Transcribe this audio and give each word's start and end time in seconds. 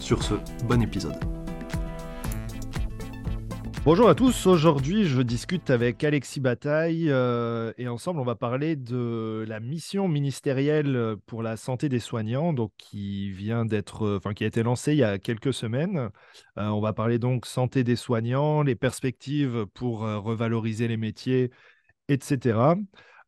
Sur 0.00 0.22
ce, 0.22 0.34
bon 0.64 0.82
épisode. 0.82 1.16
Bonjour 3.84 4.08
à 4.08 4.14
tous, 4.16 4.46
aujourd'hui 4.46 5.04
je 5.04 5.22
discute 5.22 5.70
avec 5.70 6.02
Alexis 6.02 6.40
Bataille 6.40 7.08
euh, 7.08 7.72
et 7.78 7.86
ensemble 7.86 8.18
on 8.18 8.24
va 8.24 8.34
parler 8.34 8.74
de 8.74 9.44
la 9.46 9.60
mission 9.60 10.08
ministérielle 10.08 11.14
pour 11.26 11.42
la 11.42 11.56
santé 11.56 11.88
des 11.88 12.00
soignants, 12.00 12.52
donc 12.52 12.72
qui 12.78 13.30
vient 13.30 13.64
d'être, 13.64 14.16
enfin 14.16 14.34
qui 14.34 14.42
a 14.42 14.48
été 14.48 14.64
lancée 14.64 14.92
il 14.92 14.98
y 14.98 15.04
a 15.04 15.18
quelques 15.18 15.54
semaines. 15.54 16.10
Euh, 16.58 16.66
on 16.66 16.80
va 16.80 16.92
parler 16.92 17.18
donc 17.18 17.46
santé 17.46 17.84
des 17.84 17.96
soignants, 17.96 18.62
les 18.62 18.74
perspectives 18.74 19.66
pour 19.72 20.04
euh, 20.04 20.18
revaloriser 20.18 20.88
les 20.88 20.96
métiers, 20.96 21.50
etc. 22.08 22.74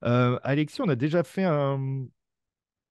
Alexis, 0.02 0.80
on 0.80 0.88
a 0.88 0.96
déjà 0.96 1.22
fait 1.22 1.44
un, 1.44 2.06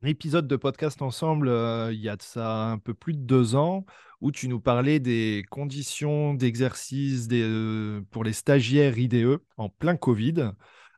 épisode 0.03 0.47
de 0.47 0.55
podcast 0.55 1.01
ensemble 1.01 1.49
euh, 1.49 1.91
il 1.91 1.99
y 1.99 2.09
a 2.09 2.17
ça 2.19 2.65
un 2.65 2.77
peu 2.77 2.93
plus 2.93 3.13
de 3.13 3.19
deux 3.19 3.55
ans 3.55 3.85
où 4.21 4.31
tu 4.31 4.47
nous 4.47 4.59
parlais 4.59 4.99
des 4.99 5.43
conditions 5.49 6.33
d'exercice 6.33 7.27
euh, 7.31 8.01
pour 8.11 8.23
les 8.23 8.33
stagiaires 8.33 8.97
IDE 8.97 9.39
en 9.57 9.69
plein 9.69 9.95
Covid 9.95 10.51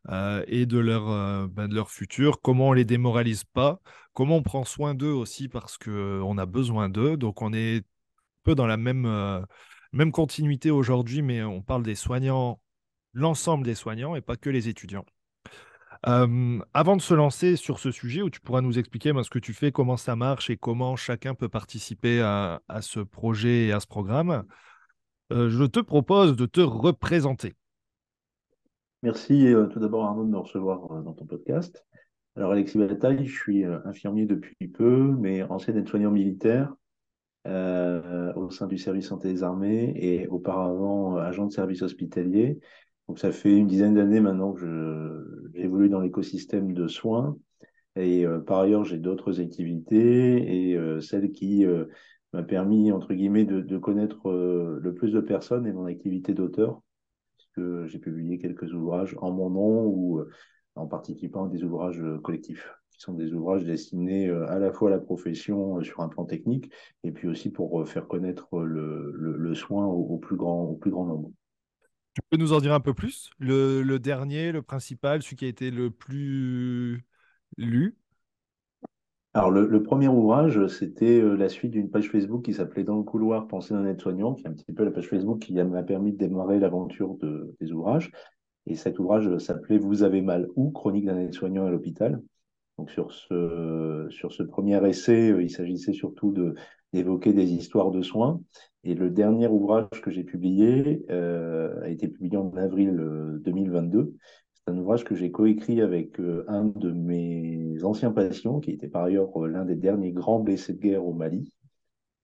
euh, 0.09 0.43
et 0.47 0.65
de 0.65 0.79
leur, 0.79 1.47
ben, 1.49 1.67
de 1.67 1.75
leur 1.75 1.91
futur, 1.91 2.41
comment 2.41 2.69
on 2.69 2.73
les 2.73 2.85
démoralise 2.85 3.43
pas, 3.43 3.81
comment 4.13 4.37
on 4.37 4.43
prend 4.43 4.63
soin 4.65 4.95
d'eux 4.95 5.11
aussi 5.11 5.49
parce 5.49 5.77
qu'on 5.77 6.37
a 6.37 6.45
besoin 6.45 6.89
d'eux. 6.89 7.17
Donc 7.17 7.41
on 7.41 7.53
est 7.53 7.77
un 7.77 7.81
peu 8.43 8.55
dans 8.55 8.67
la 8.67 8.77
même 8.77 10.11
continuité 10.11 10.71
aujourd'hui, 10.71 11.21
mais 11.21 11.43
on 11.43 11.61
parle 11.61 11.83
des 11.83 11.95
soignants, 11.95 12.61
l'ensemble 13.13 13.65
des 13.65 13.75
soignants 13.75 14.15
et 14.15 14.21
pas 14.21 14.37
que 14.37 14.49
les 14.49 14.69
étudiants 14.69 15.05
avant 16.03 16.95
de 16.95 17.01
se 17.01 17.13
lancer 17.13 17.55
sur 17.55 17.79
ce 17.79 17.91
sujet, 17.91 18.21
où 18.21 18.29
tu 18.29 18.39
pourras 18.39 18.61
nous 18.61 18.79
expliquer 18.79 19.13
ben, 19.13 19.23
ce 19.23 19.29
que 19.29 19.39
tu 19.39 19.53
fais, 19.53 19.71
comment 19.71 19.97
ça 19.97 20.15
marche 20.15 20.49
et 20.49 20.57
comment 20.57 20.95
chacun 20.95 21.35
peut 21.35 21.49
participer 21.49 22.21
à, 22.21 22.61
ce 22.81 22.99
projet 22.99 23.67
et 23.67 23.71
à 23.71 23.79
ce 23.79 23.87
programme, 23.87 24.43
je 25.31 25.65
te 25.65 25.79
propose 25.79 26.35
de 26.35 26.45
te 26.45 26.61
représenter. 26.61 27.53
Merci 29.03 29.53
tout 29.71 29.79
d'abord 29.79 30.05
Arnaud 30.05 30.25
de 30.25 30.29
me 30.29 30.37
recevoir 30.37 31.03
dans 31.03 31.13
ton 31.13 31.25
podcast. 31.25 31.85
Alors 32.35 32.51
Alexis 32.51 32.77
Bataille, 32.77 33.25
je 33.25 33.35
suis 33.35 33.65
infirmier 33.65 34.25
depuis 34.25 34.67
peu, 34.67 35.15
mais 35.19 35.43
ancien 35.43 35.75
aide-soignant 35.75 36.11
militaire 36.11 36.73
au 37.45 38.49
sein 38.51 38.67
du 38.67 38.77
service 38.77 39.07
santé 39.07 39.31
des 39.31 39.43
armées 39.43 39.93
et 39.95 40.27
auparavant 40.27 41.17
agent 41.17 41.47
de 41.47 41.51
service 41.51 41.81
hospitalier. 41.81 42.59
Donc 43.09 43.17
ça 43.17 43.31
fait 43.31 43.57
une 43.57 43.65
dizaine 43.65 43.95
d'années 43.95 44.19
maintenant 44.19 44.53
que 44.53 45.49
j'évolue 45.55 45.89
dans 45.89 45.99
l'écosystème 45.99 46.73
de 46.73 46.87
soins. 46.87 47.35
Et 47.95 48.23
euh, 48.23 48.39
par 48.39 48.59
ailleurs, 48.59 48.85
j'ai 48.85 48.99
d'autres 48.99 49.41
activités 49.41 50.69
et 50.69 50.77
euh, 50.77 51.01
celle 51.01 51.31
qui 51.31 51.65
euh, 51.65 51.85
m'a 52.33 52.43
permis, 52.43 52.91
entre 52.91 53.15
guillemets, 53.15 53.45
de, 53.45 53.77
connaître 53.79 54.31
le 54.31 54.93
plus 54.93 55.11
de 55.11 55.21
personnes 55.21 55.65
et 55.65 55.73
mon 55.73 55.85
activité 55.85 56.35
d'auteur, 56.35 56.83
puisque 57.37 57.87
j'ai 57.87 57.97
publié 57.97 58.37
quelques 58.37 58.71
ouvrages 58.75 59.15
en 59.21 59.31
mon 59.31 59.49
nom 59.49 59.87
ou 59.87 60.23
en 60.75 60.85
participant 60.85 61.45
à 61.45 61.49
des 61.49 61.63
ouvrages 61.63 62.03
collectifs, 62.21 62.71
qui 62.91 62.99
sont 62.99 63.13
des 63.13 63.33
ouvrages 63.33 63.65
destinés 63.65 64.29
à 64.29 64.59
la 64.59 64.71
fois 64.71 64.89
à 64.89 64.91
la 64.91 64.99
profession 64.99 65.81
sur 65.81 66.01
un 66.01 66.09
plan 66.09 66.25
technique 66.25 66.71
et 67.03 67.11
puis 67.11 67.27
aussi 67.27 67.49
pour 67.49 67.89
faire 67.89 68.07
connaître 68.07 68.59
le, 68.59 69.55
soin 69.55 69.87
au, 69.87 70.19
plus 70.19 70.35
grand, 70.35 70.65
au 70.65 70.75
plus 70.75 70.91
grand 70.91 71.07
nombre. 71.07 71.31
Tu 72.19 72.37
peux 72.37 72.43
nous 72.43 72.51
en 72.51 72.59
dire 72.59 72.73
un 72.73 72.81
peu 72.81 72.93
plus? 72.93 73.29
Le, 73.39 73.97
dernier, 73.97 74.51
le 74.51 74.61
principal, 74.61 75.23
celui 75.23 75.37
qui 75.37 75.45
a 75.45 75.47
été 75.47 75.71
le 75.71 75.89
plus 75.89 77.05
lu? 77.57 77.95
Alors, 79.33 79.51
le, 79.51 79.81
premier 79.83 80.09
ouvrage, 80.09 80.67
c'était 80.67 81.21
euh, 81.21 81.35
la 81.35 81.47
suite 81.47 81.71
d'une 81.71 81.89
page 81.89 82.09
Facebook 82.09 82.43
qui 82.43 82.53
s'appelait 82.53 82.83
Dans 82.83 82.97
le 82.97 83.03
couloir, 83.03 83.47
penser 83.47 83.73
d'un 83.73 83.85
aide-soignant, 83.85 84.33
qui 84.33 84.43
est 84.43 84.47
un 84.49 84.53
petit 84.53 84.73
peu 84.73 84.83
la 84.83 84.91
page 84.91 85.07
Facebook 85.07 85.39
qui 85.39 85.53
m'a 85.53 85.83
permis 85.83 86.11
de 86.11 86.17
démarrer 86.17 86.59
l'aventure 86.59 87.15
de, 87.15 87.55
des 87.61 87.71
ouvrages. 87.71 88.11
Et 88.65 88.75
cet 88.75 88.99
ouvrage 88.99 89.37
s'appelait 89.37 89.77
Vous 89.77 90.03
avez 90.03 90.21
mal 90.21 90.49
ou 90.55 90.71
Chronique 90.71 91.05
d'un 91.05 91.19
aide-soignant 91.19 91.67
à 91.67 91.69
l'hôpital. 91.69 92.21
Donc, 92.77 92.91
sur 92.91 93.13
ce, 93.13 94.07
sur 94.09 94.33
ce 94.33 94.43
premier 94.43 94.85
essai, 94.85 95.31
euh, 95.31 95.41
il 95.41 95.49
s'agissait 95.49 95.93
surtout 95.93 96.35
d'évoquer 96.91 97.31
des 97.31 97.53
histoires 97.53 97.91
de 97.91 98.01
soins. 98.01 98.41
Et 98.83 98.95
le 98.95 99.09
dernier 99.09 99.47
ouvrage 99.47 100.01
que 100.01 100.09
j'ai 100.09 100.23
publié 100.23 101.05
euh, 101.09 101.81
a 101.81 101.89
été 101.89 102.07
publié 102.07 102.37
en 102.37 102.55
avril 102.55 102.95
2022. 103.41 103.99
Euh, 103.99 104.13
c'est 104.53 104.71
un 104.71 104.77
ouvrage 104.77 105.03
que 105.03 105.15
j'ai 105.15 105.31
coécrit 105.31 105.81
avec 105.81 106.19
euh, 106.19 106.45
un 106.47 106.65
de 106.65 106.91
mes 106.91 107.83
anciens 107.83 108.11
patients, 108.11 108.59
qui 108.59 108.71
était 108.71 108.87
par 108.87 109.03
ailleurs 109.03 109.37
l'un 109.47 109.65
des 109.65 109.75
derniers 109.75 110.11
grands 110.11 110.39
blessés 110.39 110.73
de 110.73 110.79
guerre 110.79 111.05
au 111.05 111.13
Mali. 111.13 111.51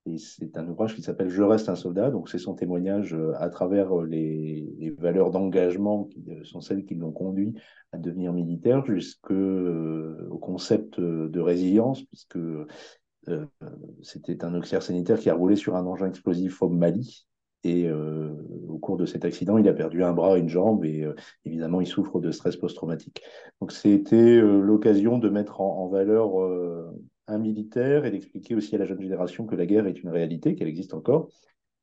Et 0.06 0.18
c'est 0.18 0.56
un 0.58 0.68
ouvrage 0.70 0.96
qui 0.96 1.02
s'appelle 1.02 1.30
Je 1.30 1.42
reste 1.42 1.68
un 1.68 1.76
soldat. 1.76 2.12
Donc, 2.12 2.30
c'est 2.30 2.38
son 2.38 2.54
témoignage 2.54 3.18
à 3.38 3.50
travers 3.50 4.04
les, 4.04 4.72
les 4.78 4.92
valeurs 4.92 5.32
d'engagement 5.32 6.04
qui 6.04 6.24
sont 6.44 6.62
celles 6.62 6.86
qui 6.86 6.94
l'ont 6.94 7.12
conduit 7.12 7.56
à 7.92 7.98
devenir 7.98 8.32
militaire, 8.32 8.86
jusqu'au 8.86 10.38
concept 10.42 11.00
de 11.00 11.40
résilience, 11.40 12.04
puisque 12.04 12.38
euh, 13.30 13.46
c'était 14.02 14.44
un 14.44 14.54
auxiliaire 14.56 14.84
sanitaire 14.84 15.20
qui 15.20 15.30
a 15.30 15.36
roulé 15.36 15.56
sur 15.56 15.76
un 15.76 15.86
engin 15.86 16.08
explosif 16.08 16.62
au 16.62 16.70
Mali. 16.70 17.28
Et 17.64 17.88
euh, 17.88 18.30
au 18.70 18.78
cours 18.78 18.96
de 18.96 19.08
cet 19.08 19.26
accident, 19.26 19.58
il 19.58 19.68
a 19.68 19.74
perdu 19.74 20.04
un 20.04 20.14
bras, 20.14 20.38
une 20.38 20.50
jambe, 20.50 20.86
et 20.86 21.04
euh, 21.04 21.16
évidemment, 21.46 21.82
il 21.82 21.88
souffre 21.88 22.20
de 22.20 22.30
stress 22.30 22.56
post-traumatique. 22.58 23.24
Donc, 23.60 23.72
c'était 23.72 24.40
l'occasion 24.40 25.18
de 25.18 25.30
mettre 25.30 25.62
en, 25.62 25.88
valeur 25.88 26.34
un 27.28 27.38
militaire 27.40 28.06
et 28.06 28.12
d'expliquer 28.12 28.54
aussi 28.54 28.76
à 28.76 28.78
la 28.78 28.86
jeune 28.86 29.02
génération 29.02 29.48
que 29.48 29.56
la 29.56 29.66
guerre 29.66 29.88
est 29.88 30.04
une 30.04 30.10
réalité, 30.10 30.54
qu'elle 30.54 30.68
existe 30.68 30.94
encore, 30.94 31.30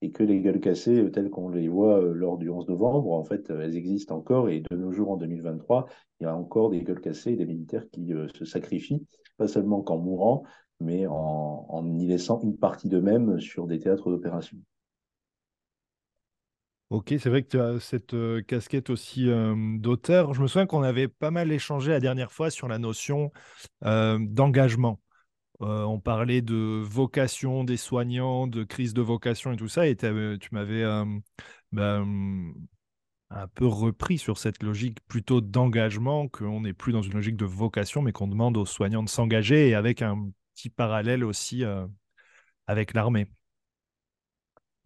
et 0.03 0.13
que 0.13 0.23
les 0.23 0.41
gueules 0.41 0.61
cassées, 0.61 1.11
telles 1.11 1.31
qu'on 1.31 1.49
les 1.49 1.67
voit 1.67 2.01
lors 2.01 2.39
du 2.39 2.49
11 2.49 2.69
novembre, 2.69 3.11
en 3.11 3.25
fait, 3.25 3.51
elles 3.51 3.77
existent 3.77 4.17
encore. 4.17 4.51
Et 4.51 4.63
de 4.71 4.77
nos 4.77 4.93
jours, 4.93 5.11
en 5.11 5.17
2023, 5.17 5.89
il 6.21 6.25
y 6.25 6.27
a 6.27 6.37
encore 6.37 6.71
des 6.71 6.83
gueules 6.83 7.01
cassées 7.01 7.33
et 7.33 7.37
des 7.37 7.47
militaires 7.47 7.89
qui 7.91 8.13
se 8.35 8.45
sacrifient, 8.45 9.05
pas 9.37 9.49
seulement 9.49 9.83
qu'en 9.83 9.99
mourant, 9.99 10.45
mais 10.83 11.07
en, 11.09 11.95
y 11.99 12.07
laissant 12.07 12.41
une 12.43 12.57
partie 12.57 12.89
d'eux-mêmes 12.89 13.41
sur 13.41 13.67
des 13.67 13.79
théâtres 13.79 14.11
d'opération. 14.11 14.59
Ok, 16.91 17.15
c'est 17.19 17.31
vrai 17.31 17.43
que 17.43 17.49
tu 17.49 17.59
as 17.59 17.81
cette 17.81 18.13
euh, 18.13 18.43
casquette 18.43 18.91
aussi 18.91 19.31
euh, 19.31 19.55
d'auteur. 19.79 20.35
Je 20.35 20.43
me 20.43 20.47
souviens 20.47 20.67
qu'on 20.67 20.83
avait 20.83 21.09
pas 21.09 21.31
mal 21.31 21.51
échangé 21.51 21.91
la 21.91 22.01
dernière 22.01 22.31
fois 22.31 22.51
sur 22.51 22.69
la 22.69 22.79
notion 22.79 23.33
euh, 23.87 24.19
d'engagement. 24.21 25.01
on 25.61 26.01
parlait 26.01 26.43
de 26.43 26.83
vocation 26.85 27.65
des 27.65 27.79
soignants, 27.79 28.47
de 28.47 28.63
crise 28.63 28.93
de 28.93 29.01
vocation 29.01 29.53
et 29.53 29.57
tout 29.57 29.69
ça, 29.69 29.87
et 29.87 29.97
tu 29.97 30.49
m'avais 30.53 30.85
ben, 31.73 32.53
un 33.31 33.49
peu 33.49 33.67
repris 33.67 34.19
sur 34.19 34.39
cette 34.39 34.63
logique 34.63 34.99
plutôt 35.09 35.41
d'engagement, 35.41 36.29
qu'on 36.29 36.61
n'est 36.61 36.73
plus 36.73 36.93
dans 36.93 37.03
une 37.03 37.15
logique 37.15 37.37
de 37.37 37.45
vocation, 37.45 38.03
mais 38.03 38.13
qu'on 38.13 38.29
demande 38.29 38.57
aux 38.57 38.67
soignants 38.67 39.03
de 39.03 39.09
s'engager 39.09 39.69
et 39.69 39.75
avec 39.75 40.03
un 40.03 40.29
petit 40.55 40.71
parallèle 40.71 41.25
aussi 41.25 41.65
euh, 41.65 41.87
avec 42.67 42.95
l'armée. 42.95 43.27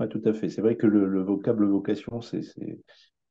Oui, 0.01 0.09
tout 0.09 0.23
à 0.25 0.33
fait. 0.33 0.49
C'est 0.49 0.61
vrai 0.61 0.77
que 0.77 0.87
le, 0.87 1.23
vocable 1.23 1.67
vocation, 1.67 2.21
c'est 2.21 2.43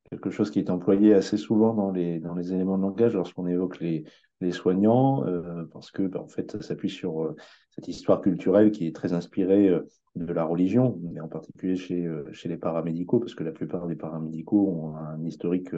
quelque 0.10 0.30
chose 0.30 0.51
qui 0.51 0.60
est 0.60 0.69
employé 0.69 1.13
assez 1.13 1.38
souvent 1.38 1.74
dans 1.74 1.92
les, 1.92 2.19
dans 2.19 2.33
les 2.33 2.54
éléments 2.54 2.77
de 2.77 2.83
langage 2.83 3.13
lorsqu'on 3.13 3.48
évoque 3.48 3.80
les, 3.80 4.04
les 4.42 4.51
soignants, 4.51 5.25
euh, 5.25 5.65
parce 5.74 5.92
que 5.92 6.04
ben, 6.04 6.21
en 6.21 6.27
fait, 6.27 6.51
ça 6.51 6.62
s'appuie 6.62 6.89
sur 6.89 7.24
euh, 7.24 7.36
cette 7.71 7.88
histoire 7.88 8.21
culturelle 8.21 8.71
qui 8.71 8.88
est 8.88 8.95
très 8.95 9.13
inspirée 9.13 9.71
de 10.15 10.33
la 10.33 10.45
religion, 10.45 11.00
mais 11.04 11.19
en 11.19 11.27
particulier 11.27 11.75
chez, 11.75 12.10
chez 12.31 12.48
les 12.48 12.57
paramédicaux, 12.57 13.19
parce 13.19 13.36
que 13.36 13.44
la 13.44 13.51
plupart 13.51 13.86
des 13.86 13.98
paramédicaux 13.98 14.69
ont 14.69 14.95
un 14.95 15.24
historique 15.25 15.71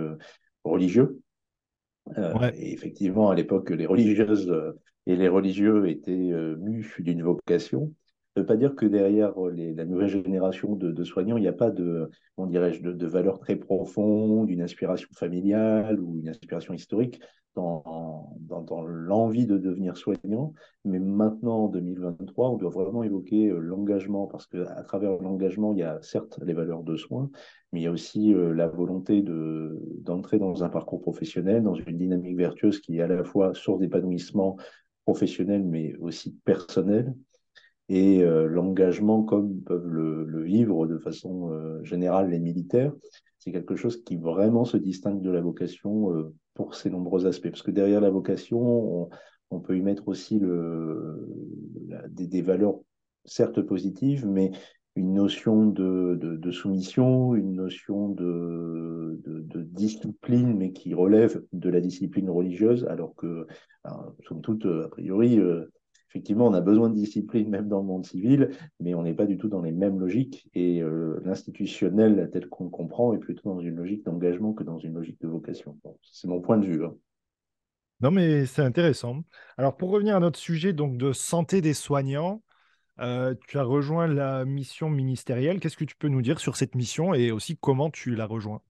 religieux. 0.63 1.19
Et 2.15 2.71
effectivement, 2.71 3.31
à 3.31 3.35
l'époque, 3.35 3.71
les 3.71 3.87
religieuses 3.87 4.53
et 5.07 5.15
les 5.15 5.29
religieux 5.29 5.87
étaient 5.89 6.11
euh, 6.11 6.57
mus 6.57 6.95
d'une 6.99 7.23
vocation. 7.23 7.93
ne 8.35 8.41
veut 8.41 8.45
pas 8.45 8.57
dire 8.57 8.75
que 8.75 8.85
derrière 8.85 9.33
la 9.39 9.85
nouvelle 9.85 10.09
génération 10.09 10.75
de, 10.75 11.03
soignants, 11.05 11.37
il 11.37 11.41
n'y 11.41 11.47
a 11.47 11.53
pas 11.53 11.71
de, 11.71 12.11
dirais-je, 12.37 12.83
de, 12.83 13.07
valeurs 13.07 13.39
très 13.39 13.55
profondes, 13.55 14.49
une 14.49 14.61
inspiration 14.61 15.07
familiale 15.13 15.99
ou 16.01 16.19
une 16.19 16.27
inspiration 16.27 16.73
historique 16.73 17.21
dans, 17.55 18.83
l'envie 18.85 19.47
de 19.47 19.57
devenir 19.57 19.95
soignant. 19.97 20.53
Mais 20.83 20.99
maintenant, 20.99 21.63
en 21.63 21.67
2023, 21.69 22.51
on 22.51 22.57
doit 22.57 22.69
vraiment 22.69 23.01
évoquer 23.01 23.49
euh, 23.49 23.59
l'engagement, 23.59 24.27
parce 24.27 24.45
qu'à 24.45 24.83
travers 24.83 25.17
l'engagement, 25.21 25.73
il 25.73 25.79
y 25.79 25.83
a 25.83 25.99
certes 26.01 26.37
les 26.45 26.53
valeurs 26.53 26.83
de 26.83 26.97
soins, 26.97 27.31
mais 27.71 27.79
il 27.79 27.83
y 27.83 27.87
a 27.87 27.91
aussi 27.91 28.33
euh, 28.33 28.53
la 28.53 28.67
volonté 28.67 29.21
de, 29.21 29.81
d'entrer 30.01 30.37
dans 30.37 30.63
un 30.63 30.69
parcours 30.69 31.01
professionnel, 31.01 31.63
dans 31.63 31.75
une 31.75 31.97
dynamique 31.97 32.37
vertueuse 32.37 32.79
qui 32.79 32.97
est 32.97 33.01
à 33.01 33.07
la 33.07 33.23
fois 33.23 33.53
source 33.55 33.79
d'épanouissement 33.79 34.57
professionnel, 35.07 35.63
mais 35.63 35.95
aussi 35.99 36.35
personnel, 36.43 37.15
et 37.87 38.21
euh, 38.21 38.45
l'engagement 38.47 39.23
comme 39.23 39.61
peuvent 39.61 39.87
le, 39.87 40.43
vivre 40.43 40.85
de 40.85 40.97
façon 40.97 41.49
euh, 41.51 41.81
générale 41.83 42.29
les 42.29 42.39
militaires, 42.39 42.93
c'est 43.39 43.53
quelque 43.53 43.77
chose 43.77 44.03
qui 44.03 44.17
vraiment 44.17 44.65
se 44.65 44.75
distingue 44.75 45.21
de 45.21 45.31
la 45.31 45.39
vocation 45.39 46.13
euh, 46.13 46.35
pour 46.55 46.75
ces 46.75 46.89
nombreux 46.89 47.25
aspects. 47.25 47.49
Parce 47.49 47.61
que 47.63 47.71
derrière 47.71 48.01
la 48.01 48.09
vocation, 48.09 49.09
on, 49.49 49.59
peut 49.61 49.77
y 49.77 49.81
mettre 49.81 50.09
aussi 50.09 50.39
le, 50.39 51.25
des, 52.09 52.41
valeurs 52.41 52.81
certes 53.23 53.61
positives, 53.61 54.27
mais 54.27 54.51
une 54.97 55.13
notion 55.13 55.67
de, 55.67 56.51
soumission, 56.51 57.35
une 57.35 57.53
notion 57.53 58.09
de, 58.09 59.19
discipline, 59.71 60.57
mais 60.57 60.71
qui 60.71 60.93
relève 60.93 61.43
de 61.53 61.69
la 61.69 61.79
discipline 61.81 62.29
religieuse, 62.29 62.85
alors 62.89 63.15
que, 63.15 63.45
somme 64.27 64.41
toute, 64.41 64.65
a 64.65 64.87
priori, 64.89 65.39
effectivement, 66.09 66.47
on 66.47 66.53
a 66.53 66.61
besoin 66.61 66.89
de 66.89 66.95
discipline 66.95 67.49
même 67.49 67.67
dans 67.67 67.79
le 67.79 67.85
monde 67.85 68.05
civil, 68.05 68.49
mais 68.79 68.95
on 68.95 69.03
n'est 69.03 69.13
pas 69.13 69.25
du 69.25 69.37
tout 69.37 69.49
dans 69.49 69.61
les 69.61 69.71
mêmes 69.71 69.99
logiques. 69.99 70.49
Et 70.55 70.81
euh, 70.81 71.21
l'institutionnel, 71.23 72.29
tel 72.33 72.47
qu'on 72.47 72.65
le 72.65 72.69
comprend, 72.69 73.13
est 73.13 73.19
plutôt 73.19 73.53
dans 73.53 73.59
une 73.59 73.75
logique 73.75 74.03
d'engagement 74.03 74.53
que 74.53 74.63
dans 74.63 74.79
une 74.79 74.95
logique 74.95 75.21
de 75.21 75.27
vocation. 75.27 75.77
c'est 76.01 76.27
mon 76.27 76.41
point 76.41 76.57
de 76.57 76.65
vue. 76.65 76.85
Hein. 76.85 76.95
Non, 78.01 78.11
mais 78.11 78.45
c'est 78.45 78.61
intéressant. 78.61 79.23
Alors, 79.57 79.75
pour 79.75 79.89
revenir 79.89 80.15
à 80.15 80.19
notre 80.19 80.39
sujet 80.39 80.73
donc 80.73 80.97
de 80.97 81.13
santé 81.13 81.61
des 81.61 81.73
soignants, 81.73 82.41
tu 82.97 83.57
as 83.57 83.63
rejoint 83.63 84.07
la 84.07 84.45
mission 84.45 84.89
ministérielle. 84.89 85.59
Qu'est-ce 85.59 85.77
que 85.77 85.85
tu 85.85 85.95
peux 85.95 86.09
nous 86.09 86.21
dire 86.21 86.39
sur 86.39 86.55
cette 86.55 86.75
mission 86.75 87.13
et 87.13 87.31
aussi 87.31 87.57
comment 87.57 87.89
tu 87.89 88.15
l'as 88.15 88.25
rejoint? 88.25 88.61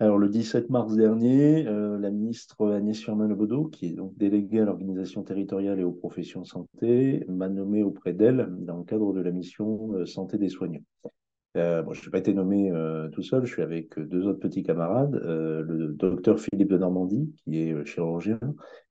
Alors, 0.00 0.18
le 0.18 0.28
17 0.28 0.70
mars 0.70 0.96
dernier, 0.96 1.62
la 1.62 2.10
ministre 2.10 2.72
Agnès 2.72 3.00
Firmin-Lebaudot, 3.00 3.66
qui 3.66 3.86
est 3.86 3.92
donc 3.92 4.16
déléguée 4.18 4.60
à 4.60 4.64
l'organisation 4.64 5.22
territoriale 5.22 5.78
et 5.78 5.84
aux 5.84 5.92
professions 5.92 6.44
santé, 6.44 7.24
m'a 7.28 7.48
nommé 7.48 7.84
auprès 7.84 8.12
d'elle 8.12 8.48
dans 8.58 8.78
le 8.78 8.84
cadre 8.84 9.12
de 9.12 9.20
la 9.20 9.30
mission 9.30 10.04
santé 10.04 10.36
des 10.36 10.48
soignants. 10.48 10.82
Je 11.54 11.60
n'ai 11.80 12.10
pas 12.10 12.18
été 12.18 12.34
nommé 12.34 12.72
tout 13.12 13.22
seul, 13.22 13.46
je 13.46 13.52
suis 13.52 13.62
avec 13.62 13.96
deux 13.96 14.26
autres 14.26 14.40
petits 14.40 14.64
camarades, 14.64 15.14
le 15.14 15.94
docteur 15.94 16.40
Philippe 16.40 16.70
de 16.70 16.78
Normandie, 16.78 17.32
qui 17.44 17.60
est 17.60 17.86
chirurgien, 17.86 18.40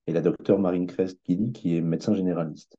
et 0.08 0.14
la 0.14 0.22
docteure 0.22 0.60
Marine 0.60 0.88
Crest-Guilly, 0.88 1.52
qui 1.52 1.76
est 1.76 1.82
médecin 1.82 2.14
généraliste. 2.14 2.78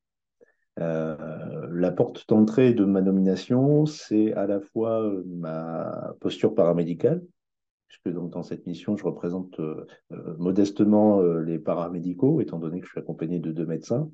La 0.77 1.93
porte 1.93 2.29
d'entrée 2.29 2.75
de 2.75 2.85
ma 2.85 3.01
nomination, 3.01 3.87
c'est 3.87 4.33
à 4.33 4.47
la 4.47 4.61
fois 4.61 5.13
ma 5.27 6.15
posture 6.21 6.55
paramédicale, 6.55 7.23
puisque 7.95 8.15
donc 8.15 8.31
dans 8.31 8.43
cette 8.43 8.67
mission, 8.67 8.97
je 8.97 9.05
représente 9.05 9.61
euh, 9.61 9.87
euh, 10.13 10.37
modestement 10.39 11.21
euh, 11.21 11.41
les 11.41 11.59
paramédicaux, 11.59 12.41
étant 12.41 12.59
donné 12.59 12.81
que 12.81 12.87
je 12.87 12.93
suis 12.93 13.01
accompagné 13.01 13.39
de 13.39 13.53
deux 13.53 13.67
médecins, 13.67 14.11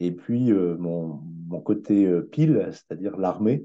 et 0.00 0.12
puis 0.12 0.52
mon, 0.52 1.20
côté 1.64 2.10
pile, 2.32 2.68
c'est-à-dire 2.72 3.16
l'armée. 3.16 3.64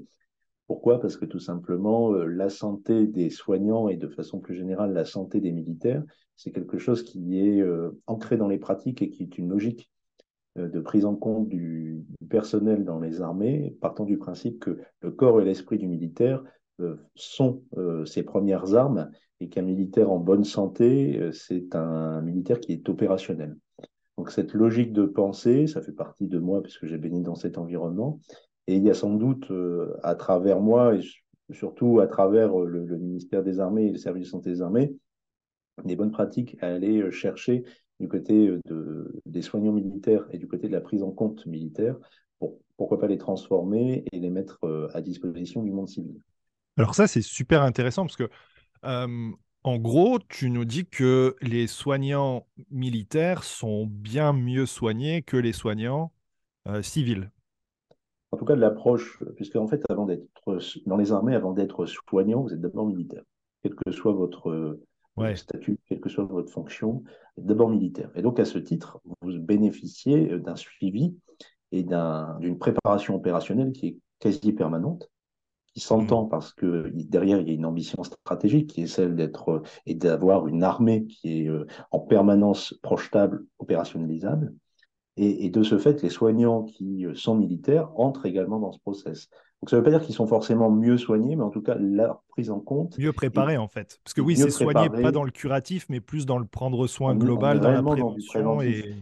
Pourquoi? 0.68 1.00
Parce 1.00 1.16
que 1.16 1.24
tout 1.24 1.40
simplement, 1.40 2.12
la 2.12 2.48
santé 2.48 3.08
des 3.08 3.28
soignants 3.28 3.88
et 3.88 3.96
de 3.96 4.06
façon 4.06 4.38
plus 4.38 4.54
générale 4.54 4.92
la 4.92 5.04
santé 5.04 5.40
des 5.40 5.50
militaires, 5.50 6.04
c'est 6.36 6.52
quelque 6.52 6.78
chose 6.78 7.02
qui 7.02 7.40
est 7.40 7.60
ancré 8.06 8.36
dans 8.36 8.46
les 8.46 8.58
pratiques 8.58 9.02
et 9.02 9.10
qui 9.10 9.24
est 9.24 9.36
une 9.36 9.48
logique 9.48 9.90
de 10.58 10.80
prise 10.80 11.04
en 11.04 11.14
compte 11.14 11.48
du, 11.48 12.04
personnel 12.28 12.84
dans 12.84 13.00
les 13.00 13.20
armées, 13.20 13.76
partant 13.80 14.04
du 14.04 14.18
principe 14.18 14.58
que 14.60 14.78
le 15.00 15.10
corps 15.10 15.40
et 15.40 15.44
l'esprit 15.44 15.78
du 15.78 15.86
militaire 15.86 16.42
sont 17.14 17.62
ses 18.04 18.22
premières 18.22 18.74
armes 18.74 19.10
et 19.40 19.48
qu'un 19.48 19.62
militaire 19.62 20.10
en 20.10 20.18
bonne 20.18 20.44
santé, 20.44 21.18
euh, 21.18 21.32
c'est 21.32 21.74
un 21.74 22.20
militaire 22.22 22.60
qui 22.60 22.72
est 22.72 22.88
opérationnel. 22.88 23.56
Donc 24.16 24.30
cette 24.30 24.52
logique 24.52 24.92
de 24.92 25.04
pensée, 25.04 25.66
ça 25.66 25.80
fait 25.80 25.92
partie 25.92 26.26
de 26.26 26.38
moi 26.38 26.62
puisque 26.62 26.86
j'ai 26.86 26.98
béni 26.98 27.22
dans 27.22 27.36
cet 27.36 27.56
environnement. 27.56 28.20
Et 28.66 28.76
il 28.76 28.82
y 28.82 28.90
a 28.90 28.94
sans 28.94 29.14
doute 29.14 29.50
euh, 29.50 29.96
à 30.02 30.14
travers 30.14 30.60
moi 30.60 30.96
et 30.96 31.00
surtout 31.52 32.00
à 32.00 32.06
travers 32.06 32.60
euh, 32.60 32.66
le, 32.66 32.96
ministère 32.96 33.44
des 33.44 33.60
Armées 33.60 33.86
et 33.86 33.92
le 33.92 33.98
service 33.98 34.26
de 34.26 34.30
santé 34.30 34.50
des 34.50 34.62
Armées, 34.62 34.94
des 35.84 35.94
bonnes 35.94 36.10
pratiques 36.10 36.56
à 36.60 36.66
aller 36.66 37.10
chercher 37.12 37.62
du 38.00 38.08
côté 38.08 38.50
de, 38.66 39.20
des 39.26 39.42
soignants 39.42 39.72
militaires 39.72 40.26
et 40.30 40.38
du 40.38 40.46
côté 40.48 40.68
de 40.68 40.72
la 40.72 40.80
prise 40.80 41.02
en 41.02 41.10
compte 41.10 41.46
militaire, 41.46 41.96
pour, 42.38 42.58
pourquoi 42.76 42.98
pas 42.98 43.08
les 43.08 43.18
transformer 43.18 44.04
et 44.12 44.20
les 44.20 44.30
mettre 44.30 44.58
à 44.94 45.00
disposition 45.00 45.62
du 45.62 45.72
monde 45.72 45.88
civil. 45.88 46.20
Alors 46.76 46.94
ça, 46.94 47.06
c'est 47.08 47.22
super 47.22 47.62
intéressant 47.62 48.02
parce 48.02 48.16
que 48.16 48.28
en 49.64 49.76
gros, 49.76 50.18
tu 50.28 50.50
nous 50.50 50.64
dis 50.64 50.86
que 50.86 51.34
les 51.42 51.66
soignants 51.66 52.46
militaires 52.70 53.42
sont 53.42 53.86
bien 53.86 54.32
mieux 54.32 54.66
soignés 54.66 55.22
que 55.22 55.36
les 55.36 55.52
soignants 55.52 56.12
civils. 56.82 57.30
En 58.30 58.36
tout 58.36 58.44
cas, 58.44 58.54
de 58.54 58.60
l'approche, 58.60 59.22
puisque 59.36 59.56
en 59.56 59.66
fait, 59.66 59.82
avant 59.88 60.06
d'être 60.06 60.24
dans 60.86 60.96
les 60.96 61.12
armées, 61.12 61.34
avant 61.34 61.52
d'être 61.52 61.86
soignant, 61.86 62.42
vous 62.42 62.52
êtes 62.52 62.60
d'abord 62.60 62.86
militaire, 62.86 63.22
quel 63.62 63.74
que 63.74 63.90
soit 63.90 64.12
votre 64.12 64.78
statut, 65.34 65.78
quelle 65.86 66.00
que 66.00 66.08
soit 66.08 66.24
votre 66.24 66.50
fonction, 66.50 67.02
d'abord 67.36 67.68
militaire. 67.68 68.10
Et 68.14 68.22
donc, 68.22 68.40
à 68.40 68.44
ce 68.44 68.58
titre, 68.58 69.00
vous 69.20 69.38
bénéficiez 69.38 70.38
d'un 70.38 70.56
suivi 70.56 71.14
et 71.72 71.82
d'une 71.82 72.58
préparation 72.58 73.14
opérationnelle 73.14 73.72
qui 73.72 73.86
est 73.86 73.96
quasi 74.18 74.52
permanente 74.52 75.10
qui 75.78 75.80
s'entend 75.80 76.24
mmh. 76.24 76.28
parce 76.28 76.52
que 76.52 76.90
derrière, 76.94 77.40
il 77.40 77.48
y 77.48 77.50
a 77.50 77.54
une 77.54 77.66
ambition 77.66 78.02
stratégique 78.02 78.70
qui 78.70 78.82
est 78.82 78.86
celle 78.86 79.14
d'être 79.14 79.62
et 79.86 79.94
d'avoir 79.94 80.48
une 80.48 80.64
armée 80.64 81.06
qui 81.06 81.42
est 81.42 81.48
euh, 81.48 81.66
en 81.92 82.00
permanence 82.00 82.74
projetable, 82.82 83.44
opérationnalisable. 83.58 84.54
Et, 85.20 85.50
de 85.50 85.64
ce 85.64 85.78
fait, 85.78 86.00
les 86.02 86.10
soignants 86.10 86.62
qui 86.62 87.04
euh, 87.04 87.14
sont 87.14 87.34
militaires 87.34 87.90
entrent 87.96 88.26
également 88.26 88.60
dans 88.60 88.72
ce 88.72 88.78
process. 88.78 89.28
Donc 89.62 89.70
ça 89.70 89.76
ne 89.76 89.80
veut 89.80 89.84
pas 89.84 89.90
dire 89.90 90.06
qu'ils 90.06 90.14
sont 90.14 90.26
forcément 90.26 90.70
mieux 90.70 90.96
soignés, 90.96 91.34
mais 91.34 91.42
en 91.42 91.50
tout 91.50 91.62
cas, 91.62 91.74
leur 91.74 92.22
prise 92.28 92.50
en 92.50 92.60
compte. 92.60 92.96
Mieux 92.98 93.12
préparés, 93.12 93.56
en 93.56 93.66
fait. 93.66 93.98
Parce 94.04 94.14
que 94.14 94.20
oui, 94.20 94.36
c'est 94.36 94.50
soigner 94.50 94.88
pas 94.88 95.10
dans 95.10 95.24
le 95.24 95.32
curatif, 95.32 95.86
mais 95.88 96.00
plus 96.00 96.26
dans 96.26 96.38
le 96.38 96.44
prendre 96.44 96.86
soin 96.86 97.16
global, 97.16 97.60
dans 97.60 97.72
la 97.72 97.82
prévention. 97.82 98.62
et... 98.62 98.94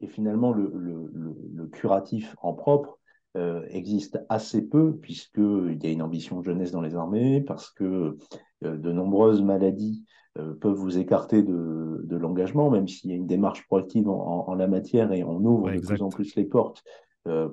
et... 0.00 0.06
finalement, 0.06 0.52
le, 0.52 0.72
le, 0.74 1.10
le, 1.54 1.66
curatif 1.66 2.34
en 2.40 2.54
propre, 2.54 2.98
euh, 3.36 3.62
existe 3.70 4.18
assez 4.28 4.62
peu, 4.62 4.96
puisqu'il 4.96 5.78
y 5.82 5.86
a 5.86 5.90
une 5.90 6.02
ambition 6.02 6.40
de 6.40 6.44
jeunesse 6.44 6.72
dans 6.72 6.82
les 6.82 6.94
armées, 6.94 7.42
parce 7.42 7.70
que 7.70 8.16
euh, 8.64 8.76
de 8.76 8.92
nombreuses 8.92 9.42
maladies 9.42 10.04
euh, 10.38 10.54
peuvent 10.54 10.76
vous 10.76 10.98
écarter 10.98 11.42
de, 11.42 12.00
de 12.04 12.16
l'engagement, 12.16 12.70
même 12.70 12.88
s'il 12.88 13.10
y 13.10 13.12
a 13.12 13.16
une 13.16 13.26
démarche 13.26 13.66
proactive 13.66 14.08
en, 14.08 14.48
en, 14.48 14.54
la 14.54 14.66
matière 14.66 15.12
et 15.12 15.24
on 15.24 15.36
ouvre 15.36 15.70
de 15.70 15.78
plus 15.78 16.02
en 16.02 16.08
plus 16.08 16.34
les 16.36 16.44
portes 16.44 16.82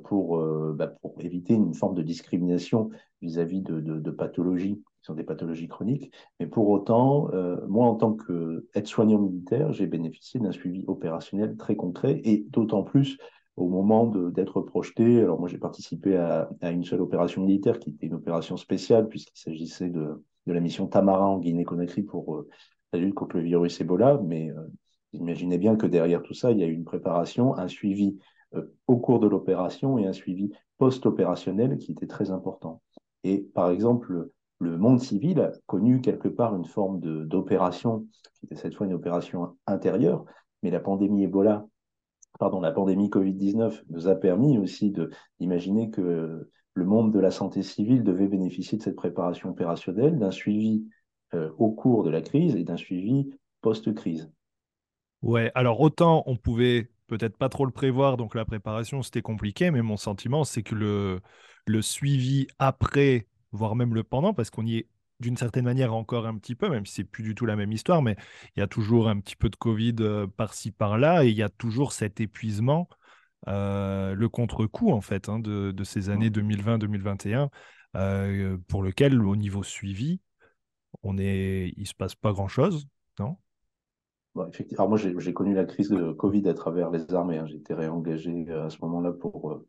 pour, 0.04 0.42
bah, 0.74 0.88
pour, 0.88 1.16
éviter 1.20 1.54
une 1.54 1.74
forme 1.74 1.96
de 1.96 2.02
discrimination 2.02 2.90
vis-à-vis 3.22 3.62
de, 3.62 4.12
pathologies 4.12 4.76
qui 4.76 5.04
sont 5.04 5.14
des 5.14 5.24
pathologies 5.24 5.68
chroniques. 5.68 6.12
Mais 6.40 6.48
pour 6.48 6.70
autant, 6.70 7.30
moi, 7.68 7.86
en 7.86 7.96
tant 7.96 8.16
qu'aide-soignant 8.16 9.20
militaire, 9.20 9.72
j'ai 9.74 9.88
bénéficié 9.88 10.40
d'un 10.40 10.52
suivi 10.52 10.84
opérationnel 10.88 11.56
très 11.56 11.76
concret 11.76 12.20
et 12.24 12.46
d'autant 12.50 12.84
plus 12.84 13.18
au 13.60 13.68
moment 13.68 14.08
d'être 14.08 14.62
projeté. 14.62 15.20
Alors 15.20 15.40
moi 15.40 15.50
j'ai 15.50 15.58
participé 15.58 16.16
à, 16.16 16.50
une 16.64 16.84
seule 16.84 17.02
opération 17.02 17.42
militaire 17.42 17.80
qui 17.80 17.92
était 17.92 18.08
une 18.08 18.14
opération 18.14 18.58
spéciale 18.58 19.08
puisqu'il 19.08 19.40
s'agissait 19.40 19.90
de, 19.90 20.24
la 20.48 20.60
mission 20.62 20.88
Tamara 20.88 21.28
en 21.28 21.38
Guinée-Conakry 21.38 22.02
pour 22.02 22.36
euh, 22.36 22.48
la 22.92 22.98
lutte 22.98 23.14
contre 23.14 23.36
le 23.38 23.44
virus 23.44 23.80
Ebola. 23.82 24.20
Mais 24.24 24.50
euh, 24.50 24.64
imaginez 25.14 25.60
bien 25.60 25.76
que 25.76 25.86
derrière 25.86 26.24
tout 26.24 26.34
ça, 26.34 26.50
il 26.50 26.58
y 26.58 26.64
a 26.64 26.66
eu 26.66 26.74
une 26.74 26.86
préparation, 26.86 27.56
un 27.56 27.68
suivi 27.68 28.18
euh, 28.18 28.38
au 28.88 28.98
cours 28.98 29.20
de 29.20 29.27
l'opération 29.27 29.98
et 29.98 30.08
un 30.08 30.13
suivi 30.13 30.51
post-opérationnel 30.77 31.77
qui 31.77 31.91
était 31.91 32.08
très 32.08 32.32
important. 32.32 32.82
Et 33.24 33.39
par 33.53 33.70
exemple, 33.70 34.29
le 34.60 34.77
monde 34.77 35.01
civil 35.01 35.39
a 35.39 35.51
connu 35.68 36.01
quelque 36.01 36.27
part 36.27 36.56
une 36.56 36.65
forme 36.65 37.00
d'opération, 37.00 38.08
qui 38.36 38.46
était 38.46 38.56
cette 38.56 38.75
fois 38.75 38.88
une 38.88 38.94
opération 38.94 39.58
intérieure, 39.68 40.25
mais 40.63 40.72
la 40.72 40.79
pandémie 40.79 41.24
Ebola 41.24 41.65
pardon, 42.39 42.62
la 42.62 42.72
pandémie 42.72 43.10
Covid-19 43.10 43.84
nous 43.89 44.08
a 44.08 44.15
permis 44.15 44.58
aussi 44.58 44.94
d'imaginer 45.39 45.89
que 45.91 46.50
le 46.74 46.86
monde 46.86 47.13
de 47.13 47.20
la 47.20 47.32
santé 47.32 47.62
civile 47.62 48.03
devait 48.03 48.27
bénéficier 48.27 48.77
de 48.77 48.84
cette 48.84 48.96
préparation 48.96 49.50
opérationnelle, 49.50 50.18
d'un 50.18 50.32
suivi 50.32 50.86
euh, 51.34 51.51
au 51.58 51.72
cours 51.72 52.03
de 52.03 52.10
la 52.10 52.22
crise 52.22 52.56
et 52.56 52.63
d'un 52.63 52.77
suivi 52.77 53.29
post-crise. 53.62 54.32
Ouais, 55.22 55.51
alors 55.53 55.82
autant 55.82 56.24
on 56.27 56.38
pouvait 56.38 56.89
peut-être 57.10 57.38
pas 57.38 57.50
trop 57.50 57.66
le 57.66 57.72
prévoir, 57.72 58.16
donc 58.16 58.36
la 58.36 58.46
préparation, 58.46 59.01
c'était 59.01 59.22
compliqué, 59.22 59.72
mais 59.72 59.82
mon 59.82 59.98
sentiment, 59.98 60.44
c'est 60.46 60.63
que 60.63 60.75
le, 60.75 61.20
le 61.66 61.82
suivi 61.82 62.48
après, 62.60 63.28
voire 63.51 63.75
même 63.75 63.94
le 63.94 64.04
pendant, 64.04 64.34
parce 64.34 64.50
qu'on 64.50 64.66
y 64.66 64.78
est 64.78 64.88
d'une 65.20 65.36
certaine 65.36 65.66
manière 65.66 65.94
encore 65.94 66.28
un 66.28 66.38
petit 66.38 66.56
peu, 66.56 66.70
même 66.70 66.86
si 66.86 66.94
c'est 66.94 67.04
plus 67.04 67.24
du 67.24 67.36
tout 67.36 67.46
la 67.46 67.58
même 67.58 67.74
histoire, 67.74 68.01
mais 68.01 68.16
il 68.56 68.60
y 68.60 68.63
a 68.63 68.68
toujours 68.68 69.10
un 69.10 69.20
petit 69.20 69.36
peu 69.36 69.50
de 69.50 69.56
Covid 69.58 69.96
euh, 70.00 70.28
par-ci, 70.28 70.72
par-là, 70.72 71.25
et 71.25 71.30
il 71.30 71.36
y 71.36 71.44
a 71.44 71.50
toujours 71.50 71.92
cet 71.92 72.22
épuisement, 72.22 72.88
euh, 73.48 74.16
le 74.16 74.30
contre-coup, 74.30 74.92
en 74.92 75.01
fait, 75.01 75.28
hein, 75.28 75.39
de, 75.39 75.72
de, 75.72 75.84
ces 75.84 76.10
années 76.10 76.30
2020-2021, 76.30 77.50
euh, 77.96 78.58
pour 78.68 78.84
lequel, 78.84 79.22
au 79.22 79.36
niveau 79.36 79.63
suivi, 79.63 80.22
on 81.04 81.18
est... 81.18 81.74
il 81.75 81.82
ne 81.82 81.86
se 81.86 81.94
passe 81.94 82.16
pas 82.16 82.32
grand-chose, 82.32 82.88
non? 83.20 83.38
Effectivement. 84.48 84.86
Alors 84.86 84.89
moi, 84.89 84.98
j'ai 84.98 85.34
connu 85.34 85.53
la 85.53 85.65
crise 85.65 85.89
de 85.89 86.12
Covid 86.12 86.48
à 86.48 86.53
travers 86.53 86.91
les 86.91 87.13
armées. 87.13 87.38
Hein. 87.38 87.46
J'ai 87.48 87.74
réengagé 87.74 88.46
euh, 88.50 88.65
à 88.65 88.69
ce 88.69 88.77
moment-là 88.81 89.12
pour 89.12 89.51
euh, 89.51 89.67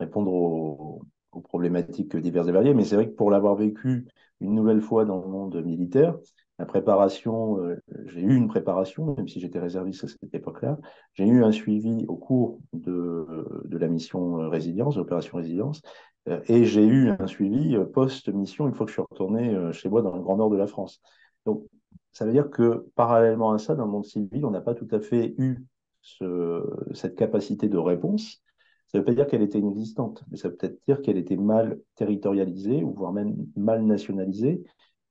répondre 0.00 0.32
aux, 0.32 1.02
problématiques 1.44 2.14
diverses 2.16 2.48
et 2.48 2.52
variées. 2.52 2.74
Mais 2.74 2.84
c'est 2.84 2.94
vrai 2.94 3.08
que 3.08 3.14
pour 3.14 3.30
l'avoir 3.30 3.54
vécu 3.54 4.06
une 4.40 4.54
nouvelle 4.54 4.82
fois 4.82 5.04
dans 5.04 5.20
le 5.20 5.28
monde 5.28 5.62
militaire, 5.64 6.16
la 6.58 6.66
préparation, 6.66 7.58
euh, 7.58 7.76
j'ai 8.06 8.20
eu 8.20 8.36
une 8.36 8.48
préparation, 8.48 9.14
même 9.16 9.28
si 9.28 9.40
j'étais 9.40 9.58
réserviste 9.58 10.04
à 10.04 10.08
cette 10.08 10.34
époque-là. 10.34 10.78
J'ai 11.14 11.26
eu 11.26 11.42
un 11.42 11.52
suivi 11.52 12.04
au 12.06 12.16
cours 12.16 12.60
de, 12.74 13.26
de 13.64 13.78
la 13.78 13.88
mission 13.88 14.48
résilience, 14.50 14.96
l'opération 14.96 15.38
résilience. 15.38 15.80
et 16.46 16.64
j'ai 16.64 16.84
eu 16.84 17.08
un 17.08 17.26
suivi 17.26 17.76
post-mission 17.92 18.68
une 18.68 18.74
fois 18.74 18.84
que 18.84 18.90
je 18.90 18.96
suis 18.96 19.06
retourné 19.10 19.72
chez 19.72 19.88
moi 19.88 20.02
dans 20.02 20.14
le 20.14 20.20
Grand 20.20 20.36
Nord 20.36 20.50
de 20.50 20.56
la 20.58 20.66
France. 20.66 21.00
Donc, 21.46 21.64
ça 22.12 22.26
veut 22.26 22.32
dire 22.32 22.50
que 22.50 22.86
parallèlement 22.94 23.52
à 23.52 23.58
ça, 23.58 23.74
dans 23.74 23.86
le 23.86 23.90
monde 23.90 24.04
civil, 24.04 24.44
on 24.44 24.50
n'a 24.50 24.60
pas 24.60 24.74
tout 24.74 24.88
à 24.90 25.00
fait 25.00 25.34
eu 25.38 25.64
cette 26.94 27.14
capacité 27.16 27.68
de 27.68 27.78
réponse. 27.78 28.42
Ça 28.88 28.98
ne 28.98 29.00
veut 29.00 29.06
pas 29.06 29.14
dire 29.14 29.26
qu'elle 29.26 29.42
était 29.42 29.58
inexistante, 29.58 30.22
mais 30.30 30.36
ça 30.36 30.48
veut 30.48 30.56
peut-être 30.56 30.78
dire 30.86 31.00
qu'elle 31.00 31.16
était 31.16 31.36
mal 31.36 31.78
territorialisée, 31.94 32.84
ou 32.84 32.92
voire 32.92 33.12
même 33.12 33.36
mal 33.56 33.84
nationalisée, 33.84 34.62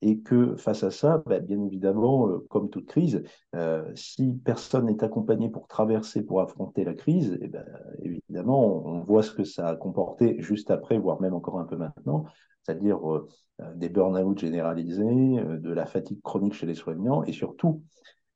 et 0.03 0.19
que 0.19 0.55
face 0.55 0.83
à 0.83 0.91
ça, 0.91 1.23
bah, 1.25 1.39
bien 1.39 1.63
évidemment, 1.63 2.27
euh, 2.27 2.45
comme 2.49 2.69
toute 2.69 2.87
crise, 2.87 3.23
euh, 3.55 3.89
si 3.95 4.33
personne 4.43 4.87
n'est 4.87 5.03
accompagné 5.03 5.49
pour 5.49 5.67
traverser, 5.67 6.23
pour 6.23 6.41
affronter 6.41 6.83
la 6.83 6.93
crise, 6.93 7.37
eh 7.41 7.47
ben, 7.47 7.65
évidemment, 8.01 8.85
on 8.85 9.01
voit 9.01 9.23
ce 9.23 9.31
que 9.31 9.43
ça 9.43 9.67
a 9.67 9.75
comporté 9.75 10.41
juste 10.41 10.71
après, 10.71 10.97
voire 10.97 11.21
même 11.21 11.33
encore 11.33 11.59
un 11.59 11.65
peu 11.65 11.77
maintenant, 11.77 12.25
c'est-à-dire 12.63 12.97
euh, 13.09 13.27
euh, 13.61 13.73
des 13.75 13.89
burn-out 13.89 14.37
généralisés, 14.39 15.03
euh, 15.03 15.57
de 15.57 15.71
la 15.71 15.85
fatigue 15.85 16.21
chronique 16.21 16.53
chez 16.53 16.65
les 16.65 16.75
soignants, 16.75 17.23
et 17.23 17.31
surtout, 17.31 17.83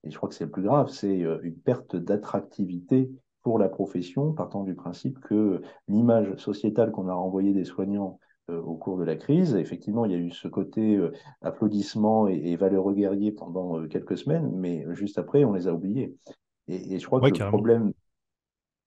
et 0.04 0.12
je 0.12 0.18
crois 0.18 0.30
que 0.30 0.36
c'est 0.36 0.46
le 0.46 0.52
plus 0.52 0.64
grave, 0.64 0.90
c'est 0.90 1.18
une 1.18 1.56
perte 1.56 1.96
d'attractivité 1.96 3.10
pour 3.42 3.58
la 3.58 3.70
profession, 3.70 4.34
partant 4.34 4.64
du 4.64 4.76
principe 4.76 5.20
que 5.20 5.62
l'image 5.88 6.36
sociétale 6.36 6.92
qu'on 6.92 7.08
a 7.08 7.14
renvoyée 7.14 7.54
des 7.54 7.66
soignants 7.66 8.20
au 8.48 8.76
cours 8.76 9.00
de 9.00 9.04
la 9.04 9.16
crise. 9.16 9.56
Effectivement, 9.56 10.06
il 10.06 10.12
y 10.12 10.16
a 10.16 10.20
eu 10.20 10.30
ce 10.30 10.48
côté 10.48 11.00
applaudissement 11.42 12.28
et, 12.28 12.56
valeureux 12.56 12.94
guerrier 12.94 13.32
pendant 13.32 13.88
quelques 13.88 14.20
semaines, 14.20 14.52
mais 14.54 14.86
juste 14.92 15.18
après, 15.18 15.44
on 15.44 15.54
les 15.54 15.68
a 15.68 15.74
oubliés. 15.74 16.16
Et, 16.68 17.00
je 17.00 17.06
crois 17.08 17.20
que 17.20 17.36
le 17.36 17.48
problème 17.48 17.92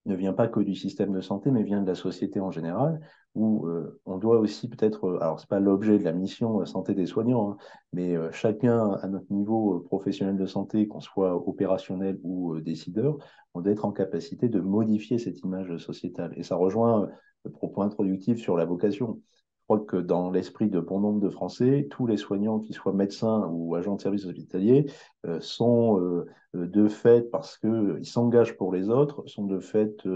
ne 0.08 0.16
vient 0.16 0.32
pas 0.32 0.48
que 0.48 0.60
du 0.60 0.74
système 0.74 1.12
de 1.12 1.20
santé, 1.20 1.50
mais 1.50 1.62
vient 1.62 1.82
de 1.82 1.86
la 1.86 1.94
société 1.94 2.40
en 2.40 2.50
général, 2.50 3.00
où 3.34 3.66
euh, 3.66 4.00
on 4.06 4.18
doit 4.18 4.38
aussi 4.38 4.68
peut-être, 4.68 5.06
euh, 5.06 5.22
alors 5.22 5.38
c'est 5.38 5.48
pas 5.48 5.60
l'objet 5.60 5.98
de 5.98 6.04
la 6.04 6.12
mission 6.12 6.60
euh, 6.60 6.64
santé 6.64 6.94
des 6.94 7.06
soignants, 7.06 7.52
hein, 7.52 7.56
mais 7.92 8.16
chacun 8.32 8.92
à 8.94 9.06
notre 9.06 9.32
niveau 9.32 9.80
professionnel 9.80 10.36
de 10.36 10.46
santé, 10.46 10.88
qu'on 10.88 11.00
soit 11.00 11.36
opérationnel 11.36 12.18
ou 12.22 12.58
décideur, 12.60 13.18
on 13.54 13.60
doit 13.60 13.72
être 13.72 13.84
en 13.84 13.92
capacité 13.92 14.48
de 14.48 14.60
modifier 14.60 15.18
cette 15.18 15.40
image 15.40 15.76
sociétale. 15.78 16.32
Et 16.36 16.42
ça 16.42 16.56
rejoint 16.56 17.08
le 17.44 17.50
propos 17.50 17.82
introductif 17.82 18.38
sur 18.38 18.56
la 18.56 18.64
vocation. 18.64 19.20
Je 19.70 19.74
crois 19.74 19.84
que 19.84 19.96
dans 19.98 20.30
l'esprit 20.30 20.70
de 20.70 20.80
bon 20.80 21.00
nombre 21.00 21.20
de 21.20 21.28
Français, 21.28 21.88
tous 21.90 22.06
les 22.06 22.16
soignants, 22.16 22.58
qu'ils 22.58 22.74
soient 22.74 22.94
médecins 22.94 23.46
ou 23.52 23.74
agents 23.74 23.96
de 23.96 24.00
services 24.00 24.24
hospitaliers, 24.24 24.86
sont 25.40 26.24
de 26.54 26.88
fait, 26.88 27.30
parce 27.30 27.58
qu'ils 27.58 28.06
s'engagent 28.06 28.56
pour 28.56 28.72
les 28.72 28.88
autres, 28.88 29.26
sont 29.26 29.44
de 29.44 29.60
fait 29.60 30.08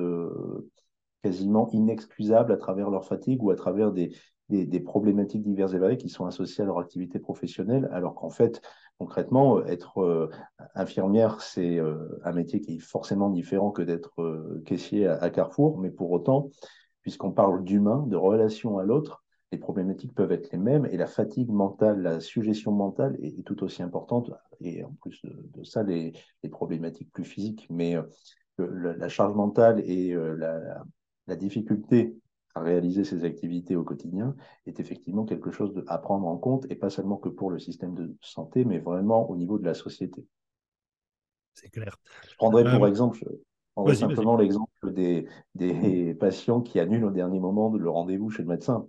quasiment 1.23 1.69
inexcusables 1.73 2.51
à 2.51 2.57
travers 2.57 2.89
leur 2.89 3.05
fatigue 3.05 3.43
ou 3.43 3.51
à 3.51 3.55
travers 3.55 3.93
des, 3.93 4.13
des, 4.49 4.81
problématiques 4.81 5.43
diverses 5.43 5.75
et 5.75 5.79
variées 5.79 5.97
qui 5.97 6.09
sont 6.09 6.27
associées 6.27 6.63
à 6.63 6.67
leur 6.67 6.79
activité 6.79 7.19
professionnelle, 7.19 7.89
alors 7.93 8.15
qu'en 8.15 8.31
fait, 8.31 8.61
concrètement, 8.99 9.59
euh, 9.59 9.65
être 9.67 9.99
euh, 9.99 10.31
infirmière, 10.75 11.41
c'est 11.41 11.79
euh, 11.79 12.21
un 12.25 12.33
métier 12.33 12.61
qui 12.61 12.77
est 12.77 12.81
forcément 12.81 13.31
différent 13.31 13.71
que 13.71 13.83
d'être 13.83 14.61
caissier 14.67 15.07
à, 15.07 15.31
Carrefour, 15.31 15.79
mais 15.79 15.91
pour 15.91 16.11
autant, 16.11 16.51
puisqu'on 17.01 17.33
parle 17.33 17.65
d'humain, 17.65 18.05
de 18.07 18.17
relation 18.17 18.79
à 18.79 18.85
l'autre, 18.85 19.22
les 19.53 19.59
problématiques 19.59 20.15
peuvent 20.15 20.33
être 20.33 20.51
les 20.51 20.59
mêmes 20.59 20.87
et 20.87 20.97
la 20.97 21.07
fatigue 21.07 21.51
mentale, 21.51 22.03
la 22.03 22.21
suggestion 22.21 22.73
mentale 22.73 23.17
est, 23.23 23.45
tout 23.45 23.63
aussi 23.63 23.83
importante, 23.83 24.33
et 24.61 24.83
en 24.83 24.93
plus 25.01 25.21
de, 25.25 25.63
ça, 25.63 25.83
les, 25.83 26.13
les, 26.43 26.49
problématiques 26.49 27.13
plus 27.13 27.25
physiques, 27.25 27.67
mais 27.71 27.97
la, 28.59 29.09
charge 29.09 29.35
mentale 29.35 29.81
et 29.81 30.15
la 30.15 30.85
la 31.27 31.37
difficulté 31.37 32.17
à 32.55 32.61
réaliser 32.61 33.05
ces 33.05 33.25
activités 33.25 33.77
au 33.77 33.85
quotidien 33.85 34.37
est 34.67 34.79
effectivement 34.81 35.25
quelque 35.25 35.51
chose 35.51 35.83
à 35.87 35.99
prendre 35.99 36.27
en 36.27 36.37
compte, 36.37 36.67
et 36.71 36.75
pas 36.75 36.91
seulement 36.91 37.17
que 37.17 37.31
pour 37.31 37.51
le 37.51 37.59
système 37.59 37.95
de 37.95 38.15
santé, 38.21 38.65
mais 38.65 38.79
vraiment 38.79 39.31
au 39.31 39.37
niveau 39.37 39.59
de 39.59 39.65
la 39.65 39.75
société. 39.75 40.27
C'est 41.55 41.71
clair. 41.71 41.97
Je 42.29 42.35
prendrai 42.37 42.65
pour 42.65 42.85
euh, 42.85 42.89
exemple, 42.89 43.25
je 43.87 43.95
simplement 43.95 44.37
l'exemple 44.37 44.93
des, 44.93 45.27
des 45.55 46.15
patients 46.15 46.61
qui 46.61 46.79
annulent 46.79 47.05
au 47.05 47.11
dernier 47.11 47.41
moment 47.41 47.75
le 47.75 47.91
rendez-vous 47.91 48.31
chez 48.31 48.43
le 48.43 48.49
médecin. 48.49 48.87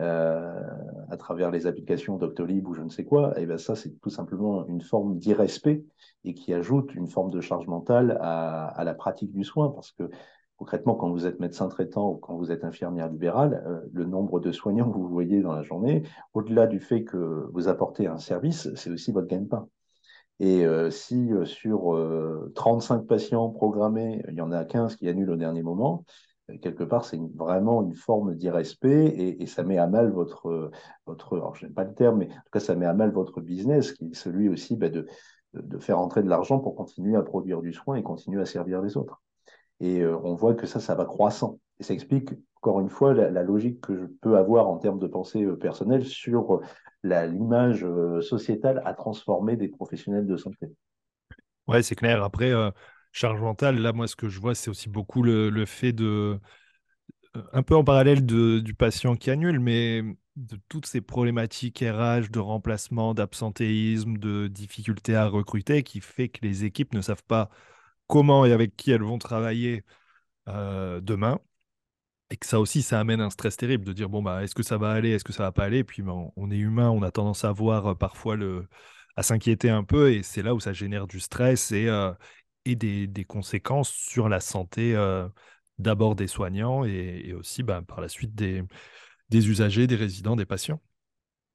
Euh, 0.00 0.62
à 1.10 1.16
travers 1.16 1.50
les 1.50 1.66
applications 1.66 2.18
Doctolib 2.18 2.68
ou 2.68 2.74
je 2.74 2.82
ne 2.82 2.90
sais 2.90 3.04
quoi, 3.04 3.38
et 3.40 3.46
ben 3.46 3.58
ça, 3.58 3.74
c'est 3.74 3.98
tout 4.00 4.10
simplement 4.10 4.66
une 4.66 4.82
forme 4.82 5.18
d'irrespect 5.18 5.82
et 6.24 6.34
qui 6.34 6.52
ajoute 6.52 6.94
une 6.94 7.08
forme 7.08 7.30
de 7.30 7.40
charge 7.40 7.66
mentale 7.66 8.18
à, 8.20 8.82
la 8.84 8.94
pratique 8.94 9.32
du 9.32 9.44
soin, 9.44 9.70
parce 9.70 9.92
que 9.92 10.10
Concrètement, 10.56 10.96
quand 10.96 11.08
vous 11.10 11.24
êtes 11.24 11.38
médecin 11.38 11.68
traitant 11.68 12.10
ou 12.10 12.16
quand 12.16 12.36
vous 12.36 12.50
êtes 12.50 12.64
infirmière 12.64 13.08
libérale, 13.08 13.62
euh, 13.64 13.78
le 13.92 14.04
nombre 14.04 14.40
de 14.40 14.50
soignants 14.50 14.90
que 14.90 14.98
vous 14.98 15.06
voyez 15.06 15.40
dans 15.40 15.52
la 15.52 15.62
journée, 15.62 16.02
au-delà 16.34 16.66
du 16.66 16.80
fait 16.80 17.04
que 17.04 17.48
vous 17.52 17.68
apportez 17.68 18.08
un 18.08 18.18
service, 18.18 18.68
c'est 18.74 18.90
aussi 18.90 19.12
votre 19.12 19.28
gagne-pain. 19.28 19.68
Et 20.40 20.66
euh, 20.66 20.90
si 20.90 21.30
sur 21.44 21.96
35 22.56 23.06
patients 23.06 23.50
programmés, 23.50 24.20
il 24.28 24.34
y 24.34 24.40
en 24.40 24.50
a 24.50 24.64
15 24.64 24.96
qui 24.96 25.08
annulent 25.08 25.30
au 25.30 25.36
dernier 25.36 25.62
moment, 25.62 26.04
quelque 26.62 26.84
part, 26.84 27.04
c'est 27.04 27.20
vraiment 27.34 27.82
une 27.82 27.94
forme 27.94 28.34
d'irrespect 28.34 29.14
et, 29.40 29.46
ça 29.46 29.62
met 29.62 29.78
à 29.78 29.86
mal 29.86 30.10
votre, 30.10 30.70
votre 31.06 31.36
alors 31.36 31.54
je 31.54 31.66
n'aime 31.66 31.74
pas 31.74 31.84
le 31.84 31.94
terme, 31.94 32.18
mais 32.18 32.26
en 32.26 32.42
tout 32.44 32.50
cas, 32.52 32.60
ça 32.60 32.74
met 32.74 32.86
à 32.86 32.94
mal 32.94 33.10
votre 33.10 33.40
business, 33.40 33.92
qui 33.92 34.06
est 34.10 34.14
celui 34.14 34.48
aussi 34.48 34.76
bah, 34.76 34.88
de, 34.88 35.06
de 35.54 35.78
faire 35.78 35.98
entrer 35.98 36.22
de 36.22 36.28
l'argent 36.28 36.58
pour 36.58 36.74
continuer 36.74 37.16
à 37.16 37.22
produire 37.22 37.60
du 37.60 37.72
soin 37.72 37.96
et 37.96 38.02
continuer 38.02 38.40
à 38.40 38.46
servir 38.46 38.80
les 38.82 38.96
autres. 38.96 39.22
Et 39.80 40.00
euh, 40.00 40.16
on 40.22 40.34
voit 40.34 40.54
que 40.54 40.66
ça, 40.66 40.80
ça 40.80 40.94
va 40.94 41.04
croissant. 41.04 41.58
Et 41.80 41.84
ça 41.84 41.94
explique, 41.94 42.30
encore 42.56 42.80
une 42.80 42.88
fois, 42.88 43.14
la, 43.14 43.42
logique 43.42 43.80
que 43.80 43.96
je 43.96 44.06
peux 44.20 44.36
avoir 44.36 44.68
en 44.68 44.78
termes 44.78 44.98
de 44.98 45.06
pensée 45.06 45.44
euh, 45.44 45.56
personnelle 45.56 46.04
sur 46.04 46.56
euh, 46.56 47.26
l'image 47.26 47.86
sociétale 48.20 48.82
à 48.84 48.94
transformer 48.94 49.56
des 49.56 49.68
professionnels 49.68 50.26
de 50.26 50.36
santé. 50.36 50.68
Ouais, 51.68 51.82
c'est 51.82 51.94
clair. 51.94 52.24
Après, 52.24 52.52
charge 53.12 53.40
mentale, 53.40 53.78
là, 53.78 53.92
moi, 53.92 54.06
ce 54.06 54.16
que 54.16 54.28
je 54.28 54.40
vois, 54.40 54.54
c'est 54.54 54.70
aussi 54.70 54.88
beaucoup 54.88 55.22
le, 55.22 55.64
fait 55.66 55.92
de. 55.92 56.40
Un 57.52 57.62
peu 57.62 57.76
en 57.76 57.84
parallèle 57.84 58.24
du 58.24 58.74
patient 58.74 59.14
qui 59.16 59.30
annule, 59.30 59.60
mais 59.60 60.02
de 60.38 60.58
toutes 60.68 60.86
ces 60.86 61.00
problématiques 61.00 61.80
RH, 61.80 62.30
de 62.30 62.38
remplacement, 62.38 63.14
d'absentéisme, 63.14 64.16
de 64.18 64.46
difficultés 64.48 65.14
à 65.16 65.26
recruter, 65.28 65.82
qui 65.82 66.00
fait 66.00 66.28
que 66.28 66.40
les 66.42 66.64
équipes 66.64 66.94
ne 66.94 67.00
savent 67.02 67.24
pas 67.24 67.50
comment 68.06 68.46
et 68.46 68.52
avec 68.52 68.76
qui 68.76 68.92
elles 68.92 69.02
vont 69.02 69.18
travailler 69.18 69.84
euh, 70.48 71.00
demain. 71.00 71.40
Et 72.30 72.36
que 72.36 72.46
ça 72.46 72.60
aussi, 72.60 72.82
ça 72.82 73.00
amène 73.00 73.20
un 73.20 73.30
stress 73.30 73.56
terrible 73.56 73.84
de 73.84 73.92
dire, 73.92 74.08
bon, 74.10 74.22
bah, 74.22 74.42
est-ce 74.44 74.54
que 74.54 74.62
ça 74.62 74.78
va 74.78 74.92
aller, 74.92 75.10
est-ce 75.12 75.24
que 75.24 75.32
ça 75.32 75.44
va 75.44 75.52
pas 75.52 75.64
aller? 75.64 75.84
Puis, 75.84 76.02
ben, 76.02 76.30
on 76.36 76.50
est 76.50 76.58
humain, 76.58 76.90
on 76.90 77.02
a 77.02 77.10
tendance 77.10 77.44
à 77.44 77.52
voir 77.52 77.86
euh, 77.88 77.94
parfois 77.94 78.36
à 79.16 79.22
s'inquiéter 79.22 79.70
un 79.70 79.84
peu, 79.84 80.12
et 80.12 80.22
c'est 80.22 80.42
là 80.42 80.54
où 80.54 80.60
ça 80.60 80.72
génère 80.72 81.06
du 81.06 81.20
stress 81.20 81.72
euh, 81.72 82.12
et 82.68 82.76
des, 82.76 83.24
conséquences 83.24 83.90
sur 83.90 84.28
la 84.28 84.40
santé 84.40 84.94
d'abord 85.78 86.14
des 86.14 86.26
soignants 86.26 86.84
et, 86.84 87.32
aussi 87.34 87.62
ben, 87.62 87.82
par 87.82 88.00
la 88.00 88.08
suite 88.08 88.34
des, 88.34 88.64
usagers, 89.32 89.86
des 89.86 89.96
résidents, 89.96 90.36
des 90.36 90.46
patients. 90.46 90.80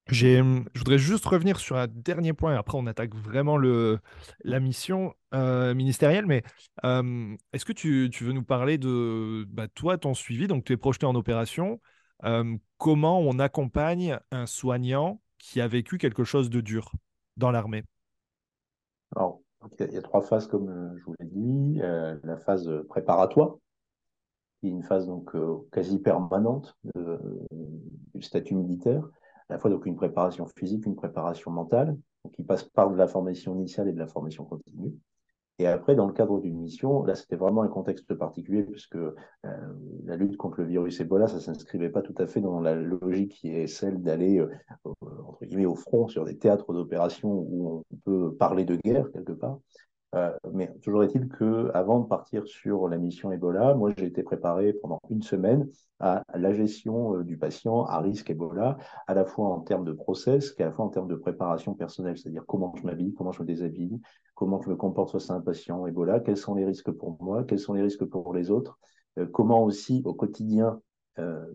Hum, 0.10 0.66
je 0.74 0.80
voudrais 0.80 0.98
juste 0.98 1.26
revenir 1.26 1.60
sur 1.60 1.78
un 1.78 1.88
dernier 1.88 2.34
point, 2.34 2.58
après 2.58 2.78
on 2.78 2.88
attaque 2.88 3.16
vraiment 3.16 3.56
le, 3.56 4.00
la 4.44 4.60
mission 4.60 5.14
euh, 5.34 5.74
ministérielle, 5.74 6.26
mais 6.26 6.44
hum, 6.84 7.38
est-ce 7.54 7.64
que 7.64 7.72
tu, 7.72 8.10
veux 8.10 8.34
nous 8.34 8.44
parler 8.44 8.78
de 8.78 9.46
bah, 9.48 9.70
toi, 9.70 9.98
ton 9.98 10.14
suivi, 10.14 10.48
donc 10.48 10.66
tu 10.66 10.74
es 10.74 10.78
projeté 10.78 11.06
en 11.06 11.16
opération, 11.16 11.80
hum, 12.22 12.60
comment 12.78 13.20
on 13.20 13.40
accompagne 13.40 14.20
un 14.32 14.46
soignant 14.46 15.22
qui 15.38 15.62
a 15.62 15.68
vécu 15.70 15.98
quelque 15.98 16.26
chose 16.26 16.50
de 16.50 16.60
dur 16.60 16.92
dans 17.38 17.52
l'armée? 17.52 17.86
Il 19.80 19.94
y 19.94 19.98
a 19.98 20.02
trois 20.02 20.22
phases, 20.22 20.48
comme 20.48 20.96
je 20.98 21.04
vous 21.06 21.16
l'ai 21.20 21.28
dit. 21.28 21.80
la 22.24 22.38
phase 22.38 22.70
préparatoire, 22.90 23.58
qui 24.60 24.68
est 24.68 24.72
une 24.72 24.84
phase 24.84 25.08
donc 25.08 25.36
quasi 25.72 26.00
permanente 26.00 26.78
du 28.14 28.22
statut 28.22 28.56
militaire, 28.56 29.04
à 29.50 29.54
la 29.54 29.60
fois 29.60 29.70
donc 29.70 29.86
une 29.86 29.96
préparation 29.96 30.46
physique, 30.48 30.86
une 30.86 30.96
préparation 30.96 31.52
mentale, 31.52 31.98
qui 32.34 32.44
passe 32.44 32.64
par 32.64 32.90
de 32.90 32.96
la 32.96 33.08
formation 33.08 33.54
initiale 33.56 33.90
et 33.90 33.94
de 33.94 34.00
la 34.00 34.08
formation 34.08 34.46
continue. 34.46 34.94
Et 35.60 35.68
après, 35.68 35.96
dans 35.96 36.08
le 36.08 36.14
cadre 36.14 36.40
d'une 36.40 36.60
mission, 36.60 37.04
là, 37.04 37.14
c'était 37.14 37.36
vraiment 37.36 37.62
un 37.62 37.68
contexte 37.68 38.14
particulier 38.16 38.64
puisque 38.64 38.96
euh, 38.96 39.12
la 40.04 40.16
lutte 40.16 40.36
contre 40.36 40.62
le 40.62 40.68
virus 40.68 41.00
Ebola, 41.00 41.28
ça 41.28 41.40
s'inscrivait 41.40 41.92
pas 41.92 42.02
tout 42.02 42.16
à 42.18 42.26
fait 42.26 42.42
dans 42.42 42.60
la 42.60 42.74
logique 42.74 43.34
qui 43.34 43.50
est 43.50 43.68
celle 43.68 44.02
d'aller 44.02 44.40
euh, 44.40 44.50
entre 45.28 45.46
guillemets 45.46 45.66
au 45.66 45.76
front 45.76 46.08
sur 46.08 46.26
des 46.26 46.38
théâtres 46.38 46.74
d'opération 46.74 47.30
où 47.32 47.84
on 47.92 47.98
peut 48.04 48.36
parler 48.36 48.66
de 48.66 48.78
guerre 48.78 49.12
quelque 49.12 49.34
part. 49.34 49.60
Euh, 50.16 50.32
mais 50.52 50.72
toujours 50.82 51.04
est-il 51.04 51.28
que 51.28 51.72
avant 51.74 52.00
de 52.00 52.08
partir 52.08 52.46
sur 52.46 52.88
la 52.88 52.98
mission 52.98 53.32
Ebola, 53.32 53.74
moi 53.74 53.92
j'ai 53.98 54.06
été 54.06 54.22
préparé 54.22 54.74
pendant 54.74 55.00
une 55.10 55.24
semaine 55.24 55.68
à 56.00 56.24
la 56.36 56.54
gestion 56.54 57.16
euh, 57.16 57.24
du 57.24 57.38
patient 57.38 57.84
à 57.86 58.00
risque 58.00 58.30
Ebola, 58.30 58.78
à 59.08 59.14
la 59.16 59.26
fois 59.26 59.50
en 59.50 59.62
termes 59.62 59.86
de 59.86 59.92
process 59.92 60.52
qu'à 60.52 60.66
la 60.66 60.72
fois 60.72 60.86
en 60.86 60.90
termes 60.90 61.08
de 61.08 61.16
préparation 61.16 61.74
personnelle, 61.74 62.18
c'est-à-dire 62.18 62.44
comment 62.46 62.76
je 62.78 62.84
m'habille, 62.84 63.14
comment 63.14 63.32
je 63.32 63.42
me 63.42 63.48
déshabille, 63.48 64.02
comment 64.36 64.62
je 64.62 64.70
me 64.70 64.76
comporte 64.76 65.12
face 65.12 65.32
à 65.32 65.34
un 65.34 65.42
patient 65.42 65.88
Ebola, 65.88 66.20
quels 66.20 66.38
sont 66.38 66.54
les 66.54 66.66
risques 66.66 66.92
pour 66.92 67.18
moi, 67.22 67.44
quels 67.44 67.60
sont 67.60 67.74
les 67.74 67.82
risques 67.82 68.06
pour 68.06 68.34
les 68.36 68.52
autres, 68.52 68.78
euh, 69.18 69.26
comment 69.26 69.64
aussi 69.64 70.04
au 70.06 70.14
quotidien, 70.14 70.80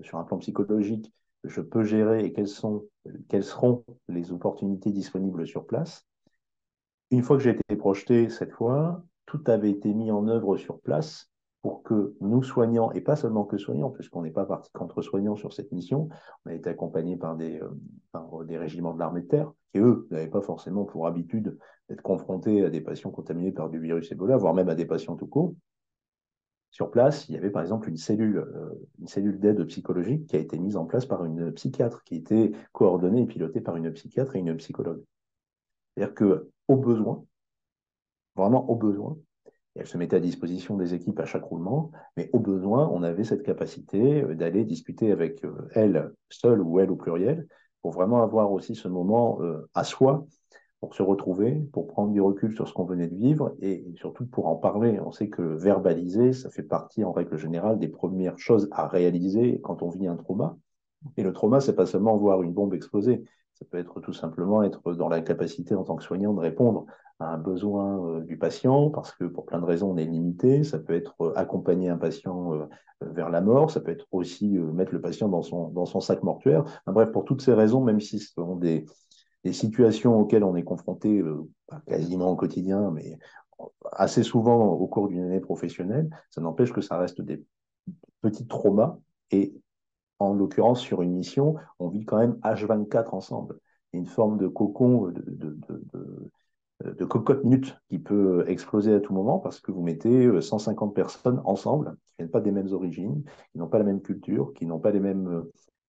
sur 0.02 0.18
un 0.18 0.22
plan 0.22 0.38
psychologique, 0.38 1.12
je 1.42 1.60
peux 1.60 1.82
gérer 1.82 2.24
et 2.24 2.46
sont, 2.46 2.84
quelles 3.28 3.42
seront 3.42 3.84
les 4.08 4.30
opportunités 4.30 4.92
disponibles 4.92 5.48
sur 5.48 5.66
place. 5.66 6.06
Une 7.10 7.22
fois 7.22 7.36
que 7.36 7.42
j'ai 7.42 7.50
été 7.50 7.76
projeté 7.76 8.28
cette 8.28 8.52
fois, 8.52 9.02
tout 9.24 9.42
avait 9.46 9.70
été 9.70 9.94
mis 9.94 10.10
en 10.10 10.28
œuvre 10.28 10.56
sur 10.56 10.80
place 10.80 11.30
pour 11.62 11.82
que 11.82 12.14
nous 12.20 12.42
soignants, 12.42 12.92
et 12.92 13.00
pas 13.00 13.16
seulement 13.16 13.44
que 13.44 13.58
soignants, 13.58 13.90
puisqu'on 13.90 14.22
n'est 14.22 14.30
pas 14.30 14.44
parti 14.44 14.70
contre 14.72 15.02
soignants 15.02 15.36
sur 15.36 15.52
cette 15.52 15.72
mission, 15.72 16.08
on 16.44 16.50
a 16.50 16.54
été 16.54 16.70
accompagné 16.70 17.16
par 17.16 17.36
des, 17.36 17.60
euh, 17.60 17.68
par 18.12 18.44
des 18.44 18.56
régiments 18.56 18.94
de 18.94 18.98
l'armée 18.98 19.22
de 19.22 19.26
terre, 19.26 19.52
qui 19.72 19.80
eux 19.80 20.06
n'avaient 20.10 20.28
pas 20.28 20.40
forcément 20.40 20.84
pour 20.84 21.06
habitude 21.06 21.58
d'être 21.88 22.02
confrontés 22.02 22.64
à 22.64 22.70
des 22.70 22.80
patients 22.80 23.10
contaminés 23.10 23.52
par 23.52 23.70
du 23.70 23.80
virus 23.80 24.12
Ebola, 24.12 24.36
voire 24.36 24.54
même 24.54 24.68
à 24.68 24.74
des 24.74 24.86
patients 24.86 25.16
tout 25.16 25.26
court. 25.26 25.54
Sur 26.70 26.90
place, 26.90 27.28
il 27.28 27.34
y 27.34 27.38
avait 27.38 27.50
par 27.50 27.62
exemple 27.62 27.88
une 27.88 27.96
cellule, 27.96 28.38
euh, 28.38 28.74
une 29.00 29.08
cellule 29.08 29.40
d'aide 29.40 29.64
psychologique 29.64 30.26
qui 30.26 30.36
a 30.36 30.38
été 30.38 30.58
mise 30.58 30.76
en 30.76 30.84
place 30.84 31.06
par 31.06 31.24
une 31.24 31.50
psychiatre, 31.52 32.04
qui 32.04 32.14
était 32.14 32.52
coordonnée 32.72 33.22
et 33.22 33.26
pilotée 33.26 33.60
par 33.60 33.76
une 33.76 33.90
psychiatre 33.92 34.36
et 34.36 34.40
une 34.40 34.54
psychologue. 34.56 35.02
C'est-à-dire 35.96 36.14
qu'au 36.68 36.76
besoin, 36.76 37.24
vraiment 38.36 38.70
au 38.70 38.76
besoin, 38.76 39.16
elle 39.74 39.86
se 39.86 39.96
mettait 39.96 40.16
à 40.16 40.20
disposition 40.20 40.76
des 40.76 40.94
équipes 40.94 41.20
à 41.20 41.24
chaque 41.24 41.44
roulement, 41.44 41.92
mais 42.16 42.30
au 42.32 42.40
besoin, 42.40 42.88
on 42.92 43.02
avait 43.02 43.24
cette 43.24 43.42
capacité 43.42 44.22
euh, 44.22 44.34
d'aller 44.34 44.64
discuter 44.64 45.12
avec 45.12 45.44
euh, 45.44 45.68
elle 45.74 46.12
seule 46.30 46.60
ou 46.60 46.80
elle 46.80 46.90
au 46.90 46.96
pluriel, 46.96 47.46
pour 47.82 47.92
vraiment 47.92 48.22
avoir 48.22 48.52
aussi 48.52 48.74
ce 48.74 48.88
moment 48.88 49.40
euh, 49.40 49.68
à 49.74 49.84
soi, 49.84 50.26
pour 50.80 50.94
se 50.94 51.02
retrouver, 51.02 51.54
pour 51.72 51.88
prendre 51.88 52.12
du 52.12 52.20
recul 52.20 52.54
sur 52.54 52.68
ce 52.68 52.72
qu'on 52.72 52.84
venait 52.84 53.08
de 53.08 53.16
vivre 53.16 53.56
et 53.60 53.84
surtout 53.96 54.26
pour 54.26 54.46
en 54.46 54.56
parler. 54.56 55.00
On 55.00 55.10
sait 55.10 55.28
que 55.28 55.42
verbaliser, 55.42 56.32
ça 56.32 56.50
fait 56.50 56.62
partie 56.62 57.02
en 57.02 57.12
règle 57.12 57.36
générale 57.36 57.78
des 57.78 57.88
premières 57.88 58.38
choses 58.38 58.68
à 58.70 58.86
réaliser 58.86 59.60
quand 59.62 59.82
on 59.82 59.90
vit 59.90 60.06
un 60.06 60.16
trauma. 60.16 60.56
Et 61.16 61.22
le 61.22 61.32
trauma, 61.32 61.60
c'est 61.60 61.74
pas 61.74 61.86
seulement 61.86 62.16
voir 62.16 62.42
une 62.42 62.52
bombe 62.52 62.74
exploser, 62.74 63.24
ça 63.58 63.64
peut 63.70 63.78
être 63.78 64.00
tout 64.00 64.12
simplement 64.12 64.62
être 64.62 64.92
dans 64.94 65.08
la 65.08 65.20
capacité 65.20 65.74
en 65.74 65.82
tant 65.82 65.96
que 65.96 66.04
soignant 66.04 66.32
de 66.32 66.38
répondre 66.38 66.86
à 67.18 67.32
un 67.32 67.38
besoin 67.38 68.06
euh, 68.06 68.20
du 68.20 68.38
patient, 68.38 68.90
parce 68.90 69.10
que 69.12 69.24
pour 69.24 69.46
plein 69.46 69.58
de 69.58 69.64
raisons, 69.64 69.90
on 69.90 69.96
est 69.96 70.04
limité. 70.04 70.62
Ça 70.62 70.78
peut 70.78 70.94
être 70.94 71.16
euh, 71.20 71.32
accompagner 71.34 71.88
un 71.88 71.96
patient 71.96 72.54
euh, 72.54 72.66
vers 73.00 73.30
la 73.30 73.40
mort. 73.40 73.72
Ça 73.72 73.80
peut 73.80 73.90
être 73.90 74.06
aussi 74.12 74.48
mettre 74.48 74.92
le 74.92 75.00
patient 75.00 75.28
dans 75.28 75.42
son, 75.42 75.68
dans 75.70 75.86
son 75.86 76.00
sac 76.00 76.22
mortuaire. 76.22 76.64
bref, 76.86 77.10
pour 77.10 77.24
toutes 77.24 77.42
ces 77.42 77.52
raisons, 77.52 77.82
même 77.82 78.00
si 78.00 78.20
ce 78.20 78.32
sont 78.32 78.54
des, 78.54 78.86
des 79.44 79.52
situations 79.52 80.16
auxquelles 80.20 80.44
on 80.44 80.54
est 80.54 80.62
confronté 80.64 81.22
quasiment 81.86 82.30
au 82.30 82.36
quotidien, 82.36 82.90
mais 82.92 83.18
assez 83.92 84.22
souvent 84.22 84.66
au 84.66 84.86
cours 84.86 85.08
d'une 85.08 85.24
année 85.24 85.40
professionnelle, 85.40 86.10
ça 86.30 86.40
n'empêche 86.40 86.72
que 86.72 86.80
ça 86.80 86.98
reste 86.98 87.20
des 87.20 87.44
petits 88.20 88.46
traumas. 88.46 88.98
Et 89.30 89.54
en 90.18 90.34
l'occurrence, 90.34 90.80
sur 90.80 91.02
une 91.02 91.12
mission, 91.12 91.56
on 91.78 91.88
vit 91.88 92.04
quand 92.04 92.18
même 92.18 92.38
H24 92.42 93.14
ensemble. 93.14 93.58
une 93.92 94.06
forme 94.06 94.38
de 94.38 94.48
cocon, 94.48 95.08
de, 95.08 95.58
de, 96.94 97.04
cocotte 97.04 97.42
minute 97.44 97.76
qui 97.88 97.98
peut 97.98 98.44
exploser 98.48 98.94
à 98.94 99.00
tout 99.00 99.12
moment 99.12 99.38
parce 99.38 99.60
que 99.60 99.72
vous 99.72 99.82
mettez 99.82 100.40
150 100.40 100.94
personnes 100.94 101.40
ensemble, 101.44 101.96
qui 102.06 102.12
ne 102.12 102.24
viennent 102.24 102.30
pas 102.30 102.40
des 102.40 102.52
mêmes 102.52 102.72
origines, 102.72 103.24
qui 103.52 103.58
n'ont 103.58 103.68
pas 103.68 103.78
la 103.78 103.84
même 103.84 104.02
culture, 104.02 104.52
qui 104.54 104.66
n'ont 104.66 104.78
pas 104.78 104.90
les 104.90 105.00
mêmes 105.00 105.44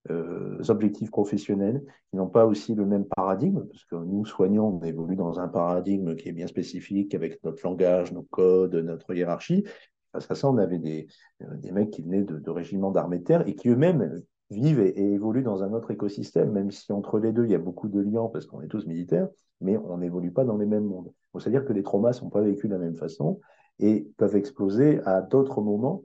euh, 0.10 0.63
objectifs 0.70 1.12
professionnels, 1.12 1.84
qui 2.10 2.15
n'ont 2.15 2.30
pas 2.30 2.46
aussi 2.46 2.74
le 2.74 2.86
même 2.86 3.06
paradigme, 3.06 3.65
parce 3.65 3.84
que 3.84 3.96
nous, 3.96 4.26
soignants, 4.26 4.80
on 4.82 4.84
évolue 4.84 5.18
dans 5.18 5.39
un 5.39 5.48
paradigme 5.48 6.15
qui 6.15 6.30
est 6.30 6.32
bien 6.32 6.48
spécifique 6.48 7.13
avec 7.13 7.44
notre 7.44 7.62
langage, 7.63 8.13
nos 8.13 8.24
codes, 8.24 8.76
notre 8.76 9.13
hiérarchie, 9.13 9.65
Face 10.12 10.30
à 10.30 10.36
ça, 10.36 10.50
on 10.50 10.58
avait 10.58 10.80
des, 10.80 11.08
euh, 11.41 11.72
mecs 11.72 11.91
qui 11.91 12.02
venaient 12.02 12.24
de, 12.24 12.50
régiments 12.50 12.91
d'armée 12.91 13.19
de 13.19 13.24
terre 13.24 13.48
et 13.48 13.56
qui 13.56 13.69
eux-mêmes 13.69 14.22
vivent 14.50 14.80
et, 14.80 15.13
évoluent 15.13 15.43
dans 15.43 15.63
un 15.63 15.74
autre 15.74 15.91
écosystème, 15.91 16.52
même 16.52 16.72
si 16.72 16.91
entre 16.91 17.19
les 17.19 17.32
deux, 17.32 17.45
il 17.45 17.52
y 17.52 17.56
a 17.56 17.60
beaucoup 17.60 17.88
de 17.88 18.00
liens 18.00 18.30
parce 18.32 18.45
qu'on 18.45 18.62
est 18.62 18.67
tous 18.67 18.86
militaires, 18.88 19.28
mais 19.62 19.78
on 19.78 19.98
n'évolue 19.98 20.32
pas 20.32 20.45
dans 20.45 20.58
les 20.58 20.65
mêmes 20.65 20.86
mondes. 20.86 21.12
C'est-à-dire 21.38 21.65
que 21.65 21.74
les 21.74 21.84
traumas 21.84 22.10
ne 22.10 22.13
sont 22.13 22.30
pas 22.30 22.41
vécus 22.41 22.69
de 22.69 22.76
la 22.76 22.80
même 22.80 22.98
façon 22.98 23.39
et 23.78 24.08
peuvent 24.17 24.36
exploser 24.36 25.00
à 25.06 25.22
d'autres 25.22 25.62
moments 25.62 26.04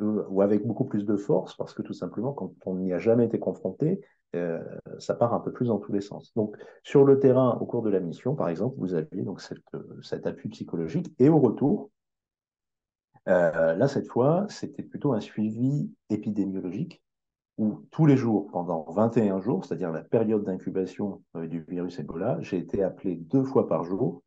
euh, 0.00 0.24
ou 0.28 0.42
avec 0.42 0.66
beaucoup 0.66 0.84
plus 0.84 1.06
de 1.06 1.16
force 1.16 1.56
parce 1.56 1.72
que 1.72 1.82
tout 1.82 1.94
simplement, 1.94 2.32
quand 2.32 2.52
on 2.66 2.74
n'y 2.74 2.92
a 2.92 2.98
jamais 2.98 3.24
été 3.24 3.38
confronté, 3.38 4.00
euh, 4.36 4.62
ça 4.98 5.14
part 5.14 5.32
un 5.32 5.40
peu 5.40 5.52
plus 5.52 5.68
dans 5.68 5.78
tous 5.78 5.92
les 5.92 6.02
sens. 6.02 6.32
Donc, 6.34 6.56
sur 6.82 7.04
le 7.04 7.18
terrain, 7.18 7.56
au 7.60 7.66
cours 7.66 7.82
de 7.82 7.88
la 7.88 8.00
mission, 8.00 8.34
par 8.34 8.50
exemple, 8.50 8.76
vous 8.78 8.92
aviez 8.92 9.22
donc 9.22 9.40
cet 10.02 10.26
appui 10.26 10.50
psychologique 10.50 11.14
et 11.18 11.30
au 11.30 11.38
retour, 11.38 11.90
euh, 13.28 13.74
là, 13.74 13.88
cette 13.88 14.08
fois, 14.08 14.46
c'était 14.48 14.82
plutôt 14.82 15.12
un 15.12 15.20
suivi 15.20 15.90
épidémiologique 16.08 17.02
où 17.58 17.82
tous 17.90 18.06
les 18.06 18.16
jours, 18.16 18.48
pendant 18.50 18.84
21 18.90 19.40
jours, 19.40 19.64
c'est-à-dire 19.64 19.90
la 19.90 20.02
période 20.02 20.44
d'incubation 20.44 21.22
euh, 21.36 21.46
du 21.46 21.60
virus 21.62 21.98
Ebola, 21.98 22.38
j'ai 22.40 22.58
été 22.58 22.82
appelé 22.82 23.16
deux 23.16 23.44
fois 23.44 23.68
par 23.68 23.84
jour 23.84 24.22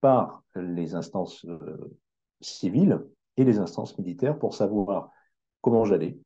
par 0.00 0.42
les 0.54 0.94
instances 0.94 1.44
euh, 1.44 1.98
civiles 2.40 3.04
et 3.36 3.44
les 3.44 3.58
instances 3.58 3.96
militaires 3.98 4.38
pour 4.38 4.54
savoir 4.54 5.10
comment 5.60 5.84
j'allais, 5.84 6.18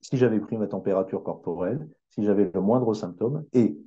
si 0.00 0.16
j'avais 0.16 0.40
pris 0.40 0.56
ma 0.56 0.66
température 0.66 1.22
corporelle, 1.22 1.88
si 2.10 2.24
j'avais 2.24 2.50
le 2.52 2.60
moindre 2.60 2.94
symptôme, 2.94 3.44
et 3.52 3.78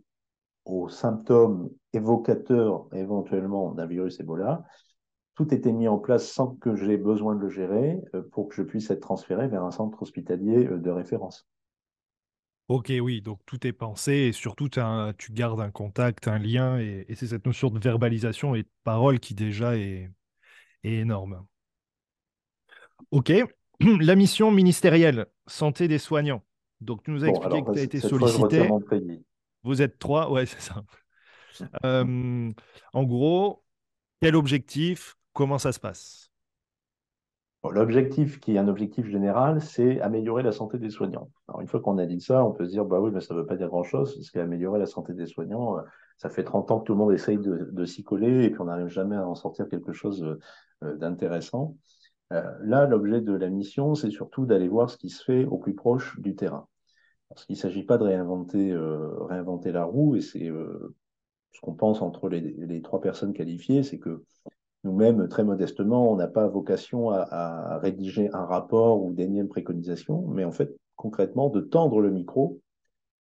aux 0.65 0.89
symptômes 0.89 1.69
évocateurs 1.93 2.87
éventuellement 2.93 3.71
d'un 3.71 3.87
virus 3.87 4.19
Ebola, 4.19 4.63
tout 5.39 5.53
était 5.53 5.71
mis 5.71 5.87
en 5.87 5.97
place 5.97 6.29
sans 6.29 6.57
que 6.57 6.75
j'ai 6.75 6.97
besoin 6.97 7.33
de 7.33 7.39
le 7.39 7.49
gérer 7.49 7.97
euh, 8.13 8.21
pour 8.33 8.49
que 8.49 8.55
je 8.55 8.61
puisse 8.61 8.91
être 8.91 8.99
transféré 8.99 9.47
vers 9.47 9.63
un 9.63 9.71
centre 9.71 10.01
hospitalier 10.01 10.67
euh, 10.67 10.77
de 10.77 10.89
référence. 10.89 11.47
Ok, 12.67 12.91
oui, 13.01 13.21
donc 13.21 13.39
tout 13.45 13.65
est 13.65 13.71
pensé 13.71 14.11
et 14.11 14.31
surtout 14.33 14.67
tu 14.67 15.31
gardes 15.31 15.61
un 15.61 15.71
contact, 15.71 16.27
un 16.27 16.39
lien 16.39 16.77
et, 16.77 17.05
c'est 17.15 17.27
cette 17.27 17.45
notion 17.45 17.69
de 17.69 17.79
verbalisation 17.79 18.53
et 18.53 18.63
de 18.63 18.69
parole 18.83 19.21
qui 19.21 19.33
déjà 19.33 19.77
est, 19.77 20.11
énorme. 20.83 21.45
Ok, 23.11 23.31
la 23.79 24.15
mission 24.15 24.51
ministérielle, 24.51 25.25
santé 25.47 25.87
des 25.87 25.99
soignants. 25.99 26.43
Donc 26.81 27.01
tu 27.03 27.11
nous 27.11 27.23
as 27.23 27.29
expliqué 27.29 27.63
que 27.63 27.71
tu 27.71 27.79
as 27.79 27.83
été 27.83 27.99
sollicité. 28.01 28.69
Vous 29.63 29.81
êtes 29.81 29.99
trois, 29.99 30.29
ouais, 30.29 30.45
c'est 30.45 30.59
ça. 30.59 30.83
Euh, 31.85 32.51
en 32.93 33.03
gros, 33.03 33.63
quel 34.21 34.35
objectif? 34.35 35.15
Comment 35.39 35.57
ça 35.57 35.71
se 35.71 35.79
passe? 35.79 36.33
L'objectif, 37.63 38.41
qui 38.41 38.55
est 38.55 38.57
un 38.57 38.67
objectif 38.67 39.05
général, 39.07 39.61
c'est 39.61 40.01
améliorer 40.01 40.43
la 40.43 40.51
santé 40.51 40.77
des 40.77 40.89
soignants. 40.89 41.29
Alors, 41.47 41.61
une 41.61 41.67
fois 41.69 41.79
qu'on 41.79 41.97
a 41.97 42.05
dit 42.05 42.19
ça, 42.19 42.43
on 42.43 42.51
peut 42.51 42.65
se 42.65 42.71
dire, 42.71 42.83
bah 42.83 42.99
oui, 42.99 43.09
mais 43.13 43.21
ça 43.21 43.33
ne 43.33 43.39
veut 43.39 43.45
pas 43.45 43.55
dire 43.55 43.69
grand-chose, 43.69 44.15
parce 44.15 44.31
qu'améliorer 44.31 44.79
la 44.79 44.85
santé 44.85 45.13
des 45.13 45.27
soignants, 45.27 45.77
euh, 45.77 45.81
ça 46.17 46.29
fait 46.29 46.43
30 46.43 46.71
ans 46.71 46.81
que 46.81 46.87
tout 46.87 46.91
le 46.91 46.97
monde 46.97 47.13
essaye 47.13 47.37
de, 47.37 47.85
s'y 47.85 48.03
coller, 48.03 48.43
et 48.43 48.49
puis 48.49 48.59
on 48.59 48.65
n'arrive 48.65 48.89
jamais 48.89 49.15
à 49.15 49.25
en 49.25 49.33
sortir 49.33 49.69
quelque 49.69 49.93
chose 49.93 50.37
euh, 50.83 50.97
d'intéressant. 50.97 51.77
Euh, 52.33 52.43
là, 52.59 52.85
l'objet 52.85 53.21
de 53.21 53.31
la 53.31 53.47
mission, 53.47 53.95
c'est 53.95 54.11
surtout 54.11 54.45
d'aller 54.45 54.67
voir 54.67 54.89
ce 54.89 54.97
qui 54.97 55.09
se 55.09 55.23
fait 55.23 55.45
au 55.45 55.57
plus 55.57 55.73
proche 55.73 56.19
du 56.19 56.35
terrain. 56.35 56.67
Parce 57.29 57.45
qu'il 57.45 57.55
ne 57.55 57.61
s'agit 57.61 57.83
pas 57.83 57.97
de 57.97 58.03
réinventer, 58.03 59.71
la 59.71 59.85
roue, 59.85 60.17
et 60.17 60.21
c'est 60.21 60.49
ce 60.49 61.61
qu'on 61.61 61.75
pense 61.75 62.01
entre 62.01 62.27
les, 62.27 62.81
trois 62.81 62.99
personnes 62.99 63.31
qualifiées, 63.31 63.83
c'est 63.83 63.99
que 63.99 64.25
nous-mêmes, 64.83 65.27
très 65.27 65.43
modestement, 65.43 66.11
on 66.11 66.15
n'a 66.15 66.27
pas 66.27 66.47
vocation 66.47 67.09
à, 67.11 67.77
rédiger 67.79 68.29
un 68.33 68.45
rapport 68.45 69.03
ou 69.03 69.13
d'énièmes 69.13 69.49
préconisations, 69.49 70.25
mais 70.27 70.45
en 70.45 70.51
fait, 70.51 70.75
concrètement, 70.95 71.49
de 71.49 71.61
tendre 71.61 72.01
le 72.01 72.11
micro 72.11 72.61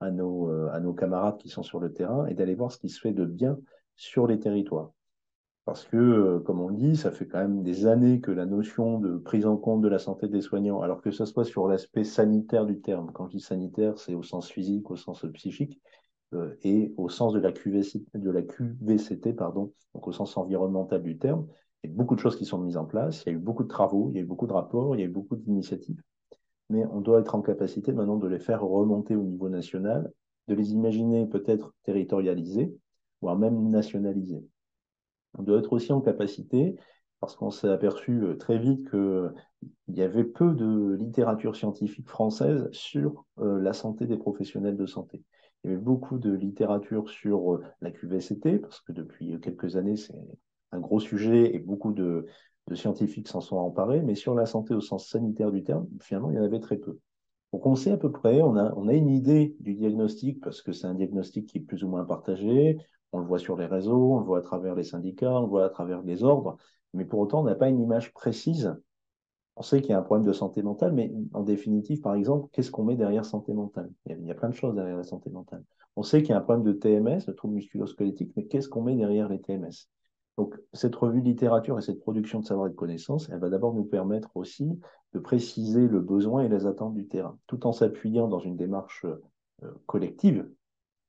à 0.00 0.10
nos, 0.10 0.50
euh, 0.50 0.70
à 0.72 0.80
nos 0.80 0.94
camarades 0.94 1.38
qui 1.38 1.48
sont 1.48 1.62
sur 1.62 1.78
le 1.78 1.92
terrain 1.92 2.26
et 2.26 2.34
d'aller 2.34 2.54
voir 2.54 2.72
ce 2.72 2.78
qui 2.78 2.88
se 2.88 3.00
fait 3.00 3.12
de 3.12 3.24
bien 3.24 3.58
sur 3.96 4.26
les 4.26 4.38
territoires. 4.38 4.90
Parce 5.64 5.84
que, 5.84 5.96
euh, 5.96 6.40
comme 6.40 6.60
on 6.60 6.70
dit, 6.70 6.96
ça 6.96 7.12
fait 7.12 7.26
quand 7.26 7.38
même 7.38 7.62
des 7.62 7.86
années 7.86 8.20
que 8.20 8.32
la 8.32 8.46
notion 8.46 8.98
de 8.98 9.16
prise 9.16 9.46
en 9.46 9.56
compte 9.56 9.80
de 9.80 9.88
la 9.88 10.00
santé 10.00 10.26
des 10.26 10.40
soignants, 10.40 10.80
alors 10.80 11.00
que 11.02 11.12
ce 11.12 11.24
soit 11.24 11.44
sur 11.44 11.68
l'aspect 11.68 12.02
sanitaire 12.02 12.66
du 12.66 12.80
terme, 12.80 13.12
quand 13.12 13.28
je 13.28 13.36
dis 13.36 13.42
sanitaire, 13.42 13.96
c'est 13.98 14.14
au 14.14 14.24
sens 14.24 14.50
physique, 14.50 14.90
au 14.90 14.96
sens 14.96 15.24
psychique, 15.34 15.80
euh, 16.34 16.56
et 16.62 16.92
au 16.96 17.08
sens 17.08 17.32
de 17.32 17.40
la 17.40 17.52
QVCT, 17.52 18.04
de 18.14 18.30
la 18.30 18.42
QVCT 18.42 19.32
pardon, 19.34 19.72
donc 19.94 20.08
au 20.08 20.12
sens 20.12 20.36
environnemental 20.36 21.02
du 21.02 21.18
terme, 21.18 21.46
il 21.82 21.90
y 21.90 21.92
a 21.92 21.96
beaucoup 21.96 22.14
de 22.14 22.20
choses 22.20 22.36
qui 22.36 22.44
sont 22.44 22.58
mises 22.58 22.76
en 22.76 22.84
place, 22.84 23.22
il 23.24 23.28
y 23.30 23.32
a 23.32 23.34
eu 23.34 23.40
beaucoup 23.40 23.64
de 23.64 23.68
travaux, 23.68 24.10
il 24.10 24.16
y 24.16 24.18
a 24.18 24.22
eu 24.22 24.26
beaucoup 24.26 24.46
de 24.46 24.52
rapports, 24.52 24.94
il 24.94 25.00
y 25.00 25.02
a 25.02 25.06
eu 25.06 25.10
beaucoup 25.10 25.36
d'initiatives, 25.36 26.00
mais 26.70 26.84
on 26.86 27.00
doit 27.00 27.20
être 27.20 27.34
en 27.34 27.42
capacité 27.42 27.92
maintenant 27.92 28.16
de 28.16 28.28
les 28.28 28.38
faire 28.38 28.62
remonter 28.62 29.16
au 29.16 29.24
niveau 29.24 29.48
national, 29.48 30.12
de 30.48 30.54
les 30.54 30.72
imaginer 30.72 31.26
peut-être 31.26 31.74
territorialisés, 31.84 32.74
voire 33.20 33.36
même 33.36 33.70
nationalisés 33.70 34.44
on 35.38 35.42
doit 35.42 35.58
être 35.58 35.72
aussi 35.72 35.92
en 35.92 36.00
capacité, 36.00 36.76
parce 37.20 37.36
qu'on 37.36 37.50
s'est 37.50 37.68
aperçu 37.68 38.22
euh, 38.22 38.36
très 38.36 38.58
vite 38.58 38.90
qu'il 38.90 39.32
y 39.88 40.02
avait 40.02 40.24
peu 40.24 40.52
de 40.52 40.96
littérature 40.98 41.56
scientifique 41.56 42.08
française 42.08 42.68
sur 42.72 43.24
euh, 43.38 43.60
la 43.60 43.72
santé 43.72 44.06
des 44.06 44.16
professionnels 44.16 44.76
de 44.76 44.86
santé. 44.86 45.22
Il 45.64 45.70
y 45.70 45.74
avait 45.74 45.82
beaucoup 45.82 46.18
de 46.18 46.32
littérature 46.32 47.08
sur 47.08 47.54
euh, 47.54 47.64
la 47.80 47.90
QVCT, 47.90 48.58
parce 48.58 48.80
que 48.80 48.92
depuis 48.92 49.38
quelques 49.40 49.76
années, 49.76 49.96
c'est 49.96 50.14
un 50.72 50.80
gros 50.80 51.00
sujet 51.00 51.54
et 51.54 51.58
beaucoup 51.58 51.92
de, 51.92 52.26
scientifiques 52.74 53.28
s'en 53.28 53.40
sont 53.40 53.56
emparés, 53.56 54.02
mais 54.02 54.14
sur 54.14 54.34
la 54.34 54.46
santé 54.46 54.74
au 54.74 54.80
sens 54.80 55.08
sanitaire 55.08 55.52
du 55.52 55.62
terme, 55.62 55.86
finalement, 56.00 56.30
il 56.30 56.36
y 56.36 56.40
en 56.40 56.44
avait 56.44 56.60
très 56.60 56.78
peu. 56.78 56.98
Donc 57.52 57.66
on 57.66 57.74
sait 57.74 57.90
à 57.90 57.98
peu 57.98 58.10
près, 58.10 58.40
on 58.40 58.56
a, 58.56 58.72
on 58.76 58.88
a 58.88 58.94
une 58.94 59.10
idée 59.10 59.54
du 59.60 59.74
diagnostic, 59.74 60.40
parce 60.40 60.62
que 60.62 60.72
c'est 60.72 60.86
un 60.86 60.94
diagnostic 60.94 61.46
qui 61.46 61.58
est 61.58 61.60
plus 61.62 61.84
ou 61.84 61.88
moins 61.88 62.04
partagé, 62.04 62.78
on 63.12 63.18
le 63.18 63.26
voit 63.26 63.38
sur 63.38 63.56
les 63.56 63.66
réseaux, 63.66 64.14
on 64.14 64.18
le 64.20 64.24
voit 64.24 64.38
à 64.38 64.42
travers 64.42 64.74
les 64.74 64.84
syndicats, 64.84 65.38
on 65.38 65.42
le 65.42 65.48
voit 65.48 65.66
à 65.66 65.68
travers 65.68 66.02
les 66.02 66.22
ordres, 66.24 66.56
mais 66.94 67.04
pour 67.04 67.20
autant, 67.20 67.40
on 67.40 67.44
n'a 67.44 67.54
pas 67.54 67.68
une 67.68 67.80
image 67.80 68.12
précise. 68.14 68.74
On 69.56 69.62
sait 69.62 69.80
qu'il 69.80 69.90
y 69.90 69.94
a 69.94 69.98
un 69.98 70.02
problème 70.02 70.26
de 70.26 70.32
santé 70.32 70.62
mentale, 70.62 70.92
mais 70.92 71.12
en 71.34 71.42
définitive, 71.42 72.00
par 72.00 72.14
exemple, 72.14 72.48
qu'est-ce 72.52 72.70
qu'on 72.70 72.84
met 72.84 72.96
derrière 72.96 73.24
santé 73.24 73.52
mentale? 73.52 73.90
Il 74.06 74.24
y, 74.24 74.30
a, 74.30 74.34
plein 74.34 74.48
de 74.48 74.54
choses 74.54 74.74
derrière 74.74 74.96
la 74.96 75.04
santé 75.04 75.30
mentale. 75.30 75.62
On 75.94 76.02
sait 76.02 76.22
qu'il 76.22 76.30
y 76.30 76.32
a 76.32 76.38
un 76.38 76.42
problème 76.42 76.64
de 76.64 76.72
TMS, 76.72 77.26
de 77.26 77.32
trouble 77.32 77.54
musculo-squelettique, 77.54 78.32
mais 78.36 78.46
qu'est-ce 78.46 78.68
qu'on 78.68 78.82
met 78.82 78.96
derrière 78.96 79.28
les 79.28 79.40
TMS 79.40 79.88
Donc, 80.38 80.58
cette 80.72 80.96
revue 80.96 81.20
de 81.20 81.26
littérature 81.26 81.78
et 81.78 81.82
cette 81.82 82.00
production 82.00 82.40
de 82.40 82.46
savoir 82.46 82.68
et 82.68 82.70
de 82.70 82.74
connaissances, 82.74 83.28
elle 83.28 83.40
va 83.40 83.50
d'abord 83.50 83.74
nous 83.74 83.84
permettre 83.84 84.30
aussi 84.36 84.80
de 85.12 85.18
préciser 85.18 85.86
le 85.86 86.00
besoin 86.00 86.44
et 86.44 86.48
les 86.48 86.64
attentes 86.64 86.94
du 86.94 87.06
terrain, 87.06 87.38
tout 87.46 87.66
en 87.66 87.72
s'appuyant 87.72 88.28
dans 88.28 88.40
une 88.40 88.56
démarche 88.56 89.04
euh, 89.04 89.70
collective 89.84 90.48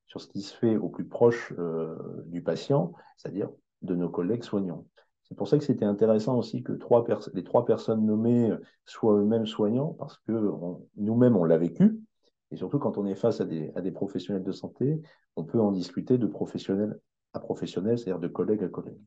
sur 0.06 0.20
ce 0.20 0.28
qui 0.28 0.42
se 0.42 0.54
fait 0.54 0.76
au 0.76 0.90
plus 0.90 1.06
proche 1.06 1.54
euh, 1.58 1.96
du 2.26 2.42
patient, 2.42 2.92
c'est-à-dire 3.16 3.50
de 3.80 3.94
nos 3.94 4.10
collègues 4.10 4.44
soignants. 4.44 4.86
C'est 5.24 5.36
pour 5.36 5.48
ça 5.48 5.58
que 5.58 5.64
c'était 5.64 5.84
intéressant 5.84 6.36
aussi 6.38 6.62
que 6.62 6.72
trois 6.72 7.04
les 7.32 7.44
trois 7.44 7.64
personnes 7.64 8.04
nommées 8.04 8.50
euh, 8.50 8.58
soient 8.84 9.14
eux-mêmes 9.14 9.46
soignants, 9.46 9.94
parce 9.98 10.18
que 10.26 10.32
nous-mêmes, 10.96 11.36
on 11.36 11.44
l'a 11.44 11.58
vécu. 11.58 11.98
Et 12.50 12.56
surtout, 12.56 12.78
quand 12.78 12.98
on 12.98 13.06
est 13.06 13.14
face 13.14 13.40
à 13.40 13.44
des, 13.44 13.72
à 13.74 13.80
des, 13.80 13.90
professionnels 13.90 14.44
de 14.44 14.52
santé, 14.52 15.00
on 15.36 15.44
peut 15.44 15.60
en 15.60 15.72
discuter 15.72 16.18
de 16.18 16.26
professionnel 16.26 16.98
à 17.32 17.40
professionnel, 17.40 17.98
c'est-à-dire 17.98 18.20
de 18.20 18.28
collègue 18.28 18.62
à 18.62 18.68
collègue. 18.68 19.00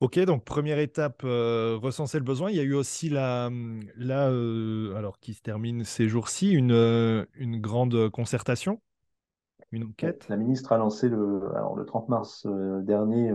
Ok, 0.00 0.18
donc 0.20 0.44
première 0.44 0.78
étape, 0.78 1.22
euh, 1.24 1.78
recenser 1.82 2.18
le 2.18 2.24
besoin. 2.24 2.50
Il 2.50 2.56
y 2.56 2.60
a 2.60 2.62
eu 2.62 2.74
aussi 2.74 3.08
la, 3.08 3.50
la 3.96 4.26
alors 4.26 5.18
qui 5.18 5.32
se 5.32 5.40
termine 5.40 5.84
ces 5.84 6.06
jours-ci, 6.06 6.52
une, 6.52 7.26
une 7.34 7.60
grande 7.60 8.10
concertation 8.10 8.80
une 9.72 9.84
enquête 9.84 10.26
La 10.28 10.36
ministre 10.36 10.72
a 10.72 10.78
lancé 10.78 11.08
le, 11.08 11.50
alors, 11.54 11.76
le 11.76 11.84
30 11.84 12.08
mars 12.08 12.46
euh, 12.46 12.80
dernier 12.82 13.30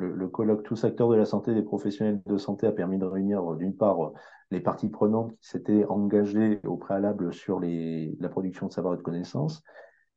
euh, 0.00 0.14
le, 0.14 0.28
colloque 0.28 0.62
Tous 0.62 0.84
acteurs 0.84 1.08
de 1.08 1.16
la 1.16 1.24
santé 1.24 1.54
des 1.54 1.62
professionnels 1.62 2.20
de 2.26 2.38
santé 2.38 2.66
a 2.66 2.72
permis 2.72 2.98
de 2.98 3.04
réunir 3.04 3.52
euh, 3.52 3.56
d'une 3.56 3.76
part 3.76 4.12
les 4.50 4.60
parties 4.60 4.88
prenantes 4.88 5.32
qui 5.36 5.48
s'étaient 5.48 5.84
engagées 5.84 6.60
au 6.64 6.76
préalable 6.76 7.32
sur 7.32 7.60
la 7.60 8.28
production 8.28 8.66
de 8.66 8.72
savoir 8.72 8.94
et 8.94 8.96
de 8.96 9.02
connaissances, 9.02 9.62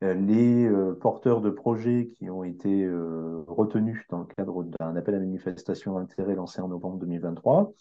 les 0.02 0.68
porteurs 1.00 1.40
de 1.40 1.50
projets 1.50 2.10
qui 2.16 2.28
ont 2.28 2.42
été 2.42 2.84
retenus 3.46 4.04
dans 4.10 4.18
le 4.18 4.24
cadre 4.24 4.64
d'un 4.64 4.96
appel 4.96 5.14
à 5.14 5.20
manifestation 5.20 5.94
d'intérêt 5.94 6.34
lancé 6.34 6.60
en 6.60 6.66
novembre 6.66 6.98
2023, 6.98 7.72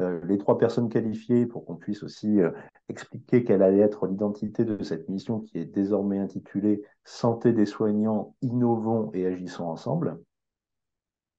euh, 0.00 0.20
les 0.24 0.38
trois 0.38 0.56
personnes 0.56 0.88
qualifiées 0.88 1.44
pour 1.44 1.66
qu'on 1.66 1.76
puisse 1.76 2.02
aussi 2.02 2.40
euh, 2.40 2.50
expliquer 2.88 3.44
quelle 3.44 3.62
allait 3.62 3.80
être 3.80 4.06
l'identité 4.06 4.64
de 4.64 4.82
cette 4.82 5.08
mission 5.10 5.40
qui 5.40 5.58
est 5.58 5.66
désormais 5.66 6.18
intitulée 6.18 6.82
Santé 7.04 7.52
des 7.52 7.66
soignants, 7.66 8.34
innovons 8.40 9.10
et 9.12 9.26
agissons 9.26 9.64
ensemble. 9.64 10.18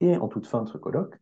Et 0.03 0.17
en 0.17 0.27
toute 0.27 0.45
fin 0.45 0.61
de 0.61 0.69
ce 0.69 0.77
colloque, 0.77 1.19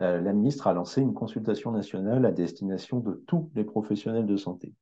euh, 0.00 0.20
la 0.20 0.32
ministre 0.32 0.66
a 0.66 0.72
lancé 0.72 1.00
une 1.00 1.14
consultation 1.14 1.70
nationale 1.70 2.24
à 2.26 2.32
destination 2.32 2.98
de 2.98 3.22
tous 3.26 3.50
les 3.54 3.64
professionnels 3.64 4.26
de 4.26 4.36
santé. 4.36 4.74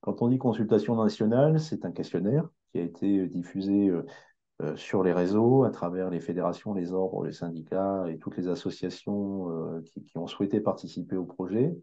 Quand 0.00 0.20
on 0.20 0.28
dit 0.28 0.38
consultation 0.38 0.94
nationale, 1.02 1.58
c'est 1.58 1.84
un 1.84 1.92
questionnaire 1.92 2.48
qui 2.72 2.78
a 2.78 2.82
été 2.82 3.26
diffusé 3.26 3.90
euh, 4.60 4.74
sur 4.74 5.04
les 5.04 5.12
réseaux, 5.12 5.62
à 5.62 5.70
travers 5.70 6.10
les 6.10 6.18
fédérations, 6.18 6.74
les 6.74 6.92
ordres, 6.92 7.24
les 7.24 7.32
syndicats 7.32 8.06
et 8.08 8.18
toutes 8.18 8.36
les 8.36 8.48
associations 8.48 9.48
euh, 9.50 9.82
qui, 9.82 10.18
ont 10.18 10.26
souhaité 10.26 10.58
participer 10.58 11.14
au 11.14 11.24
projet 11.24 11.78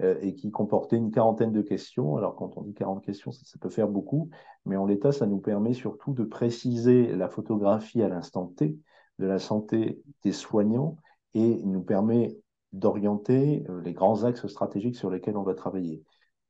euh, 0.00 0.16
et 0.22 0.34
qui 0.34 0.50
comportait 0.50 0.96
une 0.96 1.10
quarantaine 1.10 1.52
de 1.52 1.60
questions. 1.60 2.16
Alors 2.16 2.34
quand 2.34 2.56
on 2.56 2.62
dit 2.62 2.72
40 2.72 3.04
questions, 3.04 3.32
ça, 3.32 3.58
peut 3.60 3.68
faire 3.68 3.88
beaucoup, 3.88 4.30
mais 4.64 4.78
en 4.78 4.86
l'état, 4.86 5.12
ça 5.12 5.26
nous 5.26 5.40
permet 5.40 5.74
surtout 5.74 6.14
de 6.14 6.24
préciser 6.24 7.14
la 7.14 7.28
photographie 7.28 8.02
à 8.02 8.08
l'instant 8.08 8.46
T 8.46 8.78
de 9.18 9.26
la 9.26 9.38
santé 9.38 10.02
des 10.22 10.32
soignants 10.32 10.96
et 11.34 11.62
nous 11.64 11.82
permet 11.82 12.36
d'orienter 12.72 13.64
les 13.84 13.92
grands 13.92 14.24
axes 14.24 14.46
stratégiques 14.46 14.96
sur 14.96 15.10
lesquels 15.10 15.36
on 15.36 15.42
va 15.42 15.54
travailler. 15.54 16.02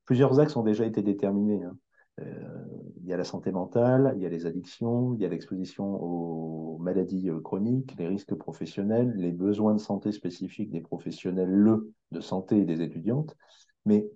Plusieurs 0.04 0.40
axes 0.40 0.56
ont 0.56 0.62
déjà 0.62 0.86
été 0.86 1.02
déterminés. 1.02 1.62
Hein. 1.62 1.76
Euh, 2.20 2.64
il 2.96 3.06
y 3.06 3.12
a 3.12 3.16
la 3.16 3.24
santé 3.24 3.52
mentale, 3.52 4.14
il 4.16 4.22
y 4.22 4.26
a 4.26 4.30
les 4.30 4.46
addictions, 4.46 5.14
il 5.14 5.20
y 5.20 5.26
a 5.26 5.28
l'exposition 5.28 6.02
aux 6.02 6.78
maladies 6.78 7.28
euh, 7.28 7.40
chroniques, 7.40 7.94
les 7.98 8.08
risques 8.08 8.34
professionnels, 8.34 9.12
les 9.16 9.32
besoins 9.32 9.74
de 9.74 9.80
santé 9.80 10.12
spécifiques 10.12 10.70
des 10.70 10.80
professionnels 10.80 11.50
le 11.50 11.92
de 12.12 12.20
santé 12.20 12.58
et 12.58 12.64
des 12.64 12.80
étudiantes. 12.80 13.36
Mais 13.84 14.08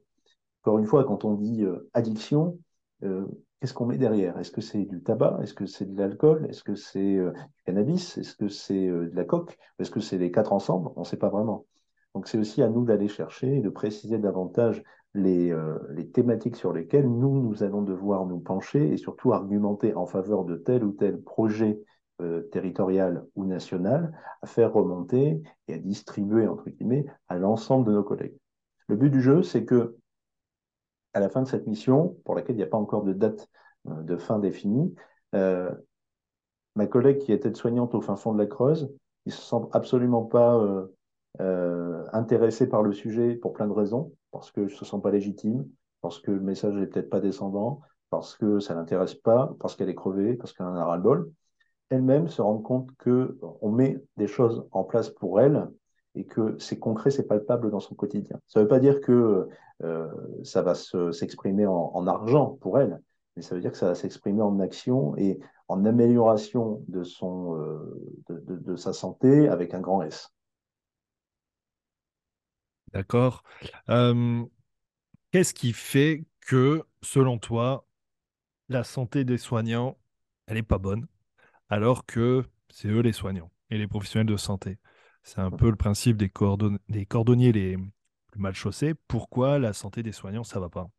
encore 0.63 0.79
une 0.79 0.87
fois, 0.87 1.05
quand 1.05 1.25
on 1.25 1.35
dit 1.35 1.65
euh, 1.65 1.91
addiction, 1.93 2.59
qu'est-ce 3.61 3.75
qu'on 3.75 3.87
met 3.87 3.99
derrière? 3.99 4.39
Est-ce 4.39 4.51
que 4.51 4.61
c'est 4.61 4.85
du 4.85 5.03
tabac? 5.03 5.39
Est-ce 5.43 5.55
que 5.55 5.67
c'est 5.67 5.87
de 5.87 5.99
l'alcool? 5.99 6.47
Est-ce 6.49 6.65
que 6.65 6.75
c'est 6.75 7.17
du 7.17 7.33
cannabis? 7.67 8.19
Est-ce 8.19 8.35
que 8.35 8.49
c'est 8.49 8.87
de 8.87 9.11
la 9.15 9.25
coque 9.25 9.59
Est-ce 9.79 9.91
que 9.91 10.01
c'est 10.01 10.19
les 10.19 10.31
quatre 10.31 10.53
ensemble? 10.53 10.91
On 10.97 11.01
ne 11.01 11.05
sait 11.05 11.19
pas 11.19 11.29
vraiment. 11.29 11.67
Donc 12.15 12.27
c'est 12.27 12.39
aussi 12.39 12.63
à 12.63 12.69
nous 12.69 12.85
d'aller 12.85 13.09
chercher 13.09 13.59
et 13.59 13.61
de 13.61 13.69
préciser 13.69 14.19
davantage 14.19 14.83
euh, 15.17 15.79
les, 15.91 16.09
thématiques 16.09 16.57
sur 16.57 16.73
lesquelles 16.73 17.09
nous, 17.09 17.41
nous 17.43 17.63
allons 17.63 17.83
devoir 17.83 18.27
nous 18.27 18.39
pencher 18.39 18.93
et 18.93 18.97
surtout 18.97 19.33
argumenter 19.33 19.95
en 19.95 20.07
faveur 20.07 20.45
de 20.45 20.57
tel 20.57 20.85
ou 20.85 20.93
tel 20.93 21.21
projet 21.21 21.83
euh, 22.21 22.43
territorial 22.53 23.25
ou 23.35 23.45
national 23.45 24.17
à 24.43 24.47
faire 24.47 24.73
remonter 24.73 25.43
et 25.67 25.75
à 25.75 25.79
distribuer, 25.79 26.47
entre 26.47 26.71
guillemets, 26.71 27.07
à 27.29 27.39
l'ensemble 27.39 27.87
de 27.87 27.93
nos 27.93 28.05
collègues. 28.05 28.37
Le 28.87 28.97
but 28.97 29.11
du 29.11 29.21
jeu, 29.21 29.43
c'est 29.43 29.65
que 29.65 29.97
à 31.15 31.21
la 31.21 31.29
fin 31.29 31.43
de 31.43 31.49
cette 31.49 31.67
mission, 31.67 32.17
pour 32.25 32.35
laquelle 32.35 32.57
il 32.57 32.59
n'y 32.59 32.65
a 32.65 32.69
pas 32.69 32.79
encore 32.79 33.05
de 33.05 33.13
date 33.13 33.49
euh, 33.89 34.03
de 34.03 34.17
fin 34.17 34.39
définie, 34.39 34.95
ma 36.77 36.87
collègue 36.87 37.19
qui 37.19 37.33
est 37.33 37.45
aide-soignante 37.45 37.95
au 37.95 38.01
fin 38.01 38.17
fond 38.17 38.33
de 38.33 38.39
la 38.39 38.47
Creuse, 38.47 38.91
il 39.27 39.33
se 39.33 39.43
sent 39.43 39.63
absolument 39.73 40.25
pas 40.25 40.57
euh, 41.39 42.05
intéressée 42.13 42.69
par 42.69 42.83
le 42.83 42.93
sujet 42.93 43.35
pour 43.35 43.53
plein 43.53 43.67
de 43.67 43.73
raisons, 43.73 44.13
parce 44.33 44.51
que 44.51 44.67
je 44.67 44.75
ne 44.75 44.79
se 44.79 44.85
sent 44.85 44.97
pas 45.03 45.11
légitime, 45.11 45.69
parce 46.01 46.19
que 46.19 46.31
le 46.31 46.41
message 46.41 46.75
n'est 46.75 46.87
peut-être 46.87 47.11
pas 47.11 47.21
descendant, 47.21 47.81
parce 48.11 48.37
que 48.37 48.59
ça 48.59 48.75
l'intéresse 48.75 49.15
pas, 49.15 49.55
parce 49.61 49.77
qu'elle 49.77 49.89
est 49.89 49.95
crevée, 49.95 50.35
parce 50.35 50.53
qu'elle 50.53 50.67
en 50.67 50.75
a 50.75 50.85
ras-le-bol. 50.85 51.31
Elle-même 51.91 52.29
se 52.29 52.43
rend 52.43 52.59
compte 52.59 52.91
qu'on 52.97 53.71
met 53.71 54.03
des 54.17 54.27
choses 54.27 54.67
en 54.73 54.85
place 54.85 55.11
pour 55.11 55.41
elle 55.41 55.69
et 56.15 56.25
que 56.25 56.57
c'est 56.59 56.79
concret, 56.79 57.11
c'est 57.11 57.27
palpable 57.27 57.71
dans 57.71 57.81
son 57.81 57.95
quotidien. 57.95 58.41
Ça 58.47 58.61
ne 58.61 58.65
veut 58.65 58.69
pas 58.69 58.81
dire 58.81 59.01
que 59.01 59.49
euh, 59.83 60.09
ça 60.45 60.63
va 60.63 60.75
s'exprimer 60.75 61.67
en, 61.67 62.07
argent 62.07 62.59
pour 62.61 62.79
elle, 62.79 63.01
mais 63.37 63.43
ça 63.43 63.55
veut 63.55 63.61
dire 63.61 63.73
que 63.73 63.79
ça 63.79 63.87
va 63.87 63.95
s'exprimer 63.95 64.43
en 64.43 64.59
action 64.61 65.17
et 65.17 65.41
en 65.69 65.85
amélioration 65.85 66.83
de, 66.89 67.05
son, 67.05 67.57
euh, 67.57 68.25
de, 68.29 68.77
sa 68.77 68.93
santé 68.93 69.49
avec 69.49 69.73
un 69.73 69.81
grand 69.81 70.03
S. 70.03 70.31
D'accord. 72.93 73.45
Qu'est-ce 75.33 75.55
qui 75.55 75.73
fait 75.73 76.25
que, 76.41 76.83
selon 77.03 77.39
toi, 77.39 77.87
la 78.69 78.83
santé 78.83 79.25
des 79.25 79.39
soignants, 79.39 79.97
elle 80.47 80.55
n'est 80.55 80.65
pas 80.65 80.79
bonne, 80.79 81.07
alors 81.69 82.05
que 82.05 82.45
c'est 82.69 82.89
eux 82.89 83.01
les 83.01 83.13
soignants 83.13 83.53
et 83.71 83.79
les 83.79 83.87
professionnels 83.87 84.27
de 84.27 84.37
santé? 84.37 84.79
C'est 85.23 85.39
un 85.39 85.51
peu 85.51 85.71
le 85.71 85.77
principe 85.77 86.19
des, 86.19 86.31
des 86.91 87.07
cordonniers 87.07 87.53
les 87.53 87.79
plus 88.31 88.41
mal 88.41 88.55
chaussés. 88.55 88.93
Pourquoi 89.09 89.59
la 89.59 89.73
santé 89.73 90.03
des 90.03 90.13
soignants, 90.13 90.45
ça 90.45 90.61
va 90.61 90.69
pas? 90.69 90.91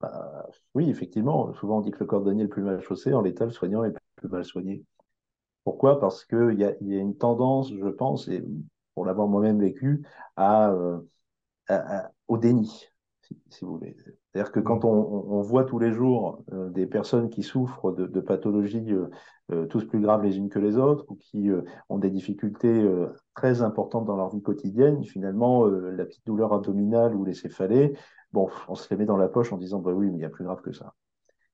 Bah, 0.00 0.46
Oui, 0.74 0.88
effectivement. 0.90 1.52
Souvent, 1.54 1.78
on 1.78 1.80
dit 1.82 1.90
que 1.90 2.00
le 2.00 2.06
cordonnier 2.06 2.40
est 2.42 2.44
le 2.44 2.50
plus 2.50 2.62
mal 2.62 2.80
chaussé. 2.82 3.12
En 3.14 3.20
l'état, 3.22 3.44
le 3.44 3.50
soignant 3.50 3.84
est 3.84 3.88
le 3.90 3.96
plus 4.16 4.28
mal 4.28 4.44
soigné. 4.44 4.84
Pourquoi? 5.64 6.00
Parce 6.00 6.24
qu'il 6.26 6.54
y 6.58 6.64
a, 6.64 6.74
y 6.82 6.96
a 6.96 7.00
une 7.00 7.16
tendance, 7.16 7.72
je 7.74 7.88
pense, 7.88 8.28
et 8.28 8.44
pour 8.94 9.06
l'avoir 9.06 9.28
moi-même 9.28 9.60
vécu, 9.60 10.04
à, 10.36 10.70
euh, 10.72 11.00
au 12.28 12.38
déni, 12.38 12.89
si, 13.48 13.64
vous 13.64 13.72
voulez. 13.72 13.96
C'est-à-dire 13.98 14.52
que 14.52 14.60
quand 14.60 14.84
mm. 14.84 14.88
on, 14.88 15.40
voit 15.42 15.64
tous 15.64 15.78
les 15.78 15.92
jours 15.92 16.42
euh, 16.52 16.70
des 16.70 16.86
personnes 16.86 17.30
qui 17.30 17.42
souffrent 17.42 17.92
de, 17.92 18.20
pathologies 18.20 18.92
euh, 18.92 19.08
euh, 19.52 19.66
tous 19.66 19.84
plus 19.84 20.00
graves 20.00 20.22
les 20.22 20.36
unes 20.36 20.48
que 20.48 20.58
les 20.58 20.76
autres 20.76 21.04
ou 21.08 21.16
qui 21.16 21.50
ont 21.88 21.98
des 21.98 22.10
difficultés 22.10 22.88
très 23.34 23.62
importantes 23.62 24.04
dans 24.04 24.16
leur 24.16 24.30
vie 24.30 24.42
quotidienne, 24.42 25.04
finalement, 25.04 25.66
la 25.66 26.04
petite 26.04 26.26
douleur 26.26 26.52
abdominale 26.52 27.14
ou 27.14 27.24
les 27.24 27.34
céphalées, 27.34 27.94
bon, 28.32 28.48
on 28.68 28.74
se 28.74 28.88
les 28.90 28.96
met 28.96 29.06
dans 29.06 29.16
la 29.16 29.28
poche 29.28 29.52
en 29.52 29.56
disant 29.56 29.80
bah 29.80 29.92
oui, 29.92 30.10
mais 30.10 30.18
il 30.18 30.22
y 30.22 30.24
a 30.24 30.30
plus 30.30 30.44
grave 30.44 30.60
que 30.62 30.72
ça. 30.72 30.94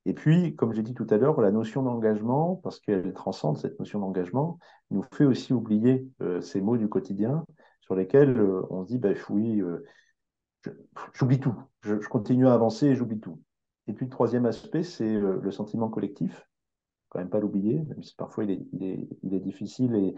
Et 0.05 0.12
puis, 0.12 0.55
comme 0.55 0.73
j'ai 0.73 0.83
dit 0.83 0.95
tout 0.95 1.07
à 1.11 1.17
l'heure, 1.17 1.41
la 1.41 1.51
notion 1.51 1.83
d'engagement, 1.83 2.61
parce 2.62 2.79
qu'elle 2.79 3.12
transcende 3.12 3.57
cette 3.57 3.79
notion 3.81 3.99
d'engagement, 3.99 4.59
nous 4.91 5.03
fait 5.03 5.25
aussi 5.25 5.53
oublier 5.53 6.07
ces 6.41 6.61
mots 6.61 6.77
du 6.77 6.89
quotidien 6.89 7.45
sur 7.81 7.95
lesquels 7.95 8.41
on 8.71 8.85
se 8.85 8.89
dit 8.89 8.99
bah 8.99 9.11
oui 9.31 9.62
j'oublie 11.14 11.40
tout. 11.40 11.55
Je, 11.83 11.95
continue 12.09 12.49
à 12.49 12.55
avancer 12.55 12.87
et 12.87 12.97
j'oublie 12.97 13.21
tout. 13.21 13.40
Et 13.87 13.92
puis 13.92 14.07
le 14.07 14.11
troisième 14.11 14.47
aspect, 14.47 14.83
c'est 14.83 15.19
le, 15.19 15.51
sentiment 15.51 15.88
collectif. 15.88 16.49
Quand 17.09 17.21
même 17.21 17.31
pas 17.31 17.40
l'oublier, 17.40 17.83
même 17.85 18.03
si 18.03 18.14
parfois 18.16 18.45
il 18.45 18.51
est, 18.51 18.66
il 18.73 18.83
est, 18.83 19.09
il 19.23 19.35
est 19.35 19.40
difficile 19.40 19.95
et, 19.95 20.14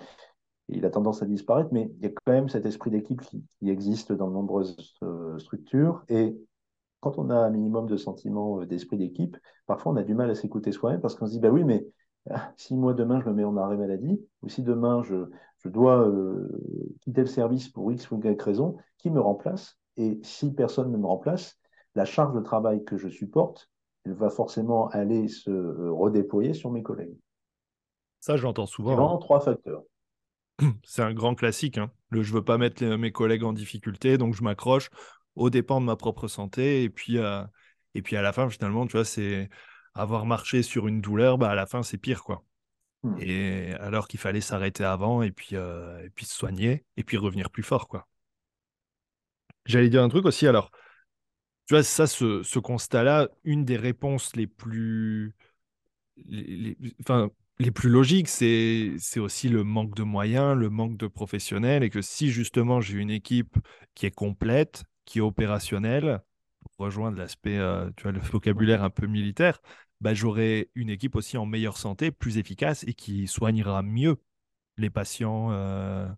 il 0.68 0.84
a 0.84 0.90
tendance 0.90 1.22
à 1.22 1.26
disparaître, 1.26 1.70
mais 1.72 1.90
il 1.96 2.04
y 2.04 2.06
a 2.06 2.10
quand 2.10 2.32
même 2.32 2.48
cet 2.48 2.66
esprit 2.66 2.90
d'équipe 2.90 3.20
qui, 3.22 3.42
existe 3.62 4.12
dans 4.12 4.28
de 4.28 4.34
nombreuses 4.34 4.94
euh, 5.02 5.38
structures. 5.38 6.04
Et 6.08 6.36
quand 7.00 7.18
on 7.18 7.30
a 7.30 7.36
un 7.36 7.50
minimum 7.50 7.86
de 7.86 7.96
sentiment 7.96 8.60
euh, 8.60 8.66
d'esprit 8.66 8.98
d'équipe, 8.98 9.36
parfois 9.66 9.92
on 9.92 9.96
a 9.96 10.02
du 10.02 10.14
mal 10.14 10.30
à 10.30 10.34
s'écouter 10.34 10.72
soi-même 10.72 11.00
parce 11.00 11.14
qu'on 11.14 11.26
se 11.26 11.32
dit, 11.32 11.40
bah 11.40 11.50
oui, 11.50 11.64
mais 11.64 11.86
ah, 12.30 12.52
si 12.56 12.76
moi 12.76 12.92
demain 12.92 13.20
je 13.20 13.28
me 13.28 13.34
mets 13.34 13.44
en 13.44 13.56
arrêt 13.56 13.76
maladie, 13.76 14.20
ou 14.42 14.48
si 14.48 14.62
demain 14.62 15.02
je, 15.02 15.24
dois 15.64 16.06
euh, 16.06 16.48
quitter 17.00 17.22
le 17.22 17.26
service 17.26 17.68
pour 17.68 17.90
X 17.90 18.10
ou 18.10 18.18
Y 18.18 18.40
raison, 18.40 18.76
qui 18.98 19.10
me 19.10 19.20
remplace 19.20 19.78
et 19.98 20.18
si 20.22 20.54
personne 20.54 20.90
ne 20.90 20.96
me 20.96 21.06
remplace, 21.06 21.58
la 21.94 22.04
charge 22.04 22.34
de 22.34 22.40
travail 22.40 22.84
que 22.84 22.96
je 22.96 23.08
supporte, 23.08 23.70
elle 24.04 24.14
va 24.14 24.30
forcément 24.30 24.88
aller 24.88 25.28
se 25.28 25.50
euh, 25.50 25.92
redéployer 25.92 26.54
sur 26.54 26.70
mes 26.70 26.82
collègues. 26.82 27.16
Ça, 28.20 28.36
j'entends 28.36 28.66
souvent. 28.66 28.92
vraiment 28.92 29.16
hein. 29.16 29.20
trois 29.20 29.40
facteurs. 29.40 29.82
C'est 30.84 31.02
un 31.02 31.12
grand 31.12 31.34
classique. 31.34 31.78
Hein. 31.78 31.90
Le 32.10 32.22
je 32.22 32.32
veux 32.32 32.44
pas 32.44 32.58
mettre 32.58 32.84
mes 32.84 33.12
collègues 33.12 33.44
en 33.44 33.52
difficulté, 33.52 34.16
donc 34.16 34.34
je 34.34 34.42
m'accroche 34.42 34.90
aux 35.34 35.50
dépens 35.50 35.80
de 35.80 35.86
ma 35.86 35.96
propre 35.96 36.28
santé. 36.28 36.84
Et 36.84 36.90
puis, 36.90 37.18
euh, 37.18 37.42
et 37.94 38.02
puis 38.02 38.16
à 38.16 38.22
la 38.22 38.32
fin, 38.32 38.48
finalement, 38.48 38.86
tu 38.86 38.92
vois, 38.92 39.04
c'est 39.04 39.48
avoir 39.94 40.26
marché 40.26 40.62
sur 40.62 40.86
une 40.86 41.00
douleur, 41.00 41.38
bah, 41.38 41.50
à 41.50 41.54
la 41.54 41.66
fin, 41.66 41.82
c'est 41.82 41.98
pire, 41.98 42.22
quoi. 42.22 42.44
Hmm. 43.02 43.16
Et 43.20 43.74
alors 43.74 44.08
qu'il 44.08 44.20
fallait 44.20 44.40
s'arrêter 44.40 44.84
avant 44.84 45.22
et 45.22 45.30
puis, 45.30 45.54
euh, 45.54 46.04
et 46.04 46.10
puis 46.10 46.24
se 46.24 46.34
soigner 46.34 46.84
et 46.96 47.04
puis 47.04 47.16
revenir 47.16 47.50
plus 47.50 47.62
fort, 47.62 47.88
quoi. 47.88 48.06
J'allais 49.66 49.90
dire 49.90 50.02
un 50.02 50.08
truc 50.08 50.24
aussi, 50.24 50.46
alors, 50.46 50.70
tu 51.66 51.74
vois, 51.74 51.82
ça, 51.82 52.06
ce, 52.06 52.58
constat-là, 52.58 53.28
une 53.44 53.64
des 53.64 53.76
réponses 53.76 54.34
les 54.36 54.46
plus, 54.46 55.34
les, 56.26 56.76
enfin, 57.00 57.30
les 57.58 57.70
plus 57.70 57.90
logiques, 57.90 58.28
c'est, 58.28 58.96
aussi 59.18 59.48
le 59.48 59.64
manque 59.64 59.94
de 59.94 60.02
moyens, 60.02 60.56
le 60.56 60.70
manque 60.70 60.96
de 60.96 61.06
professionnels, 61.06 61.82
et 61.82 61.90
que 61.90 62.02
si 62.02 62.30
justement 62.30 62.80
j'ai 62.80 62.98
une 62.98 63.10
équipe 63.10 63.58
qui 63.94 64.06
est 64.06 64.10
complète, 64.10 64.84
qui 65.04 65.18
est 65.18 65.22
opérationnelle, 65.22 66.22
pour 66.60 66.86
rejoindre 66.86 67.18
l'aspect, 67.18 67.58
euh, 67.58 67.90
tu 67.96 68.04
vois, 68.04 68.12
le 68.12 68.20
vocabulaire 68.20 68.82
un 68.82 68.90
peu 68.90 69.06
militaire, 69.06 69.60
bah, 70.00 70.14
j'aurai 70.14 70.70
une 70.74 70.90
équipe 70.90 71.16
aussi 71.16 71.36
en 71.36 71.46
meilleure 71.46 71.76
santé, 71.76 72.10
plus 72.12 72.38
efficace 72.38 72.84
et 72.84 72.94
qui 72.94 73.26
soignera 73.26 73.82
mieux 73.82 74.16
les 74.76 74.90
patients, 74.90 75.50
euh, 75.52 76.08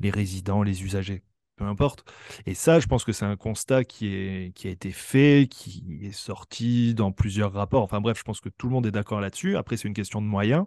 les 0.00 0.10
résidents, 0.10 0.62
les 0.62 0.84
usagers 0.84 1.22
peu 1.56 1.64
importe. 1.64 2.04
Et 2.44 2.54
ça, 2.54 2.78
je 2.78 2.86
pense 2.86 3.04
que 3.04 3.12
c'est 3.12 3.24
un 3.24 3.36
constat 3.36 3.84
qui, 3.84 4.52
a 4.64 4.68
été 4.68 4.90
fait, 4.92 5.48
qui 5.50 6.00
est 6.02 6.12
sorti 6.12 6.94
dans 6.94 7.12
plusieurs 7.12 7.52
rapports. 7.52 7.82
Enfin 7.82 8.00
bref, 8.00 8.18
je 8.18 8.24
pense 8.24 8.40
que 8.40 8.48
tout 8.50 8.68
le 8.68 8.72
monde 8.72 8.86
est 8.86 8.92
d'accord 8.92 9.20
là-dessus. 9.20 9.56
Après, 9.56 9.76
c'est 9.76 9.88
une 9.88 9.94
question 9.94 10.20
de 10.20 10.26
moyens. 10.26 10.66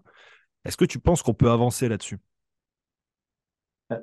Est-ce 0.65 0.77
que 0.77 0.85
tu 0.85 0.99
penses 0.99 1.21
qu'on 1.21 1.33
peut 1.33 1.51
avancer 1.51 1.87
là-dessus? 1.87 2.17
Euh, 3.93 3.99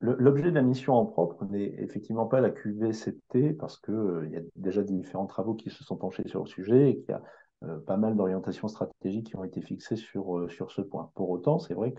L'objet 0.00 0.50
de 0.50 0.54
la 0.54 0.62
mission 0.62 0.94
en 0.94 1.06
propre 1.06 1.44
n'est 1.46 1.74
effectivement 1.78 2.26
pas 2.26 2.40
la 2.40 2.50
QVCT 2.50 3.54
parce 3.54 3.80
qu'il 3.80 3.94
euh, 3.94 4.28
y 4.28 4.36
a 4.36 4.42
déjà 4.56 4.82
différents 4.82 5.26
travaux 5.26 5.54
qui 5.54 5.70
se 5.70 5.84
sont 5.84 5.96
penchés 5.96 6.28
sur 6.28 6.40
le 6.40 6.46
sujet 6.46 6.90
et 6.90 6.96
qu'il 6.98 7.10
y 7.10 7.12
a 7.12 7.22
euh, 7.64 7.78
pas 7.86 7.96
mal 7.96 8.14
d'orientations 8.14 8.68
stratégiques 8.68 9.28
qui 9.28 9.36
ont 9.36 9.44
été 9.44 9.62
fixées 9.62 9.96
sur, 9.96 10.50
sur 10.50 10.70
ce 10.70 10.82
point. 10.82 11.10
Pour 11.14 11.30
autant, 11.30 11.58
c'est 11.58 11.72
vrai 11.74 11.94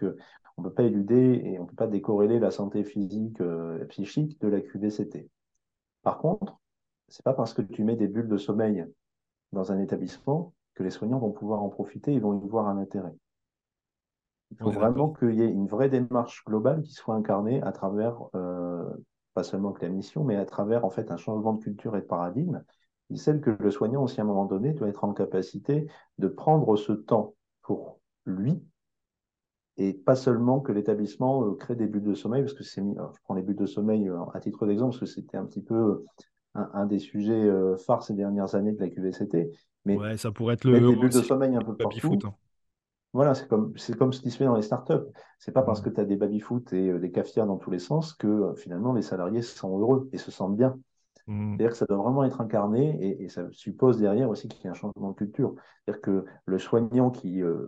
qu'on 0.57 0.63
ne 0.63 0.69
peut 0.69 0.73
pas 0.73 0.83
éluder 0.83 1.41
et 1.45 1.59
on 1.59 1.63
ne 1.63 1.67
peut 1.67 1.75
pas 1.75 1.87
décorréler 1.87 2.39
la 2.39 2.51
santé 2.51 2.83
physique 2.83 3.39
euh, 3.39 3.81
et 3.81 3.85
psychique 3.85 4.41
de 4.41 4.47
la 4.47 4.59
QVCT. 4.59 5.29
Par 6.01 6.17
contre, 6.17 6.59
c'est 7.07 7.23
pas 7.23 7.33
parce 7.33 7.53
que 7.53 7.61
tu 7.61 7.83
mets 7.83 7.95
des 7.95 8.07
bulles 8.07 8.27
de 8.27 8.37
sommeil 8.37 8.85
dans 9.53 9.71
un 9.71 9.79
établissement 9.79 10.53
que 10.73 10.83
les 10.83 10.89
soignants 10.89 11.19
vont 11.19 11.31
pouvoir 11.31 11.63
en 11.63 11.69
profiter 11.69 12.13
et 12.13 12.19
vont 12.19 12.37
y 12.37 12.49
voir 12.49 12.67
un 12.67 12.77
intérêt. 12.77 13.15
Il 14.51 14.57
faut 14.57 14.71
vraiment 14.71 15.13
qu'il 15.13 15.35
y 15.35 15.41
ait 15.41 15.49
une 15.49 15.67
vraie 15.67 15.89
démarche 15.89 16.43
globale 16.45 16.81
qui 16.81 16.93
soit 16.93 17.15
incarnée 17.15 17.61
à 17.63 17.71
travers, 17.71 18.17
pas 19.33 19.43
seulement 19.43 19.73
que 19.73 19.83
la 19.83 19.89
mission, 19.89 20.23
mais 20.23 20.37
à 20.37 20.45
travers 20.45 20.85
en 20.85 20.89
fait 20.89 21.11
un 21.11 21.17
changement 21.17 21.53
de 21.53 21.61
culture 21.61 21.97
et 21.97 22.01
de 22.01 22.05
paradigme 22.05 22.63
celle 23.15 23.39
que 23.39 23.51
le 23.51 23.71
soignant 23.71 24.03
aussi 24.03 24.19
à 24.19 24.23
un 24.23 24.27
moment 24.27 24.45
donné 24.45 24.73
doit 24.73 24.89
être 24.89 25.05
en 25.05 25.13
capacité 25.13 25.87
de 26.17 26.27
prendre 26.27 26.75
ce 26.75 26.91
temps 26.91 27.35
pour 27.61 27.99
lui 28.25 28.61
et 29.77 29.93
pas 29.93 30.15
seulement 30.15 30.59
que 30.59 30.71
l'établissement 30.71 31.45
euh, 31.45 31.55
crée 31.55 31.75
des 31.75 31.87
bulles 31.87 32.03
de 32.03 32.15
sommeil, 32.15 32.41
parce 32.41 32.53
que 32.53 32.63
c'est 32.63 32.81
je 32.81 33.21
prends 33.23 33.35
les 33.35 33.43
bulles 33.43 33.55
de 33.55 33.65
sommeil 33.65 34.09
euh, 34.09 34.19
à 34.33 34.39
titre 34.39 34.65
d'exemple, 34.65 34.91
parce 34.91 34.99
que 34.99 35.05
c'était 35.05 35.37
un 35.37 35.45
petit 35.45 35.61
peu 35.61 35.75
euh, 35.75 36.05
un, 36.55 36.85
des 36.87 36.99
sujets 36.99 37.49
phares 37.85 38.03
ces 38.03 38.15
dernières 38.15 38.55
années 38.55 38.71
de 38.71 38.79
la 38.79 38.89
QVCT. 38.89 39.51
Mais 39.85 39.97
ouais, 39.97 40.17
ça 40.17 40.31
pourrait 40.31 40.55
être 40.55 40.65
le 40.65 40.79
des 40.79 40.95
bulles 40.95 41.09
de 41.09 41.21
sommeil 41.21 41.55
un 41.55 41.61
peu 41.61 41.75
partout. 41.75 42.17
Hein. 42.25 42.33
Voilà, 43.13 43.35
c'est 43.35 43.47
comme, 43.47 43.73
c'est 43.77 43.95
comme 43.95 44.11
ce 44.11 44.21
qui 44.21 44.31
se 44.31 44.37
fait 44.37 44.45
dans 44.45 44.55
les 44.55 44.63
startups. 44.63 45.05
C'est 45.39 45.51
pas 45.51 45.61
parce 45.61 45.81
mmh. 45.81 45.85
que 45.85 45.89
tu 45.89 46.01
as 46.01 46.05
des 46.05 46.17
baby-foot 46.17 46.73
et 46.73 46.99
des 46.99 47.11
cafetières 47.11 47.47
dans 47.47 47.57
tous 47.57 47.71
les 47.71 47.79
sens 47.79 48.13
que 48.13 48.53
finalement 48.57 48.93
les 48.93 49.01
salariés 49.01 49.41
sont 49.41 49.79
heureux 49.79 50.09
et 50.11 50.17
se 50.17 50.29
sentent 50.29 50.57
bien. 50.57 50.77
Mmh. 51.27 51.55
C'est-à-dire 51.55 51.71
que 51.71 51.77
ça 51.77 51.85
doit 51.85 51.97
vraiment 51.97 52.23
être 52.23 52.41
incarné 52.41 53.21
et, 53.21 53.29
ça 53.29 53.43
suppose 53.51 53.97
derrière 53.97 54.29
aussi 54.29 54.47
qu'il 54.47 54.63
y 54.63 54.67
ait 54.67 54.71
un 54.71 54.73
changement 54.73 55.11
de 55.11 55.15
culture. 55.15 55.55
C'est-à-dire 55.85 56.01
que 56.01 56.25
le 56.45 56.59
soignant 56.59 57.09
qui, 57.09 57.41
euh, 57.41 57.67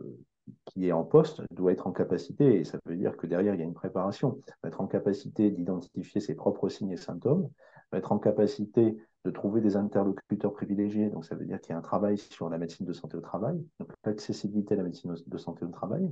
qui 0.65 0.87
est 0.87 0.91
en 0.91 1.03
poste 1.03 1.41
doit 1.51 1.71
être 1.71 1.87
en 1.87 1.91
capacité, 1.91 2.59
et 2.59 2.63
ça 2.63 2.77
veut 2.85 2.95
dire 2.95 3.17
que 3.17 3.27
derrière 3.27 3.53
il 3.53 3.59
y 3.59 3.63
a 3.63 3.65
une 3.65 3.73
préparation, 3.73 4.39
être 4.63 4.81
en 4.81 4.87
capacité 4.87 5.51
d'identifier 5.51 6.21
ses 6.21 6.35
propres 6.35 6.69
signes 6.69 6.91
et 6.91 6.97
symptômes, 6.97 7.49
être 7.93 8.11
en 8.11 8.19
capacité 8.19 8.97
de 9.25 9.31
trouver 9.31 9.61
des 9.61 9.75
interlocuteurs 9.75 10.53
privilégiés, 10.53 11.09
donc 11.09 11.25
ça 11.25 11.35
veut 11.35 11.45
dire 11.45 11.59
qu'il 11.59 11.71
y 11.71 11.75
a 11.75 11.77
un 11.77 11.81
travail 11.81 12.17
sur 12.17 12.49
la 12.49 12.57
médecine 12.57 12.85
de 12.85 12.93
santé 12.93 13.17
au 13.17 13.21
travail, 13.21 13.63
donc 13.79 13.91
l'accessibilité 14.05 14.75
à 14.75 14.77
la 14.77 14.83
médecine 14.83 15.15
de 15.25 15.37
santé 15.37 15.65
au 15.65 15.69
travail. 15.69 16.09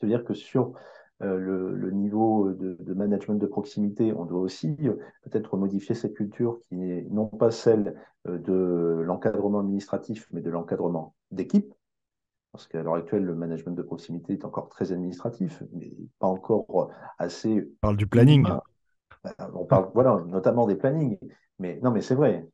Ça 0.00 0.06
veut 0.06 0.08
dire 0.08 0.24
que 0.24 0.34
sur 0.34 0.74
euh, 1.22 1.38
le, 1.38 1.90
niveau 1.92 2.52
de, 2.52 2.94
management 2.94 3.36
de 3.36 3.46
proximité, 3.46 4.12
on 4.12 4.24
doit 4.24 4.40
aussi 4.40 4.76
euh, 4.82 4.94
peut-être 5.22 5.56
modifier 5.56 5.94
cette 5.94 6.14
culture 6.14 6.60
qui 6.68 6.76
n'est 6.76 7.02
non 7.10 7.26
pas 7.26 7.52
celle 7.52 7.94
euh, 8.26 8.38
de 8.38 9.00
l'encadrement 9.02 9.60
administratif, 9.60 10.26
mais 10.32 10.40
de 10.40 10.50
l'encadrement 10.50 11.14
d'équipe. 11.30 11.72
Parce 12.54 12.68
qu'à 12.68 12.84
l'heure 12.84 12.94
actuelle, 12.94 13.24
le 13.24 13.34
management 13.34 13.74
de 13.74 13.82
proximité 13.82 14.34
est 14.34 14.44
encore 14.44 14.68
très 14.68 14.92
administratif, 14.92 15.60
mais 15.72 15.92
pas 16.20 16.28
encore 16.28 16.92
assez. 17.18 17.68
On 17.68 17.80
parle 17.80 17.96
du 17.96 18.06
planning. 18.06 18.46
On 19.54 19.64
parle, 19.64 19.90
voilà, 19.92 20.22
notamment 20.28 20.64
des 20.64 20.76
plannings. 20.76 21.18
Mais 21.58 21.80
non, 21.82 21.90
mais 21.90 22.00
c'est 22.00 22.14
vrai. 22.14 22.46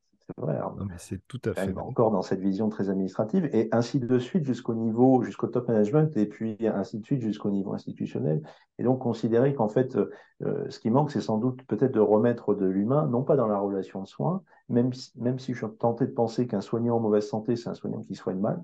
C'est 0.96 1.20
tout 1.26 1.40
à 1.44 1.52
fait. 1.52 1.76
Encore 1.76 2.12
dans 2.12 2.22
cette 2.22 2.40
vision 2.40 2.70
très 2.70 2.88
administrative, 2.88 3.50
et 3.52 3.68
ainsi 3.72 4.00
de 4.00 4.18
suite 4.18 4.46
jusqu'au 4.46 4.72
niveau, 4.72 5.22
jusqu'au 5.22 5.48
top 5.48 5.68
management, 5.68 6.16
et 6.16 6.24
puis 6.24 6.56
ainsi 6.66 6.98
de 6.98 7.04
suite 7.04 7.20
jusqu'au 7.20 7.50
niveau 7.50 7.74
institutionnel. 7.74 8.40
Et 8.78 8.82
donc 8.82 9.00
considérer 9.00 9.54
qu'en 9.54 9.68
fait, 9.68 9.96
euh, 9.96 10.64
ce 10.70 10.80
qui 10.80 10.88
manque, 10.88 11.10
c'est 11.10 11.20
sans 11.20 11.36
doute 11.36 11.62
peut-être 11.66 11.92
de 11.92 12.00
remettre 12.00 12.54
de 12.54 12.64
l'humain, 12.64 13.06
non 13.06 13.22
pas 13.22 13.36
dans 13.36 13.48
la 13.48 13.58
relation 13.58 14.00
de 14.00 14.06
soins, 14.06 14.42
même 14.70 14.94
si, 14.94 15.12
même 15.20 15.38
si 15.38 15.52
je 15.52 15.58
suis 15.66 15.76
tenté 15.76 16.06
de 16.06 16.12
penser 16.12 16.46
qu'un 16.46 16.62
soignant 16.62 16.96
en 16.96 17.00
mauvaise 17.00 17.28
santé, 17.28 17.54
c'est 17.56 17.68
un 17.68 17.74
soignant 17.74 18.02
qui 18.02 18.14
soigne 18.14 18.38
mal. 18.38 18.62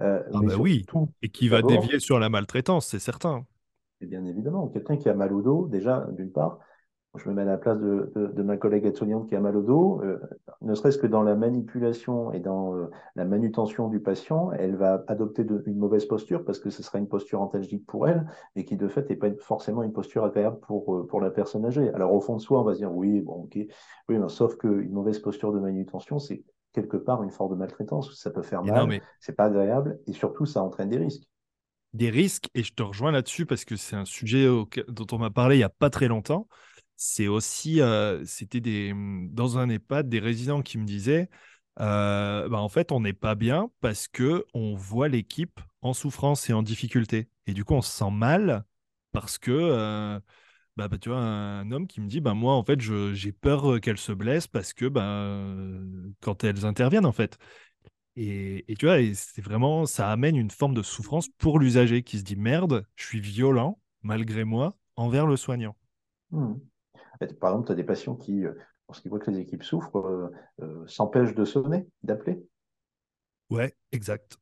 Euh, 0.00 0.22
ah 0.32 0.40
bah 0.42 0.54
oui, 0.58 0.86
et 1.22 1.28
qui 1.28 1.48
va 1.48 1.62
dévier 1.62 1.98
sur 1.98 2.18
la 2.18 2.28
maltraitance, 2.28 2.86
c'est 2.86 2.98
certain. 2.98 3.44
Et 4.00 4.06
bien 4.06 4.24
évidemment, 4.24 4.68
quelqu'un 4.68 4.96
qui 4.96 5.08
a 5.08 5.14
mal 5.14 5.32
au 5.32 5.42
dos, 5.42 5.66
déjà, 5.66 6.06
d'une 6.12 6.30
part, 6.30 6.60
je 7.18 7.28
me 7.28 7.34
mets 7.34 7.42
à 7.42 7.46
la 7.46 7.56
place 7.56 7.78
de, 7.78 8.42
ma 8.42 8.56
collègue 8.56 8.84
aide-soignante 8.84 9.28
qui 9.28 9.34
a 9.34 9.40
mal 9.40 9.56
au 9.56 9.62
dos, 9.62 10.00
euh, 10.02 10.20
ne 10.60 10.74
serait-ce 10.74 10.98
que 10.98 11.06
dans 11.06 11.22
la 11.22 11.34
manipulation 11.34 12.32
et 12.32 12.40
dans 12.40 12.74
euh, 12.74 12.90
la 13.16 13.24
manutention 13.24 13.88
du 13.88 14.00
patient, 14.00 14.52
elle 14.52 14.76
va 14.76 15.04
adopter 15.08 15.44
une 15.66 15.78
mauvaise 15.78 16.04
posture 16.04 16.44
parce 16.44 16.58
que 16.58 16.70
ce 16.70 16.82
sera 16.82 16.98
une 16.98 17.08
posture 17.08 17.40
antalgique 17.40 17.86
pour 17.86 18.08
elle 18.08 18.26
et 18.56 18.64
qui 18.64 18.76
de 18.76 18.88
fait 18.88 19.08
n'est 19.08 19.16
pas 19.16 19.30
forcément 19.40 19.82
une 19.82 19.92
posture 19.92 20.24
agréable 20.24 20.60
pour, 20.60 20.94
euh, 20.94 21.06
pour 21.06 21.20
la 21.20 21.30
personne 21.30 21.64
âgée. 21.64 21.92
Alors 21.94 22.12
au 22.12 22.20
fond 22.20 22.36
de 22.36 22.40
soi, 22.40 22.60
on 22.60 22.64
va 22.64 22.74
se 22.74 22.78
dire 22.78 22.92
oui, 22.92 23.20
bon, 23.20 23.44
ok, 23.44 23.58
oui, 24.08 24.16
sauf 24.28 24.56
qu'une 24.56 24.92
mauvaise 24.92 25.18
posture 25.18 25.52
de 25.52 25.58
manutention, 25.58 26.18
c'est 26.18 26.44
quelque 26.80 26.96
part 26.96 27.22
une 27.22 27.30
forme 27.30 27.52
de 27.52 27.58
maltraitance. 27.58 28.14
Ça 28.14 28.30
peut 28.30 28.42
faire 28.42 28.62
mal, 28.62 28.86
mais... 28.86 29.02
c'est 29.20 29.36
pas 29.36 29.44
agréable 29.46 29.98
et 30.06 30.12
surtout 30.12 30.46
ça 30.46 30.62
entraîne 30.62 30.90
des 30.90 30.98
risques. 30.98 31.24
des 31.92 32.10
risques, 32.10 32.50
et 32.54 32.62
je 32.62 32.72
te 32.74 32.82
rejoins 32.82 33.12
là-dessus 33.12 33.46
parce 33.46 33.64
que 33.64 33.76
c'est 33.76 33.96
un 33.96 34.04
sujet 34.04 34.46
dont 34.88 35.06
on 35.12 35.18
m'a 35.18 35.30
parlé 35.30 35.56
il 35.56 35.58
n'y 35.58 35.64
a 35.64 35.68
pas 35.68 35.90
très 35.90 36.08
longtemps. 36.08 36.46
C'est 36.96 37.28
aussi, 37.28 37.80
euh, 37.80 38.24
c'était 38.24 38.60
des, 38.60 38.92
dans 39.30 39.58
un 39.58 39.68
EHPAD, 39.68 40.08
des 40.08 40.18
résidents 40.18 40.62
qui 40.62 40.78
me 40.78 40.84
disaient, 40.84 41.28
euh, 41.80 42.48
bah, 42.48 42.58
en 42.58 42.68
fait, 42.68 42.92
on 42.92 43.00
n'est 43.00 43.12
pas 43.12 43.34
bien 43.36 43.70
parce 43.80 44.08
que 44.08 44.44
on 44.52 44.74
voit 44.74 45.08
l'équipe 45.08 45.60
en 45.80 45.94
souffrance 45.94 46.50
et 46.50 46.52
en 46.52 46.62
difficulté. 46.62 47.28
Et 47.46 47.54
du 47.54 47.64
coup, 47.64 47.74
on 47.74 47.82
se 47.82 47.92
sent 47.92 48.10
mal 48.10 48.64
parce 49.12 49.38
que, 49.38 49.52
euh, 49.52 50.20
bah, 50.78 50.86
bah, 50.86 50.96
tu 50.96 51.08
vois, 51.08 51.18
un 51.18 51.72
homme 51.72 51.88
qui 51.88 52.00
me 52.00 52.06
dit, 52.06 52.20
bah, 52.20 52.34
moi, 52.34 52.54
en 52.54 52.62
fait, 52.62 52.80
j'ai 52.80 53.32
peur 53.32 53.80
qu'elles 53.80 53.98
se 53.98 54.12
blessent 54.12 54.46
parce 54.46 54.72
que 54.72 54.86
bah, 54.86 55.42
quand 56.20 56.44
elles 56.44 56.64
interviennent, 56.64 57.04
en 57.04 57.12
fait. 57.12 57.36
Et, 58.14 58.64
tu 58.78 58.86
vois, 58.86 58.98
c'est 59.14 59.42
vraiment, 59.42 59.86
ça 59.86 60.10
amène 60.10 60.36
une 60.36 60.52
forme 60.52 60.74
de 60.74 60.82
souffrance 60.82 61.28
pour 61.38 61.58
l'usager 61.58 62.02
qui 62.02 62.18
se 62.18 62.24
dit 62.24 62.36
merde, 62.36 62.86
je 62.94 63.06
suis 63.06 63.20
violent, 63.20 63.80
malgré 64.02 64.44
moi, 64.44 64.76
envers 64.94 65.26
le 65.26 65.36
soignant. 65.36 65.76
Mmh. 66.30 66.54
Par 67.40 67.50
exemple, 67.50 67.66
tu 67.66 67.72
as 67.72 67.74
des 67.74 67.84
patients 67.84 68.14
qui, 68.14 68.44
lorsqu'ils 68.88 69.08
voient 69.08 69.18
que 69.18 69.32
les 69.32 69.40
équipes 69.40 69.64
souffrent, 69.64 69.98
euh, 69.98 70.30
euh, 70.62 70.86
s'empêchent 70.86 71.34
de 71.34 71.44
sonner, 71.44 71.88
d'appeler. 72.04 72.40
Ouais, 73.50 73.74
exact. 73.90 74.38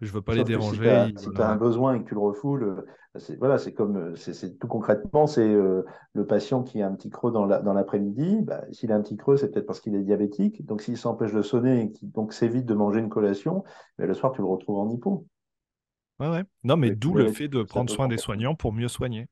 Je 0.00 0.12
veux 0.12 0.22
pas 0.22 0.34
les 0.34 0.44
déranger. 0.44 1.12
Si 1.16 1.30
tu 1.30 1.40
as, 1.40 1.48
un 1.48 1.56
besoin 1.56 1.94
et 1.94 2.02
que 2.02 2.08
tu 2.08 2.14
le 2.14 2.20
refoules, 2.20 2.84
c'est 3.16 3.36
voilà, 3.38 3.58
c'est 3.58 3.72
comme 3.72 4.14
c'est 4.16 4.58
tout 4.58 4.68
concrètement, 4.68 5.26
c'est 5.26 5.48
le 5.48 6.26
patient 6.26 6.62
qui 6.62 6.82
a 6.82 6.86
un 6.86 6.94
petit 6.94 7.10
creux 7.10 7.32
dans 7.32 7.46
l'après-midi. 7.46 8.42
bah, 8.42 8.64
s'il 8.72 8.92
a 8.92 8.96
un 8.96 9.00
petit 9.00 9.16
creux, 9.16 9.36
c'est 9.36 9.50
peut-être 9.50 9.66
parce 9.66 9.80
qu'il 9.80 9.94
est 9.94 10.02
diabétique. 10.02 10.64
Donc 10.66 10.82
s'il 10.82 10.98
s'empêche 10.98 11.32
de 11.32 11.42
sonner 11.42 11.82
et 11.82 11.92
donc 12.02 12.32
s'évite 12.32 12.66
de 12.66 12.74
manger 12.74 13.00
une 13.00 13.08
collation, 13.08 13.64
mais 13.98 14.06
le 14.06 14.14
soir 14.14 14.32
tu 14.32 14.42
le 14.42 14.46
retrouves 14.46 14.78
en 14.78 14.90
hypo. 14.90 15.26
Ouais, 16.20 16.28
ouais. 16.28 16.44
Non, 16.62 16.76
mais 16.76 16.94
d'où 16.94 17.14
le 17.14 17.32
fait 17.32 17.48
de 17.48 17.62
prendre 17.62 17.90
soin 17.90 18.08
des 18.08 18.18
soignants 18.18 18.54
pour 18.54 18.72
mieux 18.72 18.88
soigner. 18.88 19.28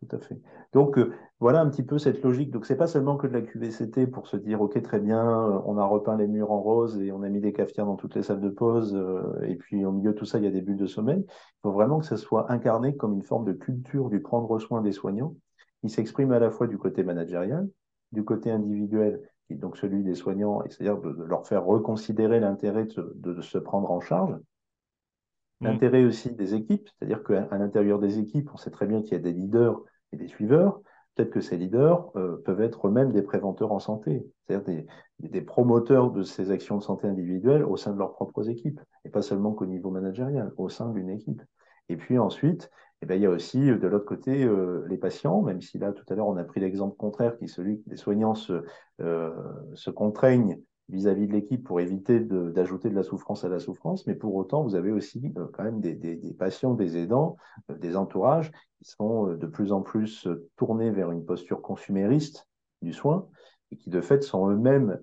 Tout 0.00 0.16
à 0.16 0.20
fait. 0.20 0.36
Donc, 0.72 0.98
euh, 0.98 1.12
voilà 1.40 1.60
un 1.60 1.68
petit 1.68 1.82
peu 1.82 1.98
cette 1.98 2.22
logique. 2.22 2.50
Donc, 2.50 2.64
c'est 2.64 2.76
pas 2.76 2.86
seulement 2.86 3.16
que 3.16 3.26
de 3.26 3.32
la 3.32 3.42
QVCT 3.42 4.06
pour 4.06 4.28
se 4.28 4.36
dire, 4.36 4.60
OK, 4.60 4.80
très 4.82 5.00
bien, 5.00 5.26
euh, 5.26 5.60
on 5.66 5.78
a 5.78 5.84
repeint 5.84 6.16
les 6.16 6.28
murs 6.28 6.52
en 6.52 6.60
rose 6.60 7.00
et 7.00 7.10
on 7.12 7.22
a 7.22 7.28
mis 7.28 7.40
des 7.40 7.52
cafetières 7.52 7.86
dans 7.86 7.96
toutes 7.96 8.14
les 8.14 8.22
salles 8.22 8.40
de 8.40 8.48
pause, 8.48 8.94
euh, 8.94 9.40
et 9.42 9.56
puis 9.56 9.84
au 9.84 9.92
milieu 9.92 10.12
de 10.12 10.16
tout 10.16 10.24
ça, 10.24 10.38
il 10.38 10.44
y 10.44 10.46
a 10.46 10.50
des 10.50 10.62
bulles 10.62 10.76
de 10.76 10.86
sommeil. 10.86 11.24
Il 11.26 11.60
faut 11.62 11.72
vraiment 11.72 11.98
que 11.98 12.06
ça 12.06 12.16
soit 12.16 12.52
incarné 12.52 12.96
comme 12.96 13.14
une 13.14 13.22
forme 13.22 13.44
de 13.44 13.52
culture 13.52 14.10
du 14.10 14.20
prendre 14.20 14.58
soin 14.58 14.80
des 14.80 14.92
soignants, 14.92 15.34
qui 15.80 15.88
s'exprime 15.90 16.32
à 16.32 16.38
la 16.38 16.50
fois 16.50 16.68
du 16.68 16.78
côté 16.78 17.02
managérial, 17.02 17.68
du 18.12 18.24
côté 18.24 18.50
individuel, 18.50 19.20
qui 19.46 19.54
est 19.54 19.56
donc 19.56 19.76
celui 19.76 20.04
des 20.04 20.14
soignants, 20.14 20.62
c'est-à-dire 20.70 20.98
de, 20.98 21.24
leur 21.24 21.46
faire 21.46 21.64
reconsidérer 21.64 22.38
l'intérêt 22.38 22.86
de, 22.86 23.40
se 23.40 23.58
prendre 23.58 23.90
en 23.90 24.00
charge, 24.00 24.32
mmh. 25.60 25.66
L'intérêt 25.66 26.04
aussi 26.04 26.32
des 26.32 26.54
équipes, 26.54 26.88
c'est-à-dire 26.96 27.24
qu'à 27.24 27.58
l'intérieur 27.58 27.98
des 27.98 28.20
équipes, 28.20 28.50
on 28.54 28.56
sait 28.56 28.70
très 28.70 28.86
bien 28.86 29.02
qu'il 29.02 29.12
y 29.12 29.16
a 29.16 29.18
des 29.18 29.32
leaders 29.32 29.82
des 30.16 30.28
suiveurs, 30.28 30.80
peut-être 31.14 31.30
que 31.30 31.40
ces 31.40 31.56
leaders 31.56 32.10
euh, 32.16 32.42
peuvent 32.44 32.60
être 32.60 32.88
eux-mêmes 32.88 33.12
des 33.12 33.22
préventeurs 33.22 33.72
en 33.72 33.78
santé, 33.78 34.26
c'est-à-dire 34.46 34.84
des, 35.20 35.40
promoteurs 35.40 36.10
de 36.10 36.22
ces 36.22 36.50
actions 36.50 36.78
de 36.78 36.82
santé 36.82 37.06
individuelles 37.06 37.64
au 37.64 37.76
sein 37.76 37.92
de 37.92 37.98
leurs 37.98 38.12
propres 38.12 38.48
équipes, 38.48 38.80
et 39.04 39.10
pas 39.10 39.22
seulement 39.22 39.52
qu'au 39.52 39.66
niveau 39.66 39.90
managérial, 39.90 40.52
au 40.56 40.68
sein 40.68 40.90
d'une 40.90 41.10
équipe. 41.10 41.42
Et 41.88 41.96
puis 41.96 42.18
ensuite, 42.18 42.70
eh 43.02 43.06
bien, 43.06 43.16
il 43.16 43.22
y 43.22 43.26
a 43.26 43.30
aussi 43.30 43.70
euh, 43.70 43.78
de 43.78 43.86
l'autre 43.86 44.06
côté 44.06 44.44
euh, 44.44 44.84
les 44.88 44.98
patients, 44.98 45.42
même 45.42 45.60
si 45.60 45.78
là, 45.78 45.92
tout 45.92 46.04
à 46.08 46.14
l'heure, 46.14 46.28
on 46.28 46.36
a 46.36 46.44
pris 46.44 46.60
l'exemple 46.60 46.96
contraire, 46.96 47.36
qui 47.36 47.44
est 47.44 47.48
celui 47.48 47.82
que 47.82 47.90
les 47.90 47.96
soignants 47.96 48.34
se 48.34 49.90
contraignent 49.90 50.58
vis-à-vis 50.88 51.26
de 51.26 51.32
l'équipe 51.32 51.64
pour 51.64 51.80
éviter 51.80 52.20
d'ajouter 52.20 52.90
de, 52.90 52.94
la 52.94 53.02
souffrance 53.02 53.44
à 53.44 53.48
la 53.48 53.58
souffrance, 53.58 54.06
mais 54.06 54.14
pour 54.14 54.34
autant, 54.34 54.62
vous 54.62 54.74
avez 54.74 54.92
aussi 54.92 55.32
euh, 55.38 55.46
quand 55.52 55.64
même 55.64 55.80
des, 55.80 56.34
patients, 56.38 56.74
des 56.74 56.96
aidants, 56.98 57.36
euh, 57.70 57.78
des 57.78 57.96
entourages 57.96 58.50
qui 58.78 58.90
sont 58.90 59.28
euh, 59.28 59.36
de 59.36 59.46
plus 59.46 59.72
en 59.72 59.80
plus 59.80 60.28
tournés 60.56 60.90
vers 60.90 61.10
une 61.10 61.24
posture 61.24 61.62
consumériste 61.62 62.46
du 62.82 62.92
soin 62.92 63.26
et 63.70 63.76
qui 63.76 63.88
de 63.88 64.00
fait 64.00 64.22
sont 64.22 64.50
eux-mêmes 64.50 65.00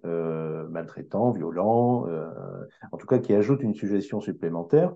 maltraitants, 0.70 1.32
violents, 1.32 2.06
en 2.92 2.98
tout 2.98 3.08
cas 3.08 3.18
qui 3.18 3.34
ajoutent 3.34 3.64
une 3.64 3.74
suggestion 3.74 4.22
supplémentaire 4.22 4.94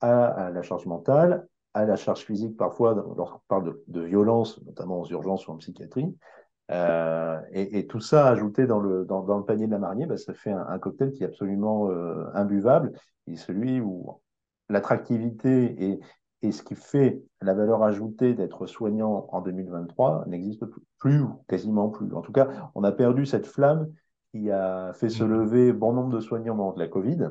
à, 0.00 0.50
la 0.50 0.62
charge 0.62 0.84
mentale, 0.84 1.46
à 1.74 1.86
la 1.86 1.94
charge 1.94 2.24
physique 2.24 2.56
parfois 2.56 2.92
lorsqu'on 3.16 3.40
parle 3.46 3.64
de, 3.66 3.84
de 3.86 4.00
violence, 4.00 4.60
notamment 4.66 5.00
aux 5.00 5.06
urgences 5.06 5.46
ou 5.46 5.52
en 5.52 5.56
psychiatrie, 5.56 6.12
euh, 6.72 7.40
et, 7.52 7.86
tout 7.86 8.00
ça 8.00 8.26
ajouté 8.26 8.66
dans 8.66 8.80
le, 8.80 9.04
dans, 9.04 9.38
le 9.38 9.44
panier 9.44 9.66
de 9.66 9.72
la 9.72 9.78
mariée, 9.78 10.06
bah, 10.06 10.16
ça 10.16 10.34
fait 10.34 10.50
un, 10.50 10.78
cocktail 10.78 11.12
qui 11.12 11.22
est 11.22 11.26
absolument 11.26 11.90
euh, 11.90 12.26
imbuvable. 12.34 12.92
Et 13.26 13.36
celui 13.36 13.80
où 13.80 14.20
l'attractivité 14.68 15.90
et, 15.90 16.00
et, 16.42 16.52
ce 16.52 16.62
qui 16.62 16.74
fait 16.74 17.22
la 17.40 17.54
valeur 17.54 17.82
ajoutée 17.82 18.34
d'être 18.34 18.66
soignant 18.66 19.28
en 19.30 19.40
2023 19.40 20.24
n'existe 20.26 20.64
plus, 20.98 21.20
ou 21.20 21.42
quasiment 21.48 21.88
plus. 21.88 22.12
En 22.14 22.20
tout 22.20 22.32
cas, 22.32 22.70
on 22.74 22.82
a 22.84 22.92
perdu 22.92 23.26
cette 23.26 23.46
flamme 23.46 23.92
qui 24.32 24.50
a 24.50 24.92
fait 24.94 25.08
se 25.08 25.22
mmh. 25.22 25.30
lever 25.30 25.72
bon 25.72 25.92
nombre 25.92 26.10
de 26.10 26.20
soignants 26.20 26.56
dans 26.56 26.74
la 26.76 26.88
Covid 26.88 27.30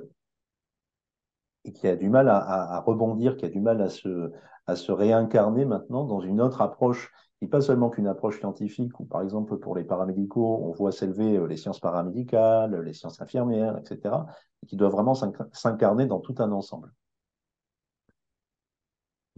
qui 1.74 1.88
a 1.88 1.96
du 1.96 2.10
mal 2.10 2.30
à, 2.30 2.80
rebondir, 2.86 3.38
qui 3.38 3.46
a 3.46 3.50
du 3.50 3.60
mal 3.60 3.82
à 3.82 3.90
se, 3.90 4.92
réincarner 4.92 5.66
maintenant 5.66 6.04
dans 6.04 6.22
une 6.22 6.42
autre 6.42 6.62
approche 6.62 7.12
qui 7.40 7.48
pas 7.48 7.62
seulement 7.62 7.90
qu'une 7.90 8.08
approche 8.08 8.40
scientifique, 8.40 8.98
où 9.00 9.06
par 9.06 9.22
exemple 9.22 9.58
pour 9.58 9.76
les 9.76 9.84
paramédicaux, 9.84 10.62
on 10.64 10.72
voit 10.72 10.94
s'élever 10.94 11.36
euh, 11.36 11.48
les 11.48 11.58
sciences 11.58 11.82
paramédicales, 11.82 12.82
les 12.82 12.94
sciences 12.94 13.22
infirmières, 13.22 13.78
etc., 13.78 14.16
et 14.64 14.68
qui 14.68 14.78
doit 14.78 14.90
vraiment 14.90 15.16
s'incarner 15.52 16.06
dans 16.06 16.22
tout 16.22 16.36
un 16.40 16.52
ensemble. 16.54 16.94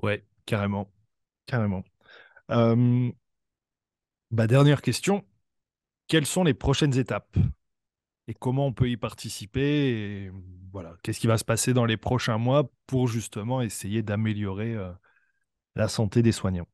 Ouais, 0.03 0.23
carrément. 0.45 0.87
Carrément. 1.47 1.83
Euh, 2.51 3.11
bah, 4.31 4.47
dernière 4.47 4.81
question. 4.81 5.23
Quelles 6.07 6.25
sont 6.25 6.43
les 6.43 6.53
prochaines 6.53 6.97
étapes? 6.97 7.35
Et 8.27 8.33
comment 8.33 8.67
on 8.67 8.73
peut 8.73 8.89
y 8.89 8.97
participer 8.97 10.31
voilà, 10.71 10.95
qu'est-ce 11.01 11.19
qui 11.19 11.27
va 11.27 11.37
se 11.37 11.45
passer 11.45 11.73
dans 11.73 11.85
les 11.85 11.97
prochains 11.97 12.37
mois 12.37 12.69
pour 12.85 13.07
justement 13.07 13.61
essayer 13.61 14.03
d'améliorer 14.03 14.75
euh, 14.75 14.91
la 15.75 15.87
santé 15.87 16.21
des 16.21 16.31
soignants 16.31 16.67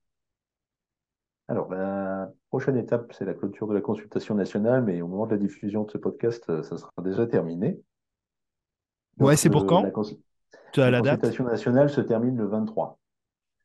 alors, 1.49 1.69
la 1.69 2.31
prochaine 2.49 2.77
étape, 2.77 3.11
c'est 3.13 3.25
la 3.25 3.33
clôture 3.33 3.67
de 3.67 3.73
la 3.73 3.81
consultation 3.81 4.33
nationale, 4.33 4.81
mais 4.83 5.01
au 5.01 5.07
moment 5.07 5.25
de 5.25 5.31
la 5.31 5.37
diffusion 5.37 5.83
de 5.83 5.91
ce 5.91 5.97
podcast, 5.97 6.45
euh, 6.49 6.63
ça 6.63 6.77
sera 6.77 6.91
déjà 7.03 7.27
terminé. 7.27 7.81
ouais, 9.19 9.35
c'est 9.35 9.49
pour 9.49 9.65
quand? 9.65 9.85
Tu 10.71 10.81
as 10.81 10.89
la, 10.89 11.01
la 11.01 11.17
consultation 11.17 11.43
nationale 11.43 11.89
se 11.89 12.01
termine 12.01 12.37
le 12.37 12.47
23 12.47 12.97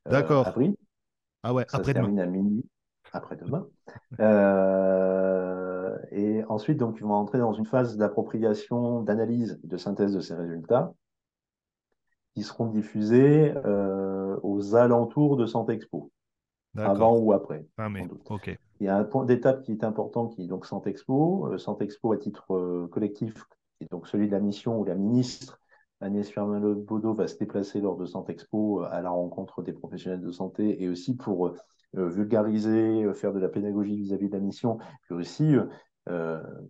euh, 0.09 0.11
D'accord. 0.11 0.49
avril. 0.49 0.75
Ah 1.43 1.55
ouais, 1.55 1.65
après 1.73 1.93
se 1.93 1.99
termine 1.99 2.21
à 2.21 2.27
minuit, 2.27 2.65
après-demain. 3.13 3.67
Euh, 4.21 5.68
et 6.11 6.45
ensuite, 6.49 6.79
donc, 6.79 6.97
ils 6.99 7.05
vont 7.05 7.15
entrer 7.15 7.39
dans 7.39 7.53
une 7.53 7.67
phase 7.67 7.97
d'appropriation, 7.97 9.03
d'analyse, 9.03 9.61
de 9.63 9.77
synthèse 9.77 10.15
de 10.15 10.21
ces 10.21 10.35
résultats, 10.35 10.93
qui 12.35 12.43
seront 12.43 12.67
diffusés 12.67 13.55
aux 14.43 14.75
alentours 14.77 15.37
de 15.37 15.47
Santé 15.47 15.73
Expo 15.73 16.11
avant 16.77 17.17
ou 17.17 17.33
après. 17.33 17.67
Ah, 17.77 17.89
mais, 17.89 18.07
Il 18.81 18.85
y 18.87 18.89
a 18.89 18.97
un 18.97 19.05
point 19.05 19.25
d'étape 19.25 19.63
qui 19.63 19.73
est 19.73 19.85
important, 19.85 20.29
qui 20.29 20.45
est 20.45 20.47
donc 20.47 20.67
Santexpo. 20.67 21.49
Euh, 21.53 21.59
Santexpo 21.59 22.13
à 22.13 22.19
titre 22.19 22.55
euh, 22.55 22.89
collectif, 22.89 23.35
qui 23.77 23.85
est 23.85 23.91
donc 23.91 24.07
celui 24.07 24.27
de 24.27 24.33
la 24.33 24.41
mission 24.41 24.79
où 24.79 24.85
la 24.85 24.95
ministre 24.95 25.61
Agnès 26.01 26.29
Firmin-Bodo 26.31 27.13
va 27.13 27.27
se 27.27 27.37
déplacer 27.37 27.81
lors 27.81 27.97
de 27.97 28.07
Santexpo 28.07 28.83
euh, 28.83 28.89
à 28.91 29.01
la 29.01 29.11
rencontre 29.11 29.63
des 29.63 29.73
professionnels 29.73 30.21
de 30.21 30.31
santé 30.31 30.83
et 30.83 30.89
aussi 30.89 31.17
pour 31.17 31.55
vulgariser, 31.95 33.11
faire 33.15 33.33
de 33.33 33.39
la 33.39 33.49
pédagogie 33.49 33.97
vis-à-vis 33.97 34.29
de 34.29 34.35
la 34.35 34.41
mission, 34.41 34.77
puis 35.05 35.15
aussi 35.15 35.55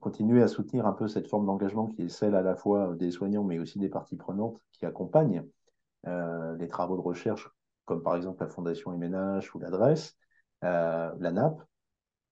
continuer 0.01 0.43
à 0.43 0.49
soutenir 0.49 0.87
un 0.87 0.93
peu 0.93 1.09
cette 1.09 1.29
forme 1.29 1.47
d'engagement 1.47 1.87
qui 1.87 2.03
est 2.03 2.09
celle 2.09 2.35
à 2.35 2.43
la 2.43 2.57
fois 2.57 2.95
des 2.97 3.11
soignants 3.11 3.45
mais 3.45 3.59
aussi 3.59 3.79
des 3.79 3.89
parties 3.89 4.17
prenantes 4.17 4.61
qui 4.73 4.85
accompagnent 4.85 5.45
les 6.05 6.69
travaux 6.69 6.97
de 6.97 7.03
recherche 7.03 7.51
comme 7.89 8.03
par 8.03 8.15
exemple 8.15 8.45
la 8.45 8.49
Fondation 8.49 8.93
MNH 8.93 9.55
ou 9.55 9.59
l'adresse, 9.59 10.17
euh, 10.63 11.11
la 11.19 11.33
NAP. 11.33 11.61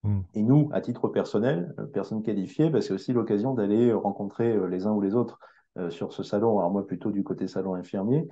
Hmm. 0.03 0.21
Et 0.35 0.43
nous, 0.43 0.69
à 0.71 0.79
titre 0.79 1.07
personnel, 1.07 1.73
euh, 1.79 1.87
personne 1.87 2.21
qualifiée, 2.21 2.69
bah, 2.69 2.81
c'est 2.81 2.93
aussi 2.93 3.11
l'occasion 3.11 3.55
d'aller 3.55 3.91
rencontrer 3.91 4.53
euh, 4.53 4.67
les 4.67 4.85
uns 4.85 4.93
ou 4.93 5.01
les 5.01 5.15
autres 5.15 5.39
sur 5.91 6.11
ce 6.11 6.23
salon, 6.23 6.57
alors 6.57 6.71
moi 6.71 6.87
plutôt 6.87 7.11
du 7.11 7.23
côté 7.23 7.47
salon 7.47 7.75
infirmier, 7.75 8.27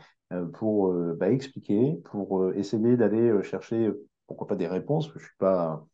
pour 0.54 0.92
bah, 1.14 1.30
expliquer, 1.30 2.02
pour 2.06 2.52
essayer 2.56 2.98
d'aller 2.98 3.44
chercher, 3.44 3.92
pourquoi 4.26 4.48
pas 4.48 4.56
des 4.56 4.66
réponses, 4.66 5.12
je 5.14 5.20
suis 5.20 5.38
pas 5.38 5.86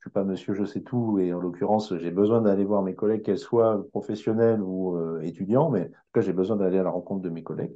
je 0.00 0.08
suis 0.08 0.10
pas 0.10 0.24
monsieur 0.24 0.54
je 0.54 0.64
sais 0.64 0.80
tout 0.80 1.18
et 1.18 1.32
en 1.32 1.40
l'occurrence 1.40 1.96
j'ai 1.96 2.10
besoin 2.10 2.40
d'aller 2.40 2.64
voir 2.64 2.82
mes 2.82 2.94
collègues 2.94 3.22
qu'elles 3.22 3.38
soient 3.38 3.86
professionnelles 3.90 4.60
ou 4.62 4.98
étudiants 5.22 5.70
mais 5.70 5.82
en 5.82 5.84
tout 5.84 6.12
cas 6.14 6.20
j'ai 6.22 6.32
besoin 6.32 6.56
d'aller 6.56 6.78
à 6.78 6.82
la 6.82 6.90
rencontre 6.90 7.22
de 7.22 7.30
mes 7.30 7.42
collègues 7.42 7.74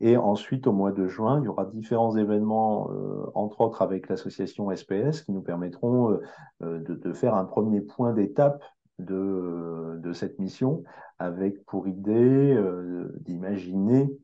et 0.00 0.16
ensuite, 0.16 0.66
au 0.68 0.72
mois 0.72 0.92
de 0.92 1.08
juin, 1.08 1.40
il 1.40 1.46
y 1.46 1.48
aura 1.48 1.64
différents 1.64 2.16
événements, 2.16 2.88
euh, 2.92 3.26
entre 3.34 3.60
autres 3.62 3.82
avec 3.82 4.08
l'association 4.08 4.74
SPS, 4.74 5.22
qui 5.22 5.32
nous 5.32 5.42
permettront 5.42 6.12
euh, 6.12 6.22
euh, 6.62 6.78
de, 6.78 7.12
faire 7.12 7.34
un 7.34 7.44
premier 7.44 7.80
point 7.80 8.12
d'étape 8.12 8.62
de, 9.00 9.98
de, 10.00 10.12
cette 10.12 10.38
mission, 10.38 10.84
avec 11.18 11.64
pour 11.64 11.88
idée 11.88 12.56
d'imaginer 13.20 14.02
une 14.02 14.18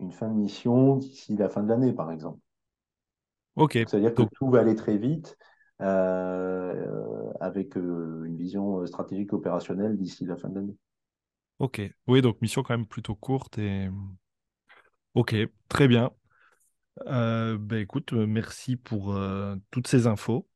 une 0.00 0.12
fin 0.12 0.28
de 0.28 0.34
mission 0.34 0.96
d'ici 0.96 1.36
la 1.36 1.50
fin 1.50 1.62
de 1.62 1.68
l'année, 1.68 1.92
par 1.92 2.10
exemple. 2.10 2.38
Ok. 3.56 3.72
C'est-à-dire 3.72 4.14
que 4.14 4.22
tout 4.22 4.48
va 4.48 4.60
aller 4.60 4.74
très 4.74 4.96
vite 4.96 5.36
avec 5.80 7.76
une 7.76 8.36
vision 8.36 8.86
stratégique 8.86 9.32
opérationnelle 9.32 9.96
d'ici 9.96 10.24
la 10.24 10.36
fin 10.36 10.48
de 10.48 10.56
l'année. 10.56 10.76
Ok. 11.58 11.82
Oui, 12.06 12.22
donc 12.22 12.40
mission 12.40 12.62
quand 12.62 12.76
même 12.76 12.86
plutôt 12.86 13.14
courte 13.14 13.58
et. 13.58 13.88
Ok, 15.14 15.34
très 15.68 15.88
bien. 15.88 16.10
Euh, 17.06 17.58
ben 17.58 17.78
écoute, 17.78 18.12
merci 18.12 18.76
pour 18.76 19.18
toutes 19.70 19.88
ces 19.88 20.06
infos. 20.06 20.46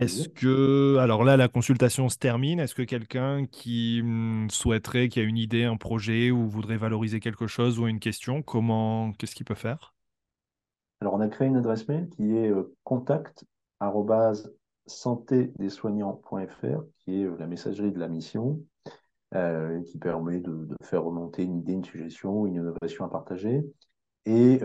Est-ce 0.00 0.28
que, 0.28 0.96
alors 0.98 1.22
là, 1.22 1.36
la 1.36 1.48
consultation 1.48 2.08
se 2.08 2.18
termine. 2.18 2.58
Est-ce 2.58 2.74
que 2.74 2.82
quelqu'un 2.82 3.46
qui 3.46 4.02
mmh, 4.02 4.50
souhaiterait, 4.50 5.08
qui 5.08 5.20
a 5.20 5.22
une 5.22 5.36
idée, 5.36 5.64
un 5.64 5.76
projet 5.76 6.30
ou 6.30 6.48
voudrait 6.48 6.76
valoriser 6.76 7.20
quelque 7.20 7.46
chose 7.46 7.78
ou 7.78 7.86
une 7.86 8.00
question, 8.00 8.42
comment, 8.42 9.12
qu'est-ce 9.12 9.34
qu'il 9.34 9.46
peut 9.46 9.54
faire? 9.54 9.94
Alors, 11.00 11.14
on 11.14 11.20
a 11.20 11.28
créé 11.28 11.48
une 11.48 11.56
adresse 11.56 11.86
mail 11.88 12.08
qui 12.10 12.36
est 12.36 12.52
euh, 13.82 13.90
contact 13.90 14.50
santé-des-soignants.fr, 14.86 16.82
qui 16.98 17.20
est 17.20 17.24
euh, 17.24 17.36
la 17.38 17.46
messagerie 17.46 17.92
de 17.92 17.98
la 17.98 18.08
mission, 18.08 18.60
euh, 19.34 19.82
qui 19.82 19.98
permet 19.98 20.40
de, 20.40 20.68
faire 20.82 21.04
remonter 21.04 21.44
une 21.44 21.58
idée, 21.58 21.74
une 21.74 21.84
suggestion, 21.84 22.46
une 22.46 22.54
innovation 22.54 23.04
à 23.04 23.08
partager. 23.08 23.64
Et 24.26 24.58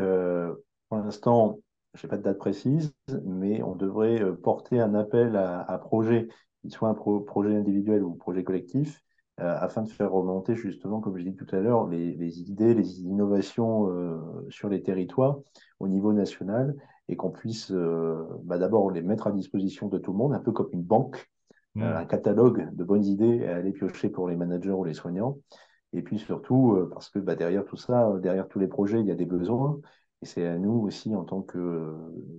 pour 0.90 0.98
l'instant, 0.98 1.60
je 1.96 2.06
n'ai 2.06 2.10
pas 2.10 2.18
de 2.18 2.24
date 2.24 2.38
précise, 2.38 2.94
mais 3.24 3.64
on 3.64 3.76
devrait 3.76 4.22
euh, 4.22 4.34
porter 4.34 4.80
un 4.80 4.94
appel 4.96 5.36
à, 5.36 5.78
projet, 5.80 6.28
qu'il 6.62 6.72
soit 6.72 6.90
un 6.90 6.94
projet 6.94 7.56
individuel 7.56 8.04
ou 8.04 8.14
projet 8.16 8.44
collectif, 8.44 9.02
euh, 9.40 9.56
afin 9.60 9.84
de 9.84 9.90
faire 9.90 10.12
remonter 10.12 10.56
justement, 10.56 11.02
comme 11.02 11.18
je 11.18 11.24
dis 11.24 11.36
tout 11.36 11.48
à 11.52 11.60
l'heure, 11.60 11.88
les, 11.88 12.40
idées, 12.42 12.74
les 12.74 13.02
innovations 13.02 13.90
euh, 13.90 14.48
sur 14.50 14.70
les 14.70 14.82
territoires 14.82 15.40
au 15.80 15.88
niveau 15.88 16.14
national 16.14 16.76
et 17.08 17.16
qu'on 17.16 17.32
puisse 17.32 17.72
bah, 17.72 18.58
d'abord 18.58 18.90
les 18.92 19.02
mettre 19.02 19.28
à 19.28 19.32
disposition 19.32 19.88
de 19.88 19.98
tout 19.98 20.12
le 20.12 20.18
monde, 20.18 20.34
un 20.34 20.40
peu 20.40 20.52
comme 20.52 20.70
une 20.72 20.84
banque, 20.84 21.30
mmh. 21.76 21.84
un 21.84 22.06
catalogue 22.06 22.70
de 22.74 22.84
bonnes 22.84 23.06
idées 23.06 23.46
à 23.46 23.58
aller 23.58 23.72
piocher 23.72 24.10
pour 24.10 24.28
les 24.28 24.36
managers 24.36 24.72
ou 24.72 24.84
les 24.84 24.94
soignants. 24.94 25.38
Et 25.94 26.02
puis 26.02 26.18
surtout, 26.18 26.78
parce 26.92 27.10
que 27.10 27.20
bah, 27.20 27.36
derrière 27.36 27.64
tout 27.64 27.78
ça, 27.78 28.12
derrière 28.22 28.48
tous 28.48 28.60
les 28.60 28.68
projets, 28.68 29.00
il 29.00 29.06
y 29.06 29.12
a 29.12 29.16
des 29.16 29.26
besoins. 29.26 29.80
Et 30.22 30.26
c'est 30.26 30.48
à 30.48 30.58
nous 30.58 30.80
aussi, 30.80 31.14
en 31.16 31.24
tant 31.24 31.42
que, 31.42 31.94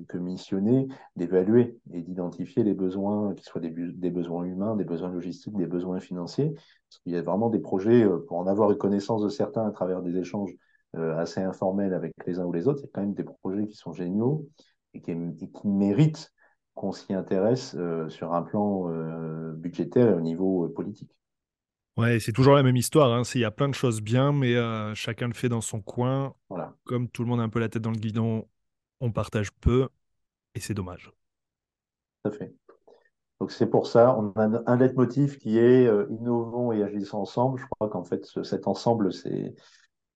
que 0.09 0.19
missionnés, 0.19 0.89
d'évaluer 1.14 1.79
et 1.93 2.03
d'identifier 2.03 2.64
les 2.64 2.75
besoins, 2.75 3.35
qu'ils 3.35 3.45
soient 3.45 3.61
des, 3.61 3.71
des, 3.71 4.11
besoins 4.11 4.45
humains, 4.45 4.77
des 4.77 4.85
besoins 4.85 5.11
logistiques, 5.11 5.57
des 5.57 5.67
besoins 5.67 6.01
financiers. 6.01 6.53
Parce 6.55 7.03
qu'il 7.03 7.12
y 7.12 7.17
a 7.17 7.23
vraiment 7.23 7.51
des 7.51 7.59
projets, 7.59 8.05
euh, 8.05 8.19
pour 8.27 8.39
en 8.39 8.47
avoir 8.47 8.71
eu 8.73 8.77
connaissance 8.77 9.23
de 9.23 9.29
certains 9.29 9.67
à 9.67 9.71
travers 9.71 10.03
des 10.03 10.17
échanges 10.17 10.53
euh, 10.53 10.57
assez 10.97 11.41
informels 11.41 11.95
avec 11.95 12.13
les 12.27 12.39
uns 12.39 12.45
ou 12.45 12.53
les 12.53 12.69
autres, 12.69 12.81
il 12.81 12.87
y 12.87 12.89
a 12.89 12.91
quand 12.93 13.03
même 13.03 13.15
des 13.15 13.25
projets 13.25 13.67
qui 13.67 13.77
sont 13.77 13.93
géniaux 13.93 14.49
et 14.95 15.01
qui, 15.01 15.15
qui 15.37 15.69
méritent 15.69 16.33
qu'on 16.75 16.93
s'y 16.93 17.15
intéresse 17.15 17.75
euh, 17.79 18.09
sur 18.09 18.35
un 18.35 18.43
plan 18.43 18.91
budgétaire 19.55 20.11
et 20.11 20.15
au 20.15 20.21
niveau 20.21 20.69
politique. 20.69 21.17
Ouais, 21.97 22.21
c'est 22.21 22.33
toujours 22.33 22.55
la 22.55 22.63
même 22.63 22.77
histoire. 22.77 23.11
Hein. 23.13 23.23
Il 23.35 23.41
y 23.41 23.45
a 23.45 23.51
plein 23.51 23.69
de 23.69 23.75
choses 23.75 24.03
bien, 24.03 24.31
mais 24.31 24.55
euh, 24.55 24.95
chacun 24.95 25.29
le 25.29 25.35
fait 25.35 25.49
dans 25.49 25.63
son 25.63 25.81
coin. 25.81 26.35
Voilà. 26.51 26.75
Comme 26.85 27.09
tout 27.09 27.23
le 27.23 27.29
monde 27.29 27.41
a 27.41 27.43
un 27.43 27.49
peu 27.49 27.59
la 27.59 27.71
tête 27.71 27.83
dans 27.83 27.91
le 27.91 27.97
guidon, 27.97 28.47
on 29.01 29.11
partage 29.11 29.51
peu 29.53 29.89
et 30.55 30.61
c'est 30.61 30.75
dommage. 30.75 31.11
Tout 32.23 32.31
à 32.31 32.33
fait. 32.33 32.55
Donc 33.41 33.51
c'est 33.51 33.67
pour 33.67 33.87
ça, 33.87 34.17
on 34.19 34.31
a 34.33 34.63
un 34.67 34.77
leitmotiv 34.77 35.39
qui 35.39 35.59
est 35.59 35.87
euh, 35.87 36.07
innovons 36.11 36.73
et 36.73 36.83
agissons 36.83 37.19
ensemble. 37.19 37.61
Je 37.61 37.67
crois 37.67 37.89
qu'en 37.89 38.05
fait, 38.05 38.27
cet 38.43 38.67
ensemble, 38.67 39.13
c'est 39.13 39.55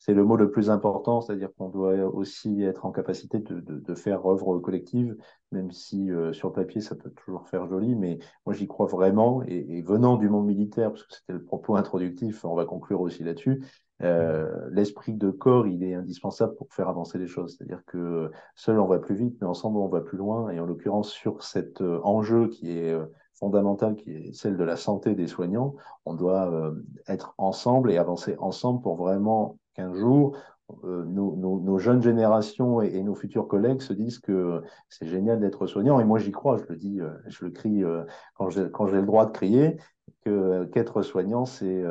c'est 0.01 0.15
le 0.15 0.25
mot 0.25 0.37
le 0.37 0.51
plus 0.51 0.71
important, 0.71 1.21
c'est-à-dire 1.21 1.51
qu'on 1.55 1.69
doit 1.69 1.93
aussi 2.07 2.63
être 2.63 2.87
en 2.87 2.91
capacité 2.91 3.39
de, 3.39 3.61
de, 3.61 3.95
faire 3.95 4.27
œuvre 4.27 4.59
collective, 4.59 5.15
même 5.53 5.71
si 5.73 6.11
euh, 6.11 6.33
sur 6.33 6.55
papier 6.55 6.81
ça 6.81 6.95
peut 6.97 7.11
toujours 7.11 7.47
faire 7.49 7.69
joli, 7.69 7.95
mais 7.95 8.19
moi 8.47 8.55
j'y 8.55 8.67
crois 8.67 8.87
vraiment, 8.87 9.43
et, 9.47 9.83
venant 9.83 10.17
du 10.17 10.31
monde 10.31 10.47
militaire, 10.47 10.91
parce 10.91 11.05
que 11.05 11.15
c'était 11.15 11.35
le 11.35 11.45
propos 11.45 11.77
introductif, 11.77 12.47
on 12.47 12.55
va 12.55 12.65
conclure 12.65 13.03
aussi 13.03 13.25
là-dessus, 13.25 13.63
euh, 14.03 14.71
l'esprit 14.71 15.13
de 15.13 15.31
corps, 15.31 15.67
il 15.67 15.85
est 15.85 15.93
indispensable 15.93 16.55
pour 16.55 16.73
faire 16.73 16.89
avancer 16.89 17.19
les 17.19 17.27
choses. 17.27 17.57
C'est-à-dire 17.59 17.85
que 17.85 18.31
seul 18.55 18.81
on 18.81 18.87
va 18.87 18.99
plus 18.99 19.15
vite, 19.15 19.37
mais 19.43 19.47
ensemble 19.47 19.77
on 19.77 19.89
va 19.89 20.01
plus 20.01 20.17
loin. 20.17 20.49
Et 20.49 20.59
en 20.59 20.65
l'occurrence, 20.65 21.11
sur 21.11 21.43
cet 21.43 21.83
euh, 21.83 22.01
enjeu 22.03 22.49
qui 22.49 22.71
est 22.71 22.99
fondamental, 23.35 23.97
qui 23.97 24.13
est 24.13 24.33
celle 24.33 24.57
de 24.57 24.65
la 24.65 24.77
santé 24.77 25.15
des 25.15 25.27
soignants, 25.27 25.75
on 26.07 26.15
doit 26.15 26.73
être 27.09 27.35
ensemble 27.37 27.91
et 27.91 27.99
avancer 27.99 28.37
ensemble 28.39 28.81
pour 28.81 28.97
vraiment 28.97 29.59
qu'un 29.75 29.95
jour, 29.95 30.37
euh, 30.85 31.05
nos, 31.05 31.79
jeunes 31.79 32.03
générations 32.03 32.81
et, 32.81 33.03
nos 33.03 33.15
futurs 33.15 33.49
collègues 33.49 33.81
se 33.81 33.93
disent 33.93 34.19
que 34.19 34.63
c'est 34.89 35.07
génial 35.07 35.41
d'être 35.41 35.67
soignant. 35.67 36.01
Et 36.01 36.05
moi, 36.05 36.19
j'y 36.19 36.33
crois, 36.33 36.59
je 36.59 36.65
le 36.69 36.77
dis, 36.77 37.01
euh, 37.01 37.11
je 37.27 37.45
le 37.45 37.51
crie 37.51 37.83
euh, 37.83 38.05
quand 38.35 38.51
j'ai 38.51 38.63
le 38.65 39.07
droit 39.07 39.27
de 39.27 39.33
crier, 39.33 39.79
que 40.25 40.65
qu'être 40.67 41.03
soignant, 41.03 41.45
c'est 41.47 41.83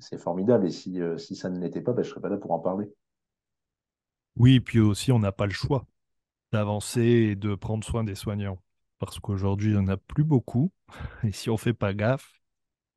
c'est 0.00 0.18
formidable. 0.18 0.66
Et 0.66 0.70
si, 0.70 1.00
si 1.18 1.36
ça 1.36 1.50
ne 1.50 1.60
l'était 1.60 1.82
pas, 1.82 1.92
ben, 1.92 2.02
je 2.02 2.08
ne 2.08 2.10
serais 2.12 2.20
pas 2.20 2.28
là 2.28 2.36
pour 2.36 2.52
en 2.52 2.60
parler. 2.60 2.90
Oui, 4.36 4.60
puis 4.60 4.80
aussi, 4.80 5.12
on 5.12 5.18
n'a 5.18 5.32
pas 5.32 5.46
le 5.46 5.52
choix 5.52 5.86
d'avancer 6.52 7.02
et 7.02 7.36
de 7.36 7.54
prendre 7.54 7.84
soin 7.84 8.04
des 8.04 8.14
soignants. 8.14 8.58
Parce 8.98 9.18
qu'aujourd'hui, 9.18 9.72
il 9.72 9.78
n'y 9.78 9.84
en 9.84 9.88
a 9.88 9.96
plus 9.96 10.24
beaucoup. 10.24 10.70
Et 11.24 11.32
si 11.32 11.50
on 11.50 11.54
ne 11.54 11.58
fait 11.58 11.74
pas 11.74 11.92
gaffe, 11.92 12.40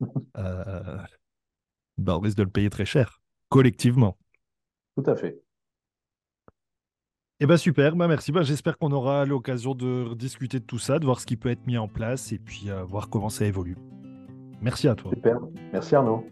ben, 0.00 1.04
on 2.06 2.20
risque 2.20 2.38
de 2.38 2.44
le 2.44 2.50
payer 2.50 2.70
très 2.70 2.86
cher 2.86 3.17
collectivement. 3.48 4.16
Tout 4.96 5.10
à 5.10 5.16
fait. 5.16 5.40
Eh 7.40 7.46
ben 7.46 7.56
super, 7.56 7.94
bah 7.94 8.08
merci. 8.08 8.32
Bah, 8.32 8.42
J'espère 8.42 8.78
qu'on 8.78 8.90
aura 8.90 9.24
l'occasion 9.24 9.74
de 9.74 10.14
discuter 10.14 10.58
de 10.58 10.64
tout 10.64 10.80
ça, 10.80 10.98
de 10.98 11.04
voir 11.04 11.20
ce 11.20 11.26
qui 11.26 11.36
peut 11.36 11.50
être 11.50 11.66
mis 11.66 11.78
en 11.78 11.86
place 11.86 12.32
et 12.32 12.38
puis 12.38 12.68
euh, 12.68 12.82
voir 12.82 13.08
comment 13.10 13.28
ça 13.28 13.44
évolue. 13.44 13.76
Merci 14.60 14.88
à 14.88 14.96
toi. 14.96 15.12
Super, 15.14 15.38
merci 15.72 15.94
Arnaud. 15.94 16.26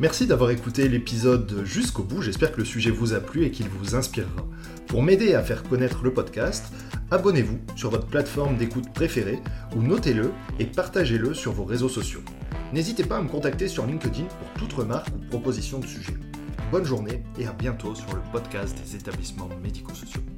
Merci 0.00 0.26
d'avoir 0.26 0.50
écouté 0.50 0.88
l'épisode 0.88 1.62
jusqu'au 1.64 2.02
bout, 2.02 2.20
j'espère 2.20 2.50
que 2.50 2.58
le 2.58 2.64
sujet 2.64 2.90
vous 2.90 3.14
a 3.14 3.20
plu 3.20 3.44
et 3.44 3.52
qu'il 3.52 3.68
vous 3.68 3.94
inspirera. 3.94 4.44
Pour 4.88 5.04
m'aider 5.04 5.34
à 5.34 5.42
faire 5.42 5.62
connaître 5.62 6.02
le 6.02 6.12
podcast, 6.12 6.72
abonnez-vous 7.12 7.58
sur 7.76 7.90
votre 7.90 8.08
plateforme 8.08 8.56
d'écoute 8.56 8.92
préférée 8.92 9.38
ou 9.76 9.82
notez-le 9.82 10.32
et 10.58 10.64
partagez-le 10.64 11.32
sur 11.32 11.52
vos 11.52 11.64
réseaux 11.64 11.88
sociaux. 11.88 12.22
N'hésitez 12.74 13.04
pas 13.04 13.18
à 13.18 13.22
me 13.22 13.28
contacter 13.28 13.68
sur 13.68 13.86
LinkedIn 13.86 14.24
pour 14.24 14.48
toute 14.58 14.72
remarque 14.72 15.06
ou 15.14 15.24
proposition 15.28 15.78
de 15.78 15.86
sujet. 15.86 16.14
Bonne 16.72 16.82
journée 16.82 17.22
et 17.38 17.46
à 17.46 17.52
bientôt 17.52 17.94
sur 17.94 18.12
le 18.12 18.20
podcast 18.32 18.76
des 18.76 18.96
établissements 18.96 19.48
médico-sociaux. 19.62 20.33